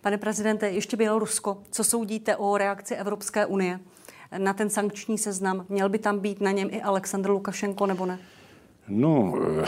Pane 0.00 0.18
prezidente, 0.18 0.70
ještě 0.70 0.96
Bělorusko. 0.96 1.62
Co 1.70 1.84
soudíte 1.84 2.36
o 2.36 2.58
reakci 2.58 2.94
Evropské 2.94 3.46
unie 3.46 3.80
na 4.38 4.52
ten 4.52 4.70
sankční 4.70 5.18
seznam? 5.18 5.66
Měl 5.68 5.88
by 5.88 5.98
tam 5.98 6.18
být 6.18 6.40
na 6.40 6.50
něm 6.50 6.68
i 6.72 6.82
Aleksandr 6.82 7.30
Lukašenko 7.30 7.86
nebo 7.86 8.06
ne? 8.06 8.18
No, 8.88 9.34
eh, 9.62 9.66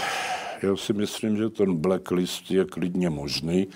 já 0.62 0.76
si 0.76 0.92
myslím, 0.92 1.36
že 1.36 1.50
ten 1.50 1.76
blacklist 1.76 2.50
je 2.50 2.64
klidně 2.64 3.10
možný, 3.10 3.68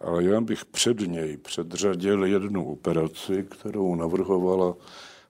ale 0.00 0.24
já 0.24 0.40
bych 0.40 0.64
před 0.64 1.00
něj 1.00 1.36
předřadil 1.36 2.24
jednu 2.24 2.64
operaci, 2.64 3.46
kterou 3.50 3.94
navrhovala 3.94 4.74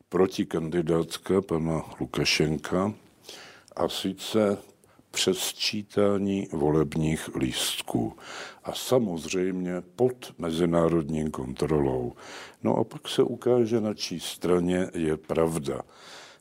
protikandidátka 0.09 1.43
pana 1.43 1.83
Lukašenka, 2.01 2.95
a 3.77 3.89
sice 3.89 4.59
přesčítání 5.15 6.49
volebních 6.53 7.37
lístků. 7.37 8.13
A 8.65 8.73
samozřejmě 8.73 9.73
pod 9.97 10.35
mezinárodní 10.39 11.31
kontrolou. 11.31 12.13
No 12.63 12.77
a 12.77 12.85
pak 12.85 13.09
se 13.09 13.23
ukáže, 13.23 13.81
na 13.81 13.95
čí 13.95 14.21
straně 14.21 14.87
je 14.95 15.17
pravda. 15.17 15.83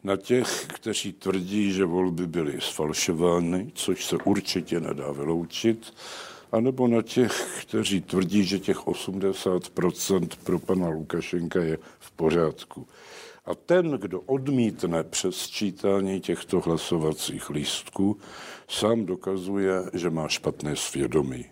Na 0.03 0.17
těch, 0.17 0.65
kteří 0.67 1.13
tvrdí, 1.13 1.71
že 1.71 1.85
volby 1.85 2.27
byly 2.27 2.61
sfalšovány, 2.61 3.71
což 3.75 4.05
se 4.05 4.15
určitě 4.23 4.79
nedá 4.79 5.11
vyloučit, 5.11 5.93
anebo 6.51 6.87
na 6.87 7.01
těch, 7.01 7.61
kteří 7.61 8.01
tvrdí, 8.01 8.43
že 8.43 8.59
těch 8.59 8.77
80% 8.77 10.27
pro 10.43 10.59
pana 10.59 10.89
Lukašenka 10.89 11.61
je 11.61 11.77
v 11.99 12.11
pořádku. 12.11 12.87
A 13.45 13.55
ten, 13.55 13.91
kdo 13.91 14.21
odmítne 14.21 15.03
přesčítání 15.03 16.21
těchto 16.21 16.59
hlasovacích 16.59 17.49
lístků, 17.49 18.17
sám 18.67 19.05
dokazuje, 19.05 19.73
že 19.93 20.09
má 20.09 20.27
špatné 20.27 20.75
svědomí. 20.75 21.45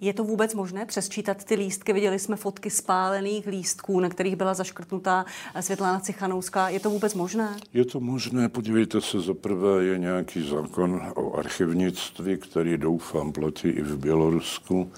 Je 0.00 0.14
to 0.14 0.24
vůbec 0.24 0.54
možné 0.54 0.86
přesčítat 0.86 1.44
ty 1.44 1.54
lístky? 1.54 1.92
Viděli 1.92 2.18
jsme 2.18 2.36
fotky 2.36 2.70
spálených 2.70 3.46
lístků, 3.46 4.00
na 4.00 4.08
kterých 4.08 4.36
byla 4.36 4.54
zaškrtnutá 4.54 5.24
Světlana 5.60 6.00
Cichanouská. 6.00 6.68
Je 6.68 6.80
to 6.80 6.90
vůbec 6.90 7.14
možné? 7.14 7.56
Je 7.72 7.84
to 7.84 8.00
možné. 8.00 8.48
Podívejte 8.48 9.00
se, 9.00 9.20
za 9.20 9.34
prvé 9.34 9.84
je 9.84 9.98
nějaký 9.98 10.48
zákon 10.48 11.12
o 11.14 11.34
archivnictví, 11.34 12.36
který 12.36 12.78
doufám 12.78 13.32
platí 13.32 13.68
i 13.68 13.82
v 13.82 13.96
Bělorusku 13.96 14.92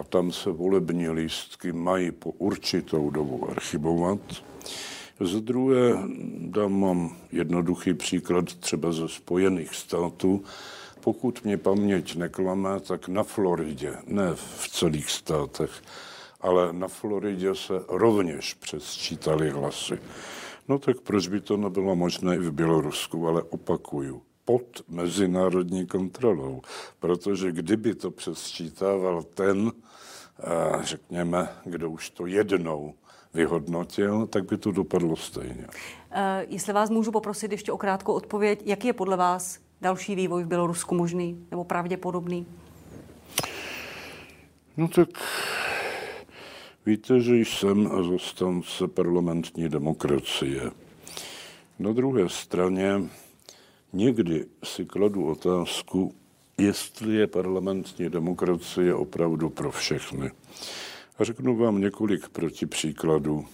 a 0.00 0.02
tam 0.02 0.32
se 0.32 0.50
volební 0.50 1.10
lístky 1.10 1.72
mají 1.72 2.10
po 2.10 2.30
určitou 2.30 3.10
dobu 3.10 3.50
archivovat. 3.50 4.20
Za 5.20 5.40
druhé 5.40 5.92
dám 6.38 6.80
vám 6.80 7.16
jednoduchý 7.32 7.94
příklad 7.94 8.54
třeba 8.54 8.92
ze 8.92 9.08
Spojených 9.08 9.74
států. 9.74 10.44
Pokud 11.00 11.44
mě 11.44 11.56
paměť 11.56 12.16
neklame, 12.16 12.80
tak 12.80 13.08
na 13.08 13.22
Floridě, 13.22 13.94
ne 14.06 14.34
v 14.34 14.68
celých 14.68 15.10
státech, 15.10 15.82
ale 16.40 16.72
na 16.72 16.88
Floridě 16.88 17.54
se 17.54 17.74
rovněž 17.88 18.54
přesčítali 18.54 19.50
hlasy. 19.50 19.98
No 20.68 20.78
tak 20.78 21.00
proč 21.00 21.28
by 21.28 21.40
to 21.40 21.56
nebylo 21.56 21.96
možné 21.96 22.36
i 22.36 22.38
v 22.38 22.52
Bělorusku, 22.52 23.28
ale 23.28 23.42
opakuju, 23.42 24.22
pod 24.46 24.82
mezinárodní 24.88 25.86
kontrolou. 25.86 26.62
Protože 26.98 27.52
kdyby 27.52 27.94
to 27.94 28.10
přesčítával 28.10 29.22
ten, 29.22 29.72
eh, 30.38 30.78
řekněme, 30.82 31.48
kdo 31.64 31.90
už 31.90 32.10
to 32.10 32.26
jednou 32.26 32.94
vyhodnotil, 33.34 34.26
tak 34.26 34.44
by 34.44 34.56
to 34.56 34.72
dopadlo 34.72 35.16
stejně. 35.16 35.66
Uh, 35.66 36.22
jestli 36.48 36.72
vás 36.72 36.90
můžu 36.90 37.12
poprosit 37.12 37.52
ještě 37.52 37.72
o 37.72 37.78
krátkou 37.78 38.12
odpověď, 38.12 38.62
jaký 38.64 38.86
je 38.86 38.92
podle 38.92 39.16
vás 39.16 39.58
další 39.80 40.14
vývoj 40.14 40.44
v 40.44 40.46
Bělorusku 40.46 40.94
možný 40.94 41.46
nebo 41.50 41.64
pravděpodobný? 41.64 42.46
No 44.76 44.88
tak 44.88 45.08
víte, 46.86 47.20
že 47.20 47.36
jsem 47.36 47.90
zastance 48.10 48.88
parlamentní 48.88 49.68
demokracie. 49.68 50.70
Na 51.78 51.92
druhé 51.92 52.28
straně 52.28 53.00
někdy 53.96 54.46
si 54.64 54.84
kladu 54.84 55.26
otázku, 55.26 56.14
jestli 56.58 57.14
je 57.14 57.26
parlamentní 57.26 58.08
demokracie 58.08 58.94
opravdu 58.94 59.50
pro 59.50 59.70
všechny. 59.70 60.30
A 61.18 61.24
řeknu 61.24 61.56
vám 61.56 61.80
několik 61.80 62.28
protipříkladů. 62.28 63.44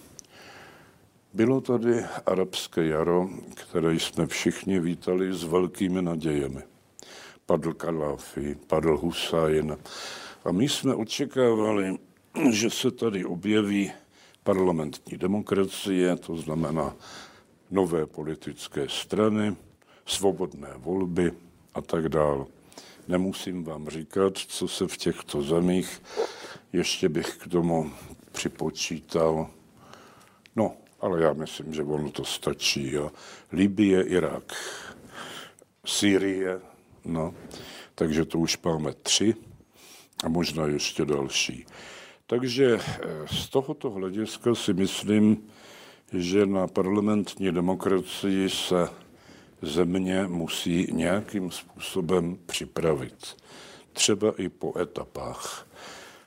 Bylo 1.33 1.61
tady 1.61 2.03
arabské 2.25 2.85
jaro, 2.85 3.29
které 3.55 3.95
jsme 3.95 4.27
všichni 4.27 4.79
vítali 4.79 5.33
s 5.33 5.43
velkými 5.43 6.01
nadějemi. 6.01 6.61
Padl 7.45 7.73
Kaláfi, 7.73 8.57
padl 8.67 8.97
Husajn. 8.97 9.77
A 10.45 10.51
my 10.51 10.69
jsme 10.69 10.95
očekávali, 10.95 11.97
že 12.51 12.69
se 12.69 12.91
tady 12.91 13.25
objeví 13.25 13.91
parlamentní 14.43 15.17
demokracie, 15.17 16.15
to 16.15 16.35
znamená 16.35 16.95
nové 17.71 18.05
politické 18.05 18.89
strany, 18.89 19.55
svobodné 20.05 20.69
volby 20.77 21.31
a 21.73 21.81
tak 21.81 22.09
dále. 22.09 22.45
Nemusím 23.07 23.63
vám 23.63 23.89
říkat, 23.89 24.37
co 24.37 24.67
se 24.67 24.87
v 24.87 24.97
těchto 24.97 25.41
zemích 25.41 26.01
ještě 26.73 27.09
bych 27.09 27.37
k 27.37 27.47
tomu 27.47 27.91
připočítal, 28.31 29.47
no, 30.55 30.75
ale 30.99 31.21
já 31.21 31.33
myslím, 31.33 31.73
že 31.73 31.83
ono 31.83 32.11
to 32.11 32.25
stačí. 32.25 32.91
Jo. 32.91 33.11
Libie, 33.51 34.03
Irak, 34.03 34.53
Sýrie, 35.85 36.61
no, 37.05 37.33
takže 37.95 38.25
to 38.25 38.39
už 38.39 38.57
máme 38.63 38.93
tři 38.93 39.35
a 40.23 40.29
možná 40.29 40.65
ještě 40.65 41.05
další. 41.05 41.65
Takže 42.27 42.79
eh, 42.79 42.99
z 43.31 43.49
tohoto 43.49 43.89
hlediska 43.89 44.55
si 44.55 44.73
myslím, 44.73 45.49
že 46.13 46.45
na 46.45 46.67
parlamentní 46.67 47.51
demokracii 47.51 48.49
se 48.49 48.89
země 49.63 50.27
musí 50.27 50.87
nějakým 50.91 51.51
způsobem 51.51 52.37
připravit. 52.45 53.35
třeba 53.93 54.33
i 54.37 54.49
po 54.49 54.79
etapách. 54.79 55.67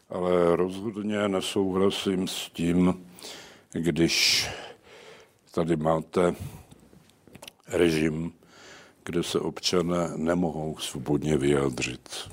Ale 0.09 0.57
rozhodně 0.57 1.29
nesouhlasím 1.29 2.29
s 2.29 2.51
tím, 2.53 3.07
když 3.73 4.49
tady 5.51 5.77
máte 5.77 6.35
režim, 7.69 8.33
kde 9.05 9.23
se 9.23 9.41
občané 9.41 10.11
nemohou 10.17 10.79
svobodně 10.79 11.37
vyjádřit. 11.37 12.31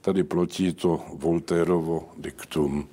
Tady 0.00 0.24
platí 0.24 0.72
to 0.72 1.04
Voltérovo 1.14 2.12
diktum. 2.18 2.88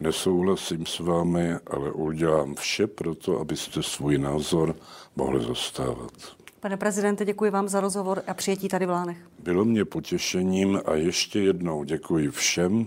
Nesouhlasím 0.00 0.86
s 0.86 0.98
vámi, 0.98 1.52
ale 1.66 1.92
udělám 1.92 2.54
vše 2.54 2.86
pro 2.86 3.14
to, 3.14 3.38
abyste 3.40 3.82
svůj 3.82 4.18
názor 4.18 4.76
mohli 5.16 5.44
zastávat. 5.44 6.12
Pane 6.60 6.76
prezidente, 6.76 7.24
děkuji 7.24 7.50
vám 7.50 7.68
za 7.68 7.80
rozhovor 7.80 8.22
a 8.26 8.34
přijetí 8.34 8.68
tady 8.68 8.86
v 8.86 8.90
Lánech. 8.90 9.16
Bylo 9.38 9.64
mě 9.64 9.84
potěšením 9.84 10.80
a 10.86 10.94
ještě 10.94 11.40
jednou 11.40 11.84
děkuji 11.84 12.30
všem, 12.30 12.86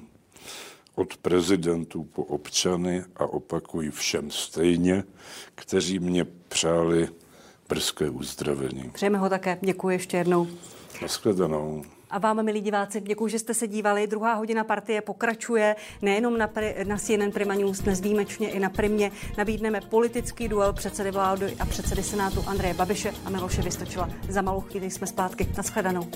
od 0.95 1.17
prezidentů 1.17 2.03
po 2.03 2.23
občany 2.23 3.03
a 3.15 3.25
opakuji 3.25 3.91
všem 3.91 4.31
stejně, 4.31 5.03
kteří 5.55 5.99
mě 5.99 6.25
přáli 6.25 7.09
brzké 7.69 8.09
uzdravení. 8.09 8.89
Přejeme 8.93 9.17
ho 9.17 9.29
také. 9.29 9.57
Děkuji 9.61 9.89
ještě 9.89 10.17
jednou. 10.17 10.47
Naschledanou. 11.01 11.83
A 12.09 12.17
vám, 12.19 12.45
milí 12.45 12.61
diváci, 12.61 13.01
děkuji, 13.01 13.27
že 13.27 13.39
jste 13.39 13.53
se 13.53 13.67
dívali. 13.67 14.07
Druhá 14.07 14.33
hodina 14.33 14.63
partie 14.63 15.01
pokračuje 15.01 15.75
nejenom 16.01 16.37
na, 16.37 16.49
na 16.83 16.97
CNN 16.97 17.31
Prima 17.31 17.53
News, 17.53 17.79
dnes 17.79 18.01
výjimečně 18.01 18.49
i 18.49 18.59
na 18.59 18.69
Primě. 18.69 19.11
Nabídneme 19.37 19.81
politický 19.81 20.47
duel 20.47 20.73
předsedy 20.73 21.11
vlády 21.11 21.55
a 21.59 21.65
předsedy 21.65 22.03
Senátu 22.03 22.43
Andreje 22.47 22.73
Babiše 22.73 23.11
a 23.25 23.29
Miloše 23.29 23.61
Vystočila. 23.61 24.09
Za 24.29 24.41
malou 24.41 24.61
chvíli 24.61 24.91
jsme 24.91 25.07
zpátky. 25.07 25.47
Naschledanou. 25.57 26.07